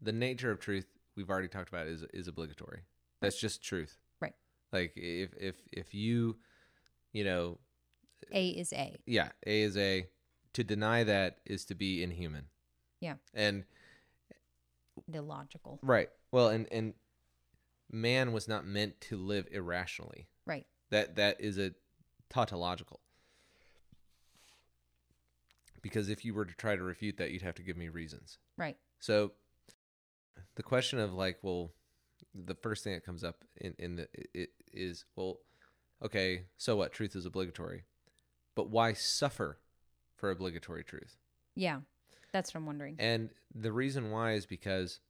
the 0.00 0.12
nature 0.12 0.50
of 0.50 0.58
truth 0.60 0.86
we've 1.16 1.30
already 1.30 1.48
talked 1.48 1.68
about 1.68 1.86
is 1.86 2.02
is 2.12 2.28
obligatory. 2.28 2.82
That's 3.20 3.40
just 3.40 3.62
truth. 3.62 3.98
Right. 4.20 4.34
Like 4.72 4.92
if 4.96 5.32
if 5.38 5.56
if 5.72 5.94
you 5.94 6.36
you 7.12 7.24
know 7.24 7.58
A 8.32 8.48
is 8.48 8.72
A. 8.72 8.96
yeah, 9.06 9.30
A 9.46 9.62
is 9.62 9.76
A. 9.76 10.06
To 10.54 10.62
deny 10.64 11.02
that 11.04 11.38
is 11.46 11.64
to 11.66 11.74
be 11.74 12.02
inhuman. 12.02 12.44
Yeah. 13.00 13.14
And 13.32 13.64
Illogical. 15.12 15.78
right. 15.82 16.10
Well, 16.30 16.48
and 16.48 16.66
and 16.70 16.94
man 17.90 18.32
was 18.32 18.48
not 18.48 18.66
meant 18.66 19.00
to 19.02 19.16
live 19.16 19.46
irrationally. 19.50 20.28
Right. 20.46 20.66
That 20.90 21.16
that 21.16 21.40
is 21.40 21.58
a 21.58 21.72
tautological. 22.28 23.00
Because 25.80 26.08
if 26.08 26.24
you 26.24 26.32
were 26.34 26.44
to 26.44 26.54
try 26.54 26.76
to 26.76 26.82
refute 26.82 27.16
that, 27.16 27.32
you'd 27.32 27.42
have 27.42 27.56
to 27.56 27.62
give 27.62 27.76
me 27.76 27.88
reasons. 27.88 28.38
Right. 28.56 28.76
So 29.00 29.32
the 30.54 30.62
question 30.62 30.98
of 30.98 31.12
like, 31.12 31.38
well, 31.42 31.72
the 32.34 32.54
first 32.54 32.84
thing 32.84 32.94
that 32.94 33.04
comes 33.04 33.24
up 33.24 33.44
in 33.56 33.74
in 33.78 33.96
the 33.96 34.08
it 34.34 34.50
is 34.72 35.04
well, 35.16 35.38
okay, 36.04 36.44
so 36.56 36.76
what? 36.76 36.92
Truth 36.92 37.16
is 37.16 37.26
obligatory, 37.26 37.84
but 38.54 38.70
why 38.70 38.92
suffer 38.92 39.58
for 40.14 40.30
obligatory 40.30 40.84
truth? 40.84 41.16
Yeah. 41.54 41.80
That's 42.32 42.54
what 42.54 42.60
I'm 42.60 42.66
wondering. 42.66 42.96
And 42.98 43.30
the 43.54 43.72
reason 43.72 44.10
why 44.10 44.32
is 44.32 44.46
because 44.46 45.00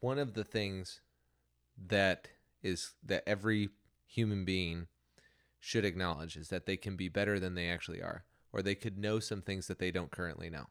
one 0.00 0.18
of 0.18 0.34
the 0.34 0.44
things 0.44 1.00
that 1.88 2.28
is 2.62 2.92
that 3.02 3.24
every 3.26 3.70
human 4.06 4.44
being 4.44 4.86
should 5.58 5.84
acknowledge 5.84 6.36
is 6.36 6.48
that 6.48 6.66
they 6.66 6.76
can 6.76 6.96
be 6.96 7.08
better 7.08 7.38
than 7.40 7.54
they 7.54 7.68
actually 7.68 8.02
are, 8.02 8.24
or 8.52 8.62
they 8.62 8.74
could 8.74 8.98
know 8.98 9.18
some 9.18 9.40
things 9.40 9.66
that 9.68 9.78
they 9.78 9.90
don't 9.90 10.10
currently 10.10 10.50
know, 10.50 10.66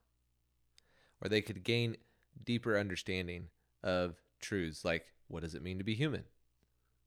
or 1.22 1.30
they 1.30 1.42
could 1.42 1.64
gain 1.64 1.98
deeper 2.44 2.78
understanding 2.78 3.48
of 3.84 4.16
truths 4.40 4.86
like 4.86 5.06
what 5.28 5.42
does 5.42 5.56
it 5.56 5.64
mean 5.64 5.78
to 5.78 5.84
be 5.84 5.96
human? 5.96 6.26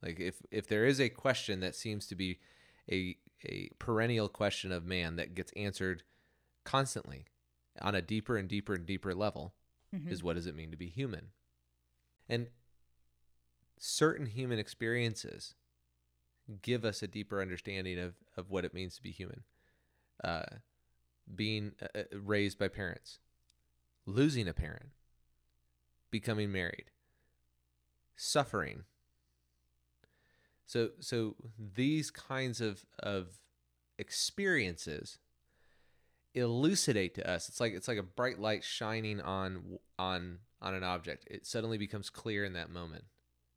Like 0.03 0.19
if 0.19 0.43
if 0.51 0.67
there 0.67 0.85
is 0.85 1.01
a 1.01 1.09
question 1.09 1.61
that 1.61 1.75
seems 1.75 2.07
to 2.09 2.15
be 2.15 2.41
a 2.91 3.17
a 3.47 3.69
perennial 3.79 4.29
question 4.29 4.73
of 4.73 4.85
man 4.87 5.17
that 5.17 5.35
gets 5.35 5.53
answered 5.53 6.03
constantly 6.65 7.27
on 7.83 7.95
a 7.95 8.01
deeper 8.01 8.37
and 8.39 8.49
deeper 8.49 8.73
and 8.75 8.87
deeper 8.87 9.15
level 9.15 9.55
Mhm. 9.93 10.11
is 10.11 10.23
what 10.23 10.35
does 10.35 10.47
it 10.47 10.55
mean 10.55 10.71
to 10.71 10.77
be 10.77 10.89
human? 10.89 11.33
And 12.29 12.49
certain 13.79 14.27
human 14.27 14.59
experiences 14.59 15.55
give 16.63 16.85
us 16.85 17.03
a 17.03 17.07
deeper 17.09 17.41
understanding 17.41 17.99
of, 17.99 18.15
of 18.37 18.51
what 18.51 18.65
it 18.65 18.73
means 18.75 18.97
to 18.97 19.03
be 19.03 19.11
human. 19.11 19.45
Uh, 20.23 20.47
being 21.35 21.75
uh, 21.83 21.99
uh, 22.01 22.19
raised 22.19 22.59
by 22.59 22.69
parents, 22.69 23.19
losing 24.07 24.49
a 24.49 24.55
parent, 24.55 24.91
becoming 26.11 26.51
married, 26.53 26.91
suffering. 28.17 28.85
So, 30.67 30.91
so 31.01 31.37
these 31.59 32.11
kinds 32.11 32.61
of, 32.61 32.85
of 32.99 33.39
experiences 33.99 35.19
elucidate 36.35 37.15
to 37.15 37.31
us. 37.31 37.49
It's 37.49 37.61
like 37.61 37.73
it's 37.73 37.89
like 37.89 37.99
a 37.99 38.03
bright 38.03 38.39
light 38.39 38.65
shining 38.65 39.21
on 39.21 39.79
on 39.99 40.39
on 40.61 40.75
an 40.75 40.83
object. 40.83 41.27
It 41.31 41.47
suddenly 41.47 41.79
becomes 41.79 42.11
clear 42.11 42.45
in 42.45 42.55
that 42.55 42.71
moment. 42.71 43.05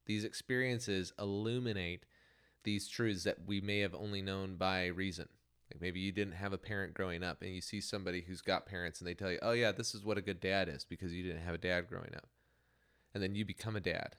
These 0.05 0.23
experiences 0.23 1.11
illuminate 1.19 2.05
these 2.63 2.87
truths 2.87 3.23
that 3.23 3.39
we 3.45 3.61
may 3.61 3.79
have 3.79 3.95
only 3.95 4.21
known 4.21 4.55
by 4.55 4.87
reason. 4.87 5.27
Like 5.71 5.81
maybe 5.81 5.99
you 5.99 6.11
didn't 6.11 6.35
have 6.35 6.53
a 6.53 6.57
parent 6.57 6.93
growing 6.93 7.23
up 7.23 7.41
and 7.41 7.53
you 7.53 7.61
see 7.61 7.81
somebody 7.81 8.21
who's 8.21 8.41
got 8.41 8.65
parents 8.65 8.99
and 8.99 9.07
they 9.07 9.13
tell 9.13 9.31
you, 9.31 9.39
"Oh 9.41 9.51
yeah, 9.51 9.71
this 9.71 9.95
is 9.95 10.05
what 10.05 10.17
a 10.17 10.21
good 10.21 10.39
dad 10.39 10.69
is 10.69 10.85
because 10.85 11.13
you 11.13 11.23
didn't 11.23 11.43
have 11.43 11.55
a 11.55 11.59
dad 11.59 11.87
growing 11.89 12.13
up." 12.15 12.29
And 13.13 13.23
then 13.23 13.35
you 13.35 13.43
become 13.43 13.75
a 13.75 13.81
dad. 13.81 14.15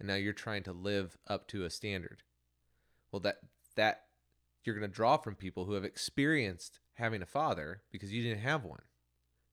And 0.00 0.08
now 0.08 0.14
you're 0.14 0.32
trying 0.32 0.62
to 0.64 0.72
live 0.72 1.18
up 1.28 1.46
to 1.48 1.64
a 1.64 1.70
standard. 1.70 2.22
Well, 3.12 3.20
that 3.20 3.40
that 3.76 4.04
you're 4.64 4.74
going 4.74 4.90
to 4.90 4.94
draw 4.94 5.18
from 5.18 5.34
people 5.36 5.66
who 5.66 5.74
have 5.74 5.84
experienced 5.84 6.80
having 6.94 7.22
a 7.22 7.26
father 7.26 7.82
because 7.92 8.12
you 8.12 8.22
didn't 8.22 8.40
have 8.40 8.64
one. 8.64 8.80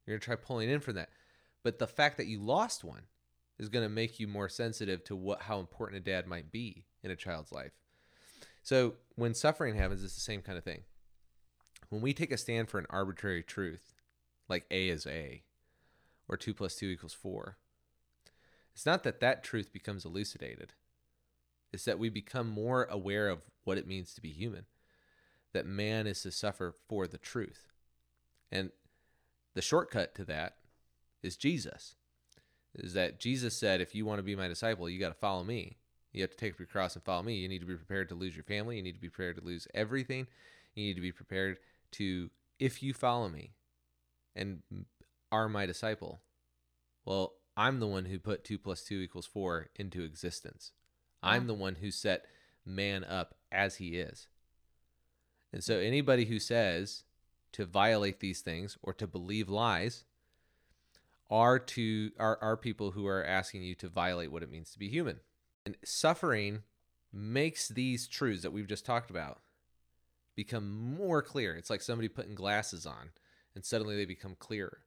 You're 0.05 0.13
going 0.13 0.21
to 0.21 0.25
try 0.25 0.35
pulling 0.35 0.69
in 0.69 0.79
from 0.79 0.95
that. 0.95 1.09
But 1.63 1.79
the 1.79 1.87
fact 1.87 2.17
that 2.17 2.27
you 2.27 2.39
lost 2.39 2.83
one 2.83 3.03
is 3.59 3.69
going 3.69 3.83
to 3.83 3.89
make 3.89 4.19
you 4.19 4.27
more 4.27 4.49
sensitive 4.49 5.03
to 5.05 5.15
what 5.15 5.43
how 5.43 5.59
important 5.59 6.01
a 6.01 6.09
dad 6.09 6.27
might 6.27 6.51
be 6.51 6.85
in 7.03 7.11
a 7.11 7.15
child's 7.15 7.51
life. 7.51 7.73
So, 8.63 8.95
when 9.15 9.33
suffering 9.33 9.75
happens, 9.75 10.03
it's 10.03 10.15
the 10.15 10.21
same 10.21 10.41
kind 10.41 10.57
of 10.57 10.63
thing. 10.63 10.81
When 11.89 12.01
we 12.01 12.13
take 12.13 12.31
a 12.31 12.37
stand 12.37 12.69
for 12.69 12.79
an 12.79 12.85
arbitrary 12.89 13.43
truth, 13.43 13.93
like 14.49 14.65
A 14.71 14.89
is 14.89 15.07
A, 15.07 15.43
or 16.27 16.35
2 16.35 16.53
plus 16.53 16.75
2 16.75 16.87
equals 16.87 17.13
4, 17.13 17.57
it's 18.77 18.85
not 18.85 19.01
that 19.05 19.21
that 19.21 19.43
truth 19.43 19.73
becomes 19.73 20.05
elucidated. 20.05 20.73
It's 21.73 21.85
that 21.85 21.97
we 21.97 22.09
become 22.09 22.47
more 22.47 22.83
aware 22.91 23.27
of 23.27 23.41
what 23.63 23.79
it 23.79 23.87
means 23.87 24.13
to 24.13 24.21
be 24.21 24.29
human 24.29 24.65
that 25.51 25.65
man 25.65 26.05
is 26.05 26.21
to 26.21 26.31
suffer 26.31 26.75
for 26.87 27.07
the 27.07 27.17
truth. 27.17 27.73
And 28.51 28.69
the 29.55 29.63
shortcut 29.63 30.13
to 30.13 30.25
that 30.25 30.57
is 31.23 31.35
Jesus. 31.35 31.95
Is 32.75 32.93
that 32.93 33.19
Jesus 33.19 33.57
said, 33.57 33.81
if 33.81 33.95
you 33.95 34.05
want 34.05 34.19
to 34.19 34.23
be 34.23 34.35
my 34.35 34.47
disciple, 34.47 34.87
you 34.87 34.99
got 34.99 35.09
to 35.09 35.15
follow 35.15 35.43
me. 35.43 35.77
You 36.13 36.21
have 36.21 36.29
to 36.29 36.37
take 36.37 36.53
up 36.53 36.59
your 36.59 36.67
cross 36.67 36.93
and 36.93 37.03
follow 37.03 37.23
me. 37.23 37.33
You 37.33 37.49
need 37.49 37.61
to 37.61 37.65
be 37.65 37.73
prepared 37.73 38.09
to 38.09 38.15
lose 38.15 38.35
your 38.35 38.43
family. 38.43 38.77
You 38.77 38.83
need 38.83 38.93
to 38.93 39.01
be 39.01 39.09
prepared 39.09 39.37
to 39.37 39.43
lose 39.43 39.67
everything. 39.73 40.27
You 40.75 40.85
need 40.85 40.97
to 40.97 41.01
be 41.01 41.11
prepared 41.11 41.57
to, 41.93 42.29
if 42.59 42.83
you 42.83 42.93
follow 42.93 43.27
me 43.27 43.53
and 44.35 44.61
are 45.31 45.49
my 45.49 45.65
disciple, 45.65 46.19
well, 47.05 47.33
I'm 47.57 47.79
the 47.79 47.87
one 47.87 48.05
who 48.05 48.19
put 48.19 48.43
2 48.43 48.59
plus 48.59 48.83
2 48.83 49.01
equals 49.01 49.25
4 49.25 49.69
into 49.75 50.03
existence. 50.03 50.71
I'm 51.23 51.43
ah. 51.43 51.47
the 51.47 51.53
one 51.55 51.75
who 51.75 51.89
set 51.89 52.25
man 52.63 53.03
up 53.03 53.33
as 53.51 53.77
he 53.77 53.97
is. 53.97 54.27
And 55.51 55.63
so 55.63 55.79
anybody 55.79 56.25
who 56.25 56.39
says 56.39 57.03
to 57.53 57.65
violate 57.65 58.19
these 58.19 58.41
things 58.41 58.77
or 58.83 58.93
to 58.93 59.07
believe 59.07 59.49
lies 59.49 60.03
are 61.29 61.57
to 61.57 62.11
are, 62.19 62.37
are 62.41 62.55
people 62.55 62.91
who 62.91 63.07
are 63.07 63.25
asking 63.25 63.63
you 63.63 63.73
to 63.75 63.89
violate 63.89 64.31
what 64.31 64.43
it 64.43 64.51
means 64.51 64.71
to 64.71 64.79
be 64.79 64.89
human. 64.89 65.19
And 65.65 65.75
suffering 65.83 66.63
makes 67.11 67.67
these 67.67 68.07
truths 68.07 68.43
that 68.43 68.53
we've 68.53 68.67
just 68.67 68.85
talked 68.85 69.09
about 69.09 69.39
become 70.35 70.95
more 70.95 71.21
clear. 71.21 71.55
It's 71.55 71.69
like 71.69 71.81
somebody 71.81 72.07
putting 72.07 72.35
glasses 72.35 72.85
on 72.85 73.09
and 73.55 73.65
suddenly 73.65 73.95
they 73.95 74.05
become 74.05 74.35
clearer. 74.37 74.79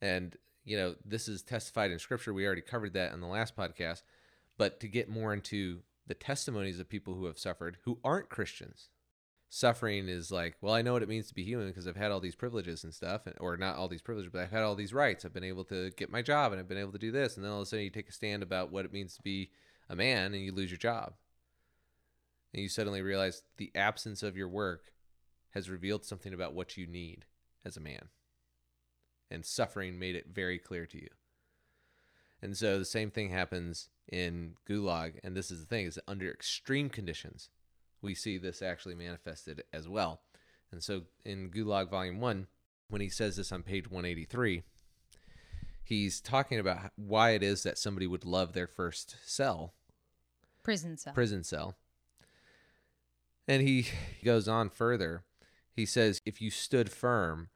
And 0.00 0.36
you 0.66 0.76
know, 0.76 0.96
this 1.04 1.28
is 1.28 1.42
testified 1.42 1.92
in 1.92 1.98
scripture. 1.98 2.34
We 2.34 2.44
already 2.44 2.60
covered 2.60 2.92
that 2.94 3.14
in 3.14 3.20
the 3.20 3.26
last 3.26 3.56
podcast. 3.56 4.02
But 4.58 4.80
to 4.80 4.88
get 4.88 5.08
more 5.08 5.32
into 5.32 5.80
the 6.06 6.14
testimonies 6.14 6.80
of 6.80 6.88
people 6.88 7.14
who 7.14 7.26
have 7.26 7.38
suffered 7.38 7.78
who 7.84 7.98
aren't 8.02 8.28
Christians, 8.28 8.88
suffering 9.48 10.08
is 10.08 10.32
like, 10.32 10.56
well, 10.60 10.74
I 10.74 10.82
know 10.82 10.92
what 10.92 11.04
it 11.04 11.08
means 11.08 11.28
to 11.28 11.34
be 11.34 11.44
human 11.44 11.68
because 11.68 11.86
I've 11.86 11.96
had 11.96 12.10
all 12.10 12.18
these 12.18 12.34
privileges 12.34 12.82
and 12.82 12.92
stuff, 12.92 13.26
and, 13.26 13.36
or 13.38 13.56
not 13.56 13.76
all 13.76 13.86
these 13.86 14.02
privileges, 14.02 14.32
but 14.32 14.42
I've 14.42 14.50
had 14.50 14.64
all 14.64 14.74
these 14.74 14.92
rights. 14.92 15.24
I've 15.24 15.32
been 15.32 15.44
able 15.44 15.64
to 15.66 15.90
get 15.90 16.10
my 16.10 16.20
job 16.20 16.50
and 16.50 16.60
I've 16.60 16.68
been 16.68 16.78
able 16.78 16.92
to 16.92 16.98
do 16.98 17.12
this. 17.12 17.36
And 17.36 17.44
then 17.44 17.52
all 17.52 17.60
of 17.60 17.62
a 17.62 17.66
sudden 17.66 17.84
you 17.84 17.90
take 17.90 18.08
a 18.08 18.12
stand 18.12 18.42
about 18.42 18.72
what 18.72 18.84
it 18.84 18.92
means 18.92 19.14
to 19.14 19.22
be 19.22 19.50
a 19.88 19.94
man 19.94 20.34
and 20.34 20.42
you 20.42 20.52
lose 20.52 20.70
your 20.72 20.78
job. 20.78 21.14
And 22.52 22.62
you 22.62 22.68
suddenly 22.68 23.02
realize 23.02 23.42
the 23.56 23.70
absence 23.76 24.24
of 24.24 24.36
your 24.36 24.48
work 24.48 24.92
has 25.50 25.70
revealed 25.70 26.04
something 26.04 26.34
about 26.34 26.54
what 26.54 26.76
you 26.76 26.88
need 26.88 27.24
as 27.64 27.76
a 27.76 27.80
man. 27.80 28.08
And 29.30 29.44
suffering 29.44 29.98
made 29.98 30.14
it 30.14 30.26
very 30.32 30.58
clear 30.58 30.86
to 30.86 30.96
you. 30.96 31.08
And 32.40 32.56
so 32.56 32.78
the 32.78 32.84
same 32.84 33.10
thing 33.10 33.30
happens 33.30 33.88
in 34.10 34.54
Gulag. 34.68 35.14
And 35.24 35.36
this 35.36 35.50
is 35.50 35.60
the 35.60 35.66
thing 35.66 35.86
is 35.86 35.96
that 35.96 36.04
under 36.06 36.30
extreme 36.30 36.88
conditions, 36.88 37.48
we 38.02 38.14
see 38.14 38.38
this 38.38 38.62
actually 38.62 38.94
manifested 38.94 39.64
as 39.72 39.88
well. 39.88 40.20
And 40.70 40.82
so 40.82 41.02
in 41.24 41.50
Gulag 41.50 41.90
Volume 41.90 42.20
1, 42.20 42.46
when 42.88 43.00
he 43.00 43.08
says 43.08 43.36
this 43.36 43.50
on 43.50 43.62
page 43.62 43.90
183, 43.90 44.62
he's 45.82 46.20
talking 46.20 46.58
about 46.58 46.90
why 46.96 47.30
it 47.30 47.42
is 47.42 47.62
that 47.62 47.78
somebody 47.78 48.06
would 48.06 48.24
love 48.24 48.52
their 48.52 48.66
first 48.66 49.16
cell, 49.24 49.74
Prison 50.62 50.96
cell. 50.96 51.14
prison 51.14 51.42
cell. 51.42 51.76
And 53.48 53.62
he 53.62 53.86
goes 54.24 54.48
on 54.48 54.70
further. 54.70 55.22
He 55.72 55.86
says, 55.86 56.20
if 56.26 56.40
you 56.40 56.50
stood 56.50 56.90
firm, 56.90 57.48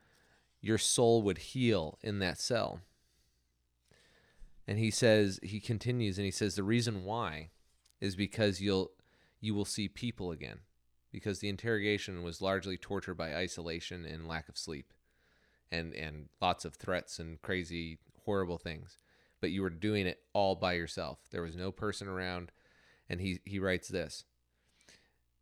your 0.60 0.78
soul 0.78 1.22
would 1.22 1.38
heal 1.38 1.98
in 2.02 2.18
that 2.18 2.38
cell. 2.38 2.80
And 4.66 4.78
he 4.78 4.90
says, 4.90 5.40
he 5.42 5.58
continues 5.58 6.18
and 6.18 6.24
he 6.24 6.30
says, 6.30 6.54
the 6.54 6.62
reason 6.62 7.04
why 7.04 7.50
is 8.00 8.16
because 8.16 8.60
you'll 8.60 8.92
you 9.40 9.54
will 9.54 9.64
see 9.64 9.88
people 9.88 10.30
again 10.30 10.58
because 11.10 11.38
the 11.38 11.48
interrogation 11.48 12.22
was 12.22 12.42
largely 12.42 12.76
torture 12.76 13.14
by 13.14 13.34
isolation 13.34 14.04
and 14.04 14.28
lack 14.28 14.48
of 14.48 14.58
sleep 14.58 14.92
and 15.72 15.94
and 15.94 16.28
lots 16.40 16.64
of 16.64 16.74
threats 16.74 17.18
and 17.18 17.40
crazy 17.42 17.98
horrible 18.24 18.58
things. 18.58 18.98
But 19.40 19.50
you 19.50 19.62
were 19.62 19.70
doing 19.70 20.06
it 20.06 20.20
all 20.34 20.54
by 20.54 20.74
yourself. 20.74 21.18
There 21.30 21.42
was 21.42 21.56
no 21.56 21.72
person 21.72 22.06
around. 22.06 22.52
And 23.08 23.20
he 23.20 23.40
he 23.44 23.58
writes 23.58 23.88
this 23.88 24.24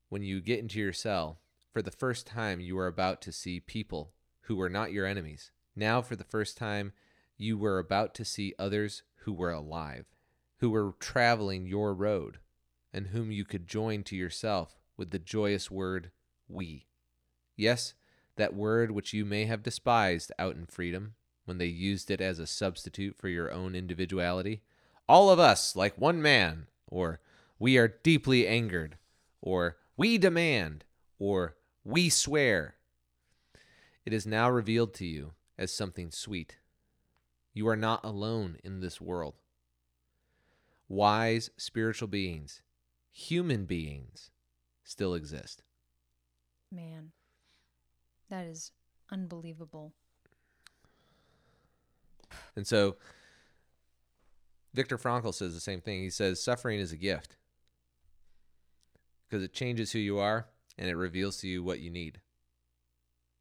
when 0.08 0.22
you 0.22 0.40
get 0.40 0.60
into 0.60 0.78
your 0.78 0.92
cell 0.92 1.40
for 1.72 1.82
the 1.82 1.90
first 1.90 2.26
time 2.26 2.60
you 2.60 2.78
are 2.78 2.86
about 2.86 3.20
to 3.22 3.32
see 3.32 3.60
people 3.60 4.12
who 4.48 4.56
were 4.56 4.68
not 4.68 4.92
your 4.92 5.06
enemies 5.06 5.50
now 5.74 6.02
for 6.02 6.16
the 6.16 6.24
first 6.24 6.58
time 6.58 6.92
you 7.38 7.56
were 7.56 7.78
about 7.78 8.14
to 8.14 8.24
see 8.24 8.54
others 8.58 9.02
who 9.22 9.32
were 9.32 9.52
alive 9.52 10.04
who 10.58 10.70
were 10.70 10.94
traveling 10.98 11.66
your 11.66 11.94
road 11.94 12.38
and 12.92 13.08
whom 13.08 13.30
you 13.30 13.44
could 13.44 13.66
join 13.66 14.02
to 14.02 14.16
yourself 14.16 14.78
with 14.96 15.10
the 15.10 15.18
joyous 15.18 15.70
word 15.70 16.10
we. 16.48 16.86
Yes, 17.56 17.94
that 18.36 18.54
word 18.54 18.90
which 18.90 19.12
you 19.12 19.24
may 19.24 19.44
have 19.44 19.62
despised 19.62 20.32
out 20.38 20.56
in 20.56 20.66
freedom 20.66 21.14
when 21.44 21.58
they 21.58 21.66
used 21.66 22.10
it 22.10 22.20
as 22.20 22.38
a 22.38 22.46
substitute 22.46 23.16
for 23.16 23.28
your 23.28 23.52
own 23.52 23.74
individuality. 23.74 24.62
All 25.08 25.30
of 25.30 25.38
us 25.38 25.74
like 25.74 25.96
one 25.96 26.20
man, 26.20 26.66
or 26.86 27.20
we 27.58 27.78
are 27.78 27.88
deeply 28.02 28.46
angered, 28.46 28.98
or 29.40 29.76
we 29.96 30.18
demand, 30.18 30.84
or 31.18 31.56
we 31.84 32.08
swear. 32.10 32.74
It 34.08 34.14
is 34.14 34.26
now 34.26 34.48
revealed 34.48 34.94
to 34.94 35.04
you 35.04 35.32
as 35.58 35.70
something 35.70 36.10
sweet. 36.10 36.56
You 37.52 37.68
are 37.68 37.76
not 37.76 38.02
alone 38.06 38.56
in 38.64 38.80
this 38.80 39.02
world. 39.02 39.34
Wise 40.88 41.50
spiritual 41.58 42.08
beings 42.08 42.62
human 43.10 43.66
beings 43.66 44.30
still 44.82 45.12
exist. 45.12 45.62
Man, 46.72 47.10
that 48.30 48.46
is 48.46 48.72
unbelievable. 49.12 49.92
And 52.56 52.66
so 52.66 52.96
Viktor 54.72 54.96
Frankl 54.96 55.34
says 55.34 55.52
the 55.52 55.60
same 55.60 55.82
thing. 55.82 56.00
He 56.00 56.08
says 56.08 56.42
suffering 56.42 56.80
is 56.80 56.92
a 56.92 56.96
gift 56.96 57.36
because 59.28 59.44
it 59.44 59.52
changes 59.52 59.92
who 59.92 59.98
you 59.98 60.18
are 60.18 60.46
and 60.78 60.88
it 60.88 60.96
reveals 60.96 61.36
to 61.42 61.46
you 61.46 61.62
what 61.62 61.80
you 61.80 61.90
need. 61.90 62.22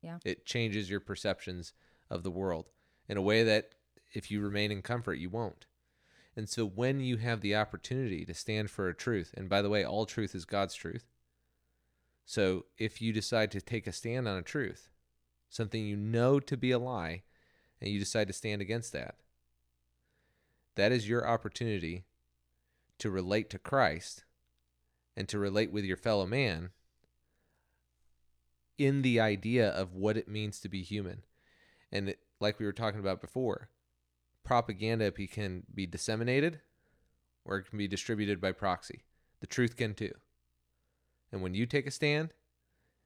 Yeah. 0.01 0.19
It 0.23 0.45
changes 0.45 0.89
your 0.89 0.99
perceptions 0.99 1.73
of 2.09 2.23
the 2.23 2.31
world 2.31 2.69
in 3.09 3.17
a 3.17 3.21
way 3.21 3.43
that 3.43 3.71
if 4.13 4.31
you 4.31 4.41
remain 4.41 4.71
in 4.71 4.81
comfort, 4.81 5.15
you 5.15 5.29
won't. 5.29 5.65
And 6.35 6.47
so 6.47 6.65
when 6.65 6.99
you 6.99 7.17
have 7.17 7.41
the 7.41 7.55
opportunity 7.55 8.23
to 8.25 8.33
stand 8.33 8.69
for 8.69 8.87
a 8.87 8.93
truth, 8.93 9.33
and 9.35 9.49
by 9.49 9.61
the 9.61 9.69
way, 9.69 9.83
all 9.83 10.05
truth 10.05 10.35
is 10.35 10.45
God's 10.45 10.75
truth. 10.75 11.09
So 12.25 12.65
if 12.77 13.01
you 13.01 13.11
decide 13.11 13.51
to 13.51 13.61
take 13.61 13.87
a 13.87 13.91
stand 13.91 14.27
on 14.27 14.37
a 14.37 14.43
truth, 14.43 14.89
something 15.49 15.83
you 15.83 15.95
know 15.95 16.39
to 16.41 16.55
be 16.55 16.71
a 16.71 16.79
lie, 16.79 17.23
and 17.81 17.89
you 17.89 17.99
decide 17.99 18.27
to 18.27 18.33
stand 18.33 18.61
against 18.61 18.93
that, 18.93 19.15
that 20.75 20.91
is 20.91 21.09
your 21.09 21.27
opportunity 21.27 22.05
to 22.99 23.09
relate 23.09 23.49
to 23.49 23.59
Christ 23.59 24.23
and 25.15 25.27
to 25.29 25.39
relate 25.39 25.71
with 25.71 25.85
your 25.85 25.97
fellow 25.97 26.25
man 26.25 26.69
in 28.77 29.01
the 29.01 29.19
idea 29.19 29.69
of 29.69 29.93
what 29.93 30.17
it 30.17 30.27
means 30.27 30.59
to 30.59 30.69
be 30.69 30.83
human. 30.83 31.23
And 31.91 32.09
it, 32.09 32.19
like 32.39 32.59
we 32.59 32.65
were 32.65 32.73
talking 32.73 32.99
about 32.99 33.21
before, 33.21 33.69
propaganda 34.43 35.11
can 35.11 35.63
be 35.73 35.85
disseminated 35.85 36.61
or 37.45 37.57
it 37.57 37.69
can 37.69 37.77
be 37.77 37.87
distributed 37.87 38.39
by 38.39 38.51
proxy. 38.51 39.03
The 39.39 39.47
truth 39.47 39.75
can 39.75 39.93
too. 39.93 40.13
And 41.31 41.41
when 41.41 41.53
you 41.53 41.65
take 41.65 41.87
a 41.87 41.91
stand 41.91 42.33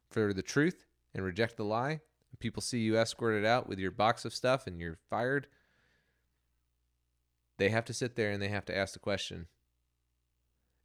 for 0.10 0.34
the 0.34 0.42
truth 0.42 0.86
and 1.14 1.24
reject 1.24 1.58
the 1.58 1.66
lie, 1.66 2.02
people 2.40 2.62
see 2.62 2.80
you 2.80 2.98
escorted 2.98 3.46
out 3.46 3.68
with 3.68 3.80
your 3.80 3.92
box 3.92 4.26
of 4.26 4.34
stuff 4.34 4.68
and 4.68 4.80
you're 4.80 5.00
fired, 5.10 5.48
they 7.58 7.70
have 7.70 7.86
to 7.86 7.94
sit 7.94 8.16
there 8.16 8.32
and 8.32 8.42
they 8.42 8.48
have 8.48 8.66
to 8.66 8.78
ask 8.78 8.94
the 8.94 9.00
question 9.00 9.48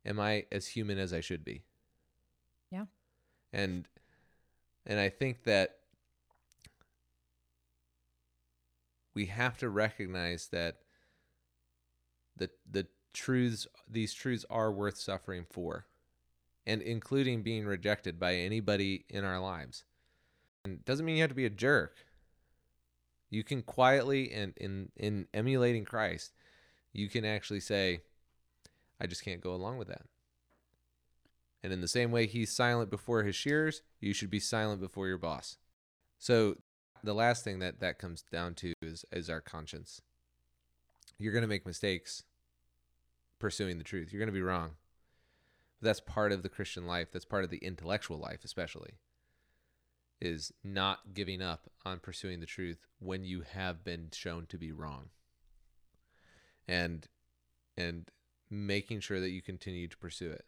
Am 0.04 0.20
I 0.20 0.44
as 0.52 0.68
human 0.68 0.98
as 0.98 1.12
I 1.12 1.20
should 1.20 1.44
be? 1.44 1.64
Yeah. 2.70 2.84
And 3.52 3.88
and 4.86 5.00
I 5.00 5.08
think 5.08 5.44
that 5.44 5.76
we 9.14 9.26
have 9.26 9.58
to 9.58 9.68
recognize 9.68 10.48
that 10.48 10.76
the 12.36 12.50
the 12.70 12.86
truths 13.12 13.66
these 13.88 14.12
truths 14.12 14.44
are 14.50 14.70
worth 14.70 14.98
suffering 14.98 15.46
for 15.50 15.86
and 16.66 16.82
including 16.82 17.42
being 17.42 17.64
rejected 17.64 18.18
by 18.18 18.34
anybody 18.34 19.04
in 19.08 19.24
our 19.24 19.40
lives. 19.40 19.84
And 20.64 20.84
doesn't 20.84 21.06
mean 21.06 21.16
you 21.16 21.22
have 21.22 21.30
to 21.30 21.36
be 21.36 21.46
a 21.46 21.50
jerk. 21.50 21.96
You 23.30 23.44
can 23.44 23.62
quietly 23.62 24.32
and 24.32 24.52
in 24.56 24.90
in 24.96 25.26
emulating 25.34 25.84
christ 25.84 26.32
you 26.96 27.08
can 27.08 27.24
actually 27.24 27.60
say 27.60 28.00
i 29.00 29.06
just 29.06 29.22
can't 29.22 29.40
go 29.40 29.52
along 29.52 29.76
with 29.76 29.88
that 29.88 30.02
and 31.62 31.72
in 31.72 31.80
the 31.80 31.88
same 31.88 32.10
way 32.10 32.26
he's 32.26 32.54
silent 32.54 32.90
before 32.90 33.22
his 33.22 33.36
shearers 33.36 33.82
you 34.00 34.12
should 34.12 34.30
be 34.30 34.40
silent 34.40 34.80
before 34.80 35.08
your 35.08 35.18
boss 35.18 35.58
so 36.18 36.56
the 37.02 37.14
last 37.14 37.44
thing 37.44 37.58
that 37.60 37.80
that 37.80 37.98
comes 37.98 38.22
down 38.22 38.54
to 38.54 38.72
is 38.82 39.04
is 39.12 39.30
our 39.30 39.40
conscience. 39.40 40.02
You're 41.18 41.32
going 41.32 41.42
to 41.42 41.48
make 41.48 41.66
mistakes 41.66 42.24
pursuing 43.38 43.78
the 43.78 43.84
truth. 43.84 44.12
You're 44.12 44.20
going 44.20 44.26
to 44.26 44.32
be 44.32 44.42
wrong. 44.42 44.72
That's 45.80 46.00
part 46.00 46.32
of 46.32 46.42
the 46.42 46.48
Christian 46.48 46.86
life. 46.86 47.08
That's 47.12 47.24
part 47.24 47.44
of 47.44 47.50
the 47.50 47.58
intellectual 47.58 48.18
life, 48.18 48.44
especially, 48.44 48.94
is 50.20 50.52
not 50.64 51.14
giving 51.14 51.42
up 51.42 51.70
on 51.84 52.00
pursuing 52.00 52.40
the 52.40 52.46
truth 52.46 52.86
when 52.98 53.24
you 53.24 53.42
have 53.42 53.84
been 53.84 54.08
shown 54.12 54.46
to 54.46 54.58
be 54.58 54.72
wrong. 54.72 55.10
And 56.68 57.06
and 57.76 58.10
making 58.50 59.00
sure 59.00 59.20
that 59.20 59.30
you 59.30 59.42
continue 59.42 59.88
to 59.88 59.96
pursue 59.96 60.30
it. 60.30 60.46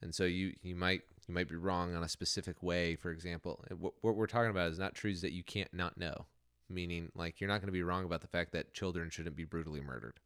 And 0.00 0.14
so 0.14 0.24
you 0.24 0.54
you 0.62 0.74
might 0.76 1.02
you 1.26 1.34
might 1.34 1.48
be 1.48 1.56
wrong 1.56 1.94
on 1.94 2.02
a 2.02 2.08
specific 2.08 2.62
way, 2.62 2.96
for 2.96 3.10
example. 3.10 3.64
What, 3.78 3.94
what 4.00 4.16
we're 4.16 4.26
talking 4.26 4.50
about 4.50 4.70
is 4.70 4.78
not 4.78 4.94
truths 4.94 5.20
that 5.22 5.32
you 5.32 5.42
can't 5.42 5.72
not 5.74 5.98
know, 5.98 6.26
meaning 6.70 7.10
like 7.14 7.40
you're 7.40 7.48
not 7.48 7.60
going 7.60 7.66
to 7.68 7.72
be 7.72 7.82
wrong 7.82 8.04
about 8.04 8.20
the 8.20 8.28
fact 8.28 8.52
that 8.52 8.72
children 8.74 9.10
shouldn't 9.10 9.36
be 9.36 9.44
brutally 9.44 9.80
murdered. 9.80 10.20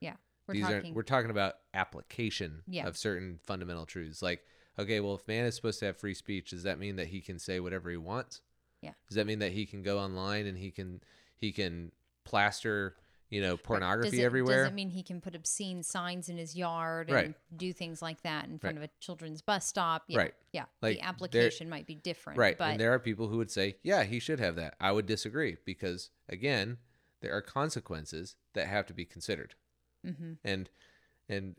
Yeah. 0.00 0.14
We're 0.46 0.54
These 0.54 0.64
talking 0.64 0.90
are 0.90 0.94
we're 0.94 1.02
talking 1.02 1.30
about 1.30 1.54
application 1.72 2.62
Yeah. 2.66 2.86
of 2.86 2.96
certain 2.96 3.38
fundamental 3.42 3.86
truths. 3.86 4.20
Like, 4.20 4.44
okay, 4.78 5.00
well, 5.00 5.14
if 5.14 5.26
man 5.26 5.46
is 5.46 5.54
supposed 5.54 5.78
to 5.80 5.86
have 5.86 5.96
free 5.96 6.14
speech, 6.14 6.50
does 6.50 6.64
that 6.64 6.78
mean 6.78 6.96
that 6.96 7.08
he 7.08 7.20
can 7.20 7.38
say 7.38 7.60
whatever 7.60 7.90
he 7.90 7.96
wants? 7.96 8.42
Yeah. 8.82 8.92
Does 9.08 9.16
that 9.16 9.26
mean 9.26 9.38
that 9.38 9.52
he 9.52 9.64
can 9.64 9.82
go 9.82 9.98
online 9.98 10.46
and 10.46 10.58
he 10.58 10.70
can 10.70 11.00
he 11.36 11.52
can 11.52 11.92
plaster 12.24 12.96
you 13.30 13.40
know 13.40 13.56
pornography 13.56 14.20
it, 14.22 14.24
everywhere? 14.24 14.62
Doesn't 14.64 14.74
mean 14.74 14.90
he 14.90 15.02
can 15.02 15.20
put 15.20 15.34
obscene 15.34 15.82
signs 15.82 16.28
in 16.28 16.36
his 16.38 16.54
yard 16.54 17.10
Right. 17.10 17.26
and 17.26 17.34
do 17.56 17.72
things 17.72 18.00
like 18.02 18.22
that 18.22 18.46
in 18.46 18.58
front 18.58 18.76
of 18.76 18.84
a 18.84 18.90
children's 19.00 19.42
bus 19.42 19.66
stop? 19.66 20.04
Yeah. 20.08 20.18
Right. 20.18 20.34
Yeah. 20.52 20.64
Like, 20.82 20.98
the 20.98 21.04
application 21.04 21.68
might 21.68 21.86
be 21.86 21.94
different. 21.94 22.38
Right. 22.38 22.56
But 22.56 22.72
and 22.72 22.80
there 22.80 22.92
are 22.92 22.98
people 22.98 23.28
who 23.28 23.38
would 23.38 23.50
say, 23.50 23.76
yeah, 23.82 24.04
he 24.04 24.18
should 24.20 24.40
have 24.40 24.56
that. 24.56 24.74
I 24.80 24.92
would 24.92 25.06
disagree 25.06 25.56
because, 25.64 26.10
again, 26.28 26.78
there 27.20 27.34
are 27.34 27.42
consequences 27.42 28.36
that 28.54 28.68
have 28.68 28.86
to 28.86 28.94
be 28.94 29.04
considered. 29.04 29.54
Mhm. 30.06 30.38
And, 30.44 30.70
and 31.28 31.56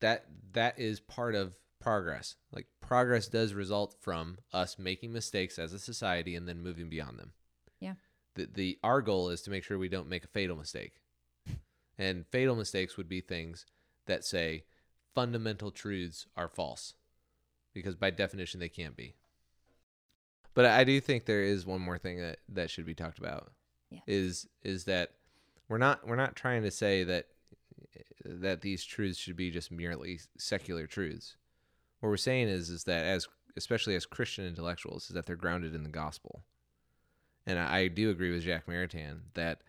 that, 0.00 0.26
that 0.52 0.78
is 0.78 1.00
part 1.00 1.34
of 1.34 1.54
progress. 1.80 2.36
Like 2.52 2.66
progress 2.80 3.28
does 3.28 3.54
result 3.54 3.94
from 4.00 4.38
us 4.52 4.78
making 4.78 5.12
mistakes 5.12 5.58
as 5.58 5.72
a 5.72 5.78
society 5.78 6.34
and 6.34 6.46
then 6.48 6.60
moving 6.62 6.88
beyond 6.88 7.18
them. 7.18 7.32
The, 8.36 8.48
the, 8.52 8.78
our 8.84 9.02
goal 9.02 9.30
is 9.30 9.42
to 9.42 9.50
make 9.50 9.64
sure 9.64 9.78
we 9.78 9.88
don't 9.88 10.08
make 10.08 10.24
a 10.24 10.28
fatal 10.28 10.56
mistake. 10.56 11.00
And 11.98 12.26
fatal 12.26 12.54
mistakes 12.54 12.96
would 12.96 13.08
be 13.08 13.20
things 13.20 13.66
that 14.06 14.24
say 14.24 14.64
fundamental 15.14 15.70
truths 15.70 16.26
are 16.36 16.48
false 16.48 16.94
because 17.72 17.94
by 17.94 18.10
definition 18.10 18.60
they 18.60 18.68
can't 18.68 18.96
be. 18.96 19.14
But 20.54 20.66
I 20.66 20.84
do 20.84 21.00
think 21.00 21.24
there 21.24 21.42
is 21.42 21.66
one 21.66 21.80
more 21.80 21.98
thing 21.98 22.18
that 22.20 22.38
that 22.48 22.70
should 22.70 22.86
be 22.86 22.94
talked 22.94 23.18
about. 23.18 23.50
Yeah. 23.90 24.00
Is 24.06 24.46
is 24.62 24.84
that 24.84 25.12
we're 25.68 25.78
not 25.78 26.06
we're 26.06 26.16
not 26.16 26.34
trying 26.34 26.62
to 26.62 26.70
say 26.70 27.04
that 27.04 27.26
that 28.24 28.62
these 28.62 28.84
truths 28.84 29.18
should 29.18 29.36
be 29.36 29.50
just 29.50 29.70
merely 29.70 30.18
secular 30.38 30.86
truths. 30.86 31.36
What 32.00 32.08
we're 32.08 32.16
saying 32.16 32.48
is 32.48 32.70
is 32.70 32.84
that 32.84 33.04
as 33.04 33.28
especially 33.56 33.94
as 33.94 34.06
Christian 34.06 34.46
intellectuals 34.46 35.08
is 35.08 35.14
that 35.14 35.26
they're 35.26 35.36
grounded 35.36 35.74
in 35.74 35.82
the 35.82 35.90
gospel. 35.90 36.42
And 37.46 37.58
I, 37.58 37.78
I 37.78 37.88
do 37.88 38.10
agree 38.10 38.32
with 38.32 38.42
Jacques 38.42 38.66
Maritain 38.66 39.20
that 39.34 39.60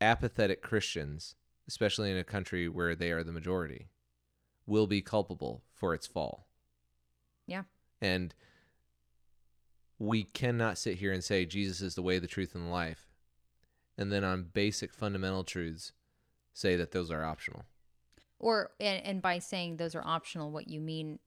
apathetic 0.00 0.62
Christians, 0.62 1.34
especially 1.68 2.10
in 2.10 2.16
a 2.16 2.24
country 2.24 2.68
where 2.68 2.94
they 2.94 3.10
are 3.10 3.24
the 3.24 3.32
majority, 3.32 3.88
will 4.66 4.86
be 4.86 5.02
culpable 5.02 5.62
for 5.74 5.94
its 5.94 6.06
fall. 6.06 6.46
Yeah. 7.46 7.64
And 8.00 8.34
we 9.98 10.22
cannot 10.22 10.78
sit 10.78 10.98
here 10.98 11.12
and 11.12 11.22
say 11.22 11.44
Jesus 11.44 11.80
is 11.80 11.94
the 11.94 12.02
way, 12.02 12.18
the 12.18 12.26
truth, 12.26 12.54
and 12.54 12.66
the 12.66 12.70
life, 12.70 13.08
and 13.98 14.10
then 14.10 14.24
on 14.24 14.48
basic 14.52 14.94
fundamental 14.94 15.44
truths 15.44 15.92
say 16.54 16.76
that 16.76 16.92
those 16.92 17.10
are 17.10 17.24
optional. 17.24 17.64
or 18.38 18.70
and, 18.80 19.04
and 19.04 19.22
by 19.22 19.38
saying 19.38 19.76
those 19.76 19.94
are 19.94 20.06
optional, 20.06 20.50
what 20.50 20.68
you 20.68 20.80
mean, 20.80 21.18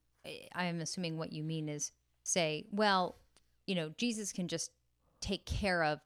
I 0.55 0.65
am 0.65 0.81
assuming 0.81 1.17
what 1.17 1.31
you 1.31 1.43
mean 1.43 1.69
is 1.69 1.91
say, 2.23 2.65
well, 2.71 3.15
you 3.65 3.75
know, 3.75 3.91
Jesus 3.97 4.31
can 4.31 4.47
just 4.47 4.71
take 5.21 5.45
care 5.45 5.83
of 5.83 5.99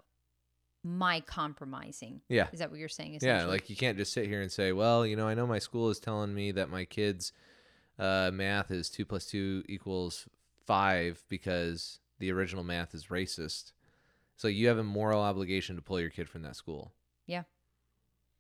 my 0.83 1.19
compromising. 1.21 2.21
Yeah. 2.29 2.47
Is 2.53 2.59
that 2.59 2.69
what 2.69 2.79
you're 2.79 2.89
saying? 2.89 3.19
Yeah, 3.21 3.45
like 3.45 3.69
you 3.69 3.75
can't 3.75 3.97
just 3.97 4.13
sit 4.13 4.27
here 4.27 4.41
and 4.41 4.51
say, 4.51 4.71
well, 4.71 5.05
you 5.05 5.15
know, 5.15 5.27
I 5.27 5.33
know 5.33 5.47
my 5.47 5.59
school 5.59 5.89
is 5.89 5.99
telling 5.99 6.33
me 6.33 6.51
that 6.53 6.69
my 6.69 6.85
kids' 6.85 7.33
uh, 7.99 8.31
math 8.33 8.71
is 8.71 8.89
two 8.89 9.05
plus 9.05 9.25
two 9.25 9.63
equals 9.67 10.27
five 10.65 11.23
because 11.29 11.99
the 12.19 12.31
original 12.31 12.63
math 12.63 12.93
is 12.93 13.07
racist. 13.07 13.71
So 14.35 14.47
you 14.47 14.67
have 14.67 14.77
a 14.77 14.83
moral 14.83 15.21
obligation 15.21 15.75
to 15.75 15.81
pull 15.81 15.99
your 15.99 16.09
kid 16.09 16.29
from 16.29 16.43
that 16.43 16.55
school. 16.55 16.93
Yeah. 17.25 17.43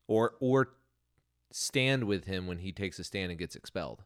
Or 0.07 0.35
or 0.39 0.69
stand 1.51 2.03
with 2.03 2.25
him 2.25 2.47
when 2.47 2.59
he 2.59 2.71
takes 2.71 2.99
a 2.99 3.03
stand 3.03 3.31
and 3.31 3.39
gets 3.39 3.55
expelled. 3.55 4.03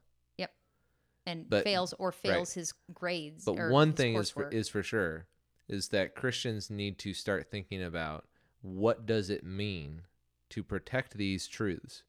And 1.26 1.50
but- 1.50 1.64
fails 1.64 1.94
or 1.94 2.12
fails 2.12 2.54
his 2.54 2.74
grades. 2.94 3.46
But 3.46 3.70
one 3.70 3.94
thing 3.94 4.16
is 4.16 4.32
for, 4.32 4.50
is 4.50 4.70
for 4.70 4.84
sure 4.84 5.28
is 5.68 5.90
that 5.90 6.16
Christians 6.16 6.70
need 6.70 6.98
to 7.00 7.14
start 7.14 7.50
thinking 7.50 7.82
about 7.82 8.26
what 8.62 9.06
does 9.06 9.30
it 9.30 9.44
mean 9.44 10.02
to 10.50 10.64
protect 10.64 11.14
these 11.16 11.48
truths 11.48 12.04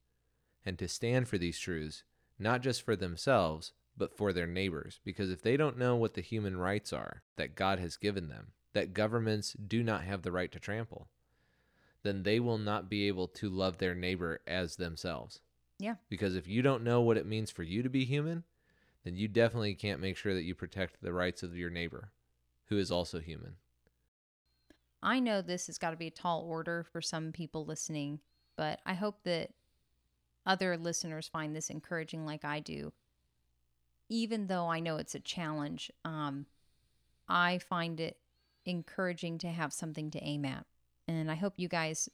and 0.66 0.78
to 0.78 0.88
stand 0.88 1.28
for 1.28 1.38
these 1.38 1.58
truths 1.58 2.02
not 2.38 2.60
just 2.60 2.82
for 2.82 2.96
themselves 2.96 3.72
but 3.96 4.16
for 4.16 4.32
their 4.32 4.46
neighbors 4.46 5.00
because 5.04 5.30
if 5.30 5.42
they 5.42 5.56
don't 5.56 5.78
know 5.78 5.94
what 5.96 6.14
the 6.14 6.20
human 6.20 6.56
rights 6.56 6.92
are 6.92 7.22
that 7.36 7.54
God 7.54 7.78
has 7.78 7.96
given 7.96 8.28
them 8.28 8.48
that 8.72 8.94
governments 8.94 9.52
do 9.52 9.82
not 9.82 10.02
have 10.02 10.22
the 10.22 10.32
right 10.32 10.50
to 10.52 10.58
trample 10.58 11.08
then 12.02 12.22
they 12.24 12.40
will 12.40 12.58
not 12.58 12.90
be 12.90 13.06
able 13.06 13.28
to 13.28 13.48
love 13.48 13.78
their 13.78 13.94
neighbor 13.94 14.40
as 14.46 14.76
themselves 14.76 15.40
Yeah. 15.78 15.96
because 16.08 16.34
if 16.34 16.48
you 16.48 16.62
don't 16.62 16.82
know 16.84 17.00
what 17.00 17.16
it 17.16 17.26
means 17.26 17.50
for 17.50 17.62
you 17.62 17.82
to 17.82 17.88
be 17.90 18.04
human 18.04 18.44
then 19.04 19.16
you 19.16 19.28
definitely 19.28 19.74
can't 19.74 20.00
make 20.00 20.16
sure 20.16 20.34
that 20.34 20.44
you 20.44 20.54
protect 20.54 21.02
the 21.02 21.12
rights 21.12 21.42
of 21.42 21.56
your 21.56 21.70
neighbor 21.70 22.10
who 22.66 22.78
is 22.78 22.90
also 22.90 23.18
human. 23.20 23.56
I 25.02 25.18
know 25.18 25.42
this 25.42 25.66
has 25.66 25.78
got 25.78 25.90
to 25.90 25.96
be 25.96 26.06
a 26.06 26.12
tall 26.12 26.42
order 26.42 26.84
for 26.84 27.02
some 27.02 27.32
people 27.32 27.64
listening, 27.64 28.20
but 28.56 28.80
I 28.86 28.94
hope 28.94 29.24
that 29.24 29.50
other 30.46 30.76
listeners 30.76 31.28
find 31.28 31.54
this 31.54 31.70
encouraging 31.70 32.24
like 32.24 32.44
I 32.44 32.60
do. 32.60 32.92
Even 34.08 34.46
though 34.46 34.68
I 34.68 34.80
know 34.80 34.96
it's 34.96 35.14
a 35.14 35.20
challenge, 35.20 35.90
um, 36.04 36.46
I 37.28 37.58
find 37.58 37.98
it 37.98 38.18
encouraging 38.64 39.38
to 39.38 39.48
have 39.48 39.72
something 39.72 40.10
to 40.10 40.22
aim 40.22 40.44
at. 40.44 40.66
And 41.08 41.30
I 41.30 41.34
hope 41.34 41.54
you 41.56 41.68
guys 41.68 42.08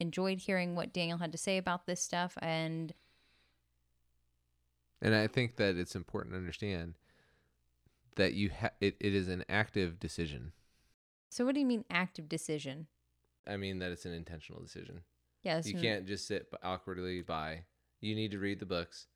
enjoyed 0.00 0.38
hearing 0.38 0.74
what 0.74 0.92
Daniel 0.92 1.18
had 1.18 1.32
to 1.32 1.38
say 1.38 1.58
about 1.58 1.86
this 1.86 2.00
stuff. 2.00 2.36
And 2.40 2.94
And 5.06 5.14
I 5.14 5.28
think 5.28 5.54
that 5.56 5.76
it's 5.76 5.94
important 5.94 6.34
to 6.34 6.38
understand 6.38 6.94
that 8.16 8.34
you 8.34 8.50
ha- 8.50 8.70
it, 8.80 8.96
it 8.98 9.14
is 9.14 9.28
an 9.28 9.44
active 9.48 10.00
decision. 10.00 10.50
so, 11.28 11.44
what 11.44 11.54
do 11.54 11.60
you 11.60 11.66
mean 11.66 11.84
active 11.88 12.28
decision? 12.28 12.88
I 13.46 13.56
mean 13.56 13.78
that 13.78 13.92
it's 13.92 14.04
an 14.04 14.12
intentional 14.12 14.60
decision. 14.60 15.02
Yes. 15.44 15.68
You 15.68 15.78
can't 15.78 16.06
just 16.06 16.26
sit 16.26 16.48
awkwardly 16.64 17.22
by. 17.22 17.62
You 18.00 18.16
need 18.16 18.32
to 18.32 18.40
read 18.40 18.58
the 18.58 18.66
books. 18.66 19.06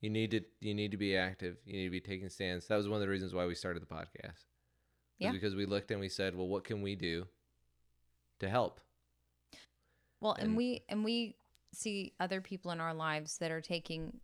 You 0.00 0.10
need 0.10 0.30
to 0.30 0.42
you 0.60 0.74
need 0.74 0.92
to 0.92 0.96
be 0.96 1.16
active. 1.16 1.56
You 1.64 1.72
need 1.72 1.84
to 1.86 1.90
be 1.90 2.00
taking 2.00 2.28
stands. 2.28 2.68
That 2.68 2.76
was 2.76 2.88
one 2.88 2.96
of 2.96 3.00
the 3.00 3.08
reasons 3.08 3.34
why 3.34 3.46
we 3.46 3.56
started 3.56 3.82
the 3.82 3.86
podcast. 3.86 4.44
Yeah. 5.18 5.32
Because 5.32 5.56
we 5.56 5.66
looked 5.66 5.90
and 5.90 5.98
we 5.98 6.08
said, 6.08 6.36
well, 6.36 6.46
what 6.46 6.62
can 6.62 6.82
we 6.82 6.94
do 6.94 7.26
to 8.38 8.48
help? 8.48 8.80
Well, 10.20 10.34
and, 10.34 10.48
and- 10.50 10.56
we 10.56 10.84
and 10.88 11.04
we 11.04 11.34
see 11.72 12.12
other 12.20 12.40
people 12.40 12.70
in 12.70 12.80
our 12.80 12.94
lives 12.94 13.38
that 13.38 13.50
are 13.50 13.60
taking 13.60 14.20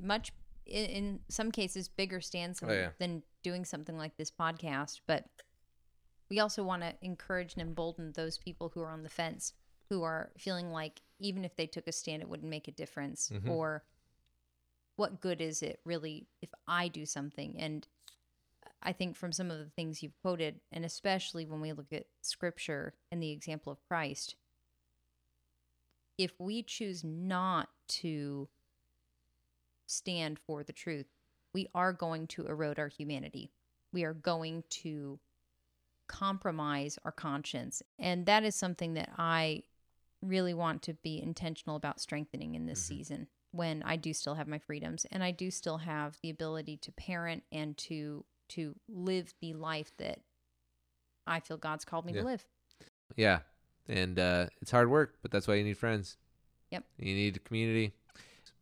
much 0.00 0.32
in, 0.66 0.84
in 0.86 1.20
some 1.28 1.50
cases 1.52 1.88
bigger 1.88 2.20
stands 2.20 2.60
than, 2.60 2.70
Oh, 2.70 2.72
yeah. 2.72 2.90
than 2.98 3.22
doing 3.42 3.64
something 3.64 3.96
like 3.96 4.16
this 4.16 4.30
podcast, 4.30 5.00
but 5.06 5.24
we 6.28 6.40
also 6.40 6.64
want 6.64 6.82
to 6.82 6.94
encourage 7.02 7.54
and 7.54 7.62
embolden 7.62 8.12
those 8.12 8.36
people 8.38 8.70
who 8.74 8.80
are 8.80 8.90
on 8.90 9.02
the 9.04 9.08
fence 9.08 9.52
who 9.88 10.02
are 10.02 10.32
feeling 10.36 10.72
like 10.72 11.00
even 11.20 11.44
if 11.44 11.54
they 11.54 11.66
took 11.66 11.86
a 11.86 11.92
stand 11.92 12.20
it 12.20 12.28
wouldn't 12.28 12.50
make 12.50 12.66
a 12.66 12.72
difference 12.72 13.30
Mhm. 13.32 13.48
or 13.48 13.84
what 14.96 15.20
good 15.20 15.40
is 15.40 15.62
it 15.62 15.78
really 15.84 16.26
if 16.42 16.48
I 16.66 16.88
do 16.88 17.06
something 17.06 17.56
and 17.60 17.86
I 18.82 18.92
think 18.92 19.16
from 19.16 19.30
some 19.32 19.50
of 19.50 19.58
the 19.58 19.70
things 19.70 20.02
you've 20.02 20.20
quoted, 20.22 20.60
and 20.72 20.84
especially 20.84 21.44
when 21.46 21.60
we 21.60 21.72
look 21.72 21.92
at 21.92 22.06
scripture 22.22 22.94
and 23.10 23.22
the 23.22 23.30
example 23.30 23.72
of 23.72 23.82
Christ, 23.88 24.36
if 26.18 26.32
we 26.38 26.62
choose 26.62 27.02
not 27.04 27.68
to 27.88 28.48
stand 29.86 30.38
for 30.38 30.62
the 30.62 30.72
truth, 30.72 31.06
we 31.52 31.68
are 31.74 31.92
going 31.92 32.26
to 32.28 32.46
erode 32.46 32.78
our 32.78 32.88
humanity. 32.88 33.52
We 33.92 34.04
are 34.04 34.14
going 34.14 34.64
to 34.70 35.18
compromise 36.08 36.98
our 37.04 37.12
conscience. 37.12 37.82
And 37.98 38.26
that 38.26 38.44
is 38.44 38.54
something 38.54 38.94
that 38.94 39.10
I 39.16 39.62
really 40.22 40.54
want 40.54 40.82
to 40.82 40.94
be 40.94 41.20
intentional 41.20 41.76
about 41.76 42.00
strengthening 42.00 42.54
in 42.54 42.66
this 42.66 42.82
Mhm. 42.82 42.86
season 42.86 43.28
when 43.50 43.82
I 43.82 43.96
do 43.96 44.12
still 44.12 44.34
have 44.34 44.48
my 44.48 44.58
freedoms 44.58 45.04
and 45.06 45.22
I 45.22 45.30
do 45.30 45.50
still 45.50 45.78
have 45.78 46.18
the 46.20 46.30
ability 46.30 46.76
to 46.78 46.92
parent 46.92 47.44
and 47.50 47.76
to 47.78 48.24
to 48.48 48.78
live 48.86 49.34
the 49.40 49.54
life 49.54 49.96
that 49.96 50.20
I 51.26 51.40
feel 51.40 51.56
God's 51.56 51.84
called 51.84 52.06
me 52.06 52.12
Yeah. 52.12 52.20
to 52.20 52.26
live. 52.26 52.46
Yeah. 53.16 53.42
And 53.88 54.18
uh, 54.20 54.48
it's 54.62 54.70
hard 54.70 54.88
work, 54.88 55.18
but 55.20 55.32
that's 55.32 55.48
why 55.48 55.54
you 55.54 55.64
need 55.64 55.76
friends. 55.78 56.16
Yep. 56.70 56.84
You 56.98 57.14
need 57.14 57.36
a 57.36 57.40
community. 57.40 57.92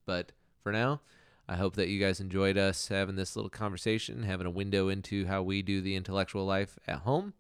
But 0.07 0.33
for 0.65 0.73
now, 0.73 1.03
I 1.47 1.57
hope 1.57 1.77
that 1.77 1.89
you 1.89 2.01
guys 2.01 2.21
enjoyed 2.21 2.57
us 2.57 2.89
having 2.89 3.17
this 3.17 3.37
little 3.37 3.51
conversation, 3.51 4.23
having 4.23 4.47
a 4.47 4.51
window 4.51 4.89
into 4.89 5.27
how 5.27 5.43
we 5.43 5.61
do 5.61 5.83
the 5.83 5.95
intellectual 5.95 6.47
life 6.47 6.79
at 6.89 7.01
home. 7.01 7.35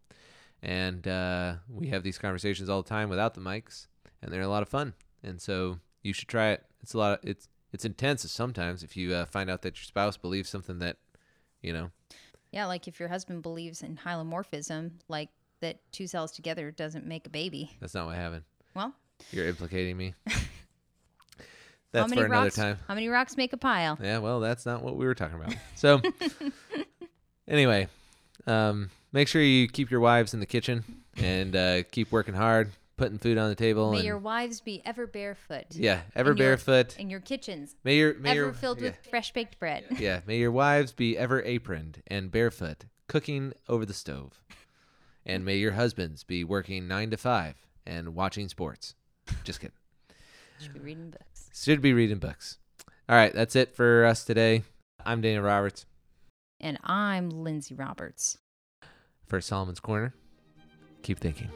And 0.62 1.08
uh, 1.08 1.54
we 1.68 1.88
have 1.88 2.02
these 2.02 2.18
conversations 2.18 2.68
all 2.68 2.82
the 2.82 2.88
time 2.88 3.08
without 3.08 3.34
the 3.34 3.40
mics, 3.40 3.86
and 4.22 4.30
they're 4.30 4.42
a 4.42 4.48
lot 4.48 4.62
of 4.62 4.68
fun. 4.68 4.92
And 5.22 5.40
so 5.40 5.78
you 6.02 6.12
should 6.12 6.28
try 6.28 6.50
it. 6.50 6.64
It's 6.82 6.92
a 6.92 6.98
lot. 6.98 7.18
Of, 7.18 7.28
it's 7.28 7.48
it's 7.72 7.84
intense 7.86 8.30
sometimes 8.30 8.82
if 8.82 8.96
you 8.96 9.14
uh, 9.14 9.24
find 9.24 9.50
out 9.50 9.62
that 9.62 9.76
your 9.78 9.84
spouse 9.84 10.16
believes 10.16 10.48
something 10.48 10.78
that, 10.78 10.98
you 11.60 11.72
know, 11.72 11.90
Yeah, 12.52 12.66
like 12.66 12.86
if 12.86 13.00
your 13.00 13.08
husband 13.08 13.42
believes 13.42 13.82
in 13.82 13.96
hylomorphism, 13.96 14.92
like 15.08 15.30
that 15.60 15.80
two 15.92 16.06
cells 16.06 16.30
together 16.30 16.70
doesn't 16.70 17.06
make 17.06 17.26
a 17.26 17.30
baby. 17.30 17.72
that's 17.80 17.94
not 17.94 18.06
what 18.06 18.16
happened. 18.16 18.44
Well, 18.76 18.94
You're 19.32 19.48
implicating 19.48 19.96
me. 19.96 20.14
how 21.94 22.00
That's 22.00 22.10
many 22.10 22.22
for 22.22 22.26
another 22.26 22.44
rocks, 22.46 22.56
time. 22.56 22.78
How 22.88 22.94
many 22.94 23.08
rocks 23.08 23.36
make 23.36 23.52
a 23.52 23.56
pile? 23.56 23.98
Yeah, 24.02 24.18
well, 24.18 24.40
that's 24.40 24.66
not 24.66 24.82
what 24.82 24.96
we 24.96 25.06
were 25.06 25.14
talking 25.14 25.36
about. 25.36 25.54
So, 25.74 26.00
anyway, 27.48 27.88
um, 28.46 28.90
make 29.12 29.28
sure 29.28 29.42
you 29.42 29.68
keep 29.68 29.90
your 29.90 30.00
wives 30.00 30.34
in 30.34 30.40
the 30.40 30.46
kitchen 30.46 30.84
and 31.16 31.54
uh, 31.54 31.82
keep 31.84 32.10
working 32.12 32.34
hard, 32.34 32.70
putting 32.96 33.18
food 33.18 33.38
on 33.38 33.48
the 33.48 33.54
table. 33.54 33.92
May 33.92 33.98
and, 33.98 34.06
your 34.06 34.18
wives 34.18 34.60
be 34.60 34.82
ever 34.84 35.06
barefoot. 35.06 35.66
yeah, 35.70 36.00
ever 36.14 36.30
your- 36.30 36.36
barefoot. 36.36 36.96
And 36.98 37.10
your 37.10 37.20
kitchens 37.20 37.76
May 37.84 37.96
your 37.96 38.14
may 38.14 38.30
ever 38.30 38.38
your 38.38 38.52
filled 38.52 38.80
yeah, 38.80 38.88
with 38.88 39.06
fresh 39.08 39.32
baked 39.32 39.58
bread. 39.58 39.84
yeah, 39.98 40.20
may 40.26 40.38
your 40.38 40.52
wives 40.52 40.92
be 40.92 41.16
ever 41.16 41.40
aproned 41.42 42.02
and 42.06 42.30
barefoot, 42.30 42.86
cooking 43.08 43.52
over 43.68 43.86
the 43.86 43.94
stove, 43.94 44.40
and 45.24 45.44
may 45.44 45.56
your 45.56 45.72
husbands 45.72 46.24
be 46.24 46.44
working 46.44 46.88
nine 46.88 47.10
to 47.10 47.16
five 47.16 47.54
and 47.86 48.14
watching 48.14 48.48
sports. 48.48 48.94
Just 49.44 49.60
kidding. 49.60 49.76
Should 50.60 50.74
be 50.74 50.80
reading 50.80 51.10
books. 51.10 51.33
Should 51.56 51.80
be 51.80 51.92
reading 51.92 52.18
books. 52.18 52.58
All 53.08 53.16
right, 53.16 53.32
that's 53.32 53.54
it 53.54 53.74
for 53.74 54.04
us 54.04 54.24
today. 54.24 54.64
I'm 55.06 55.20
Dana 55.20 55.40
Roberts 55.42 55.86
And 56.60 56.78
I'm 56.82 57.30
Lindsay 57.30 57.74
Roberts. 57.74 58.38
for 59.26 59.40
Solomon's 59.40 59.80
Corner. 59.80 60.14
Keep 61.02 61.20
thinking. 61.20 61.50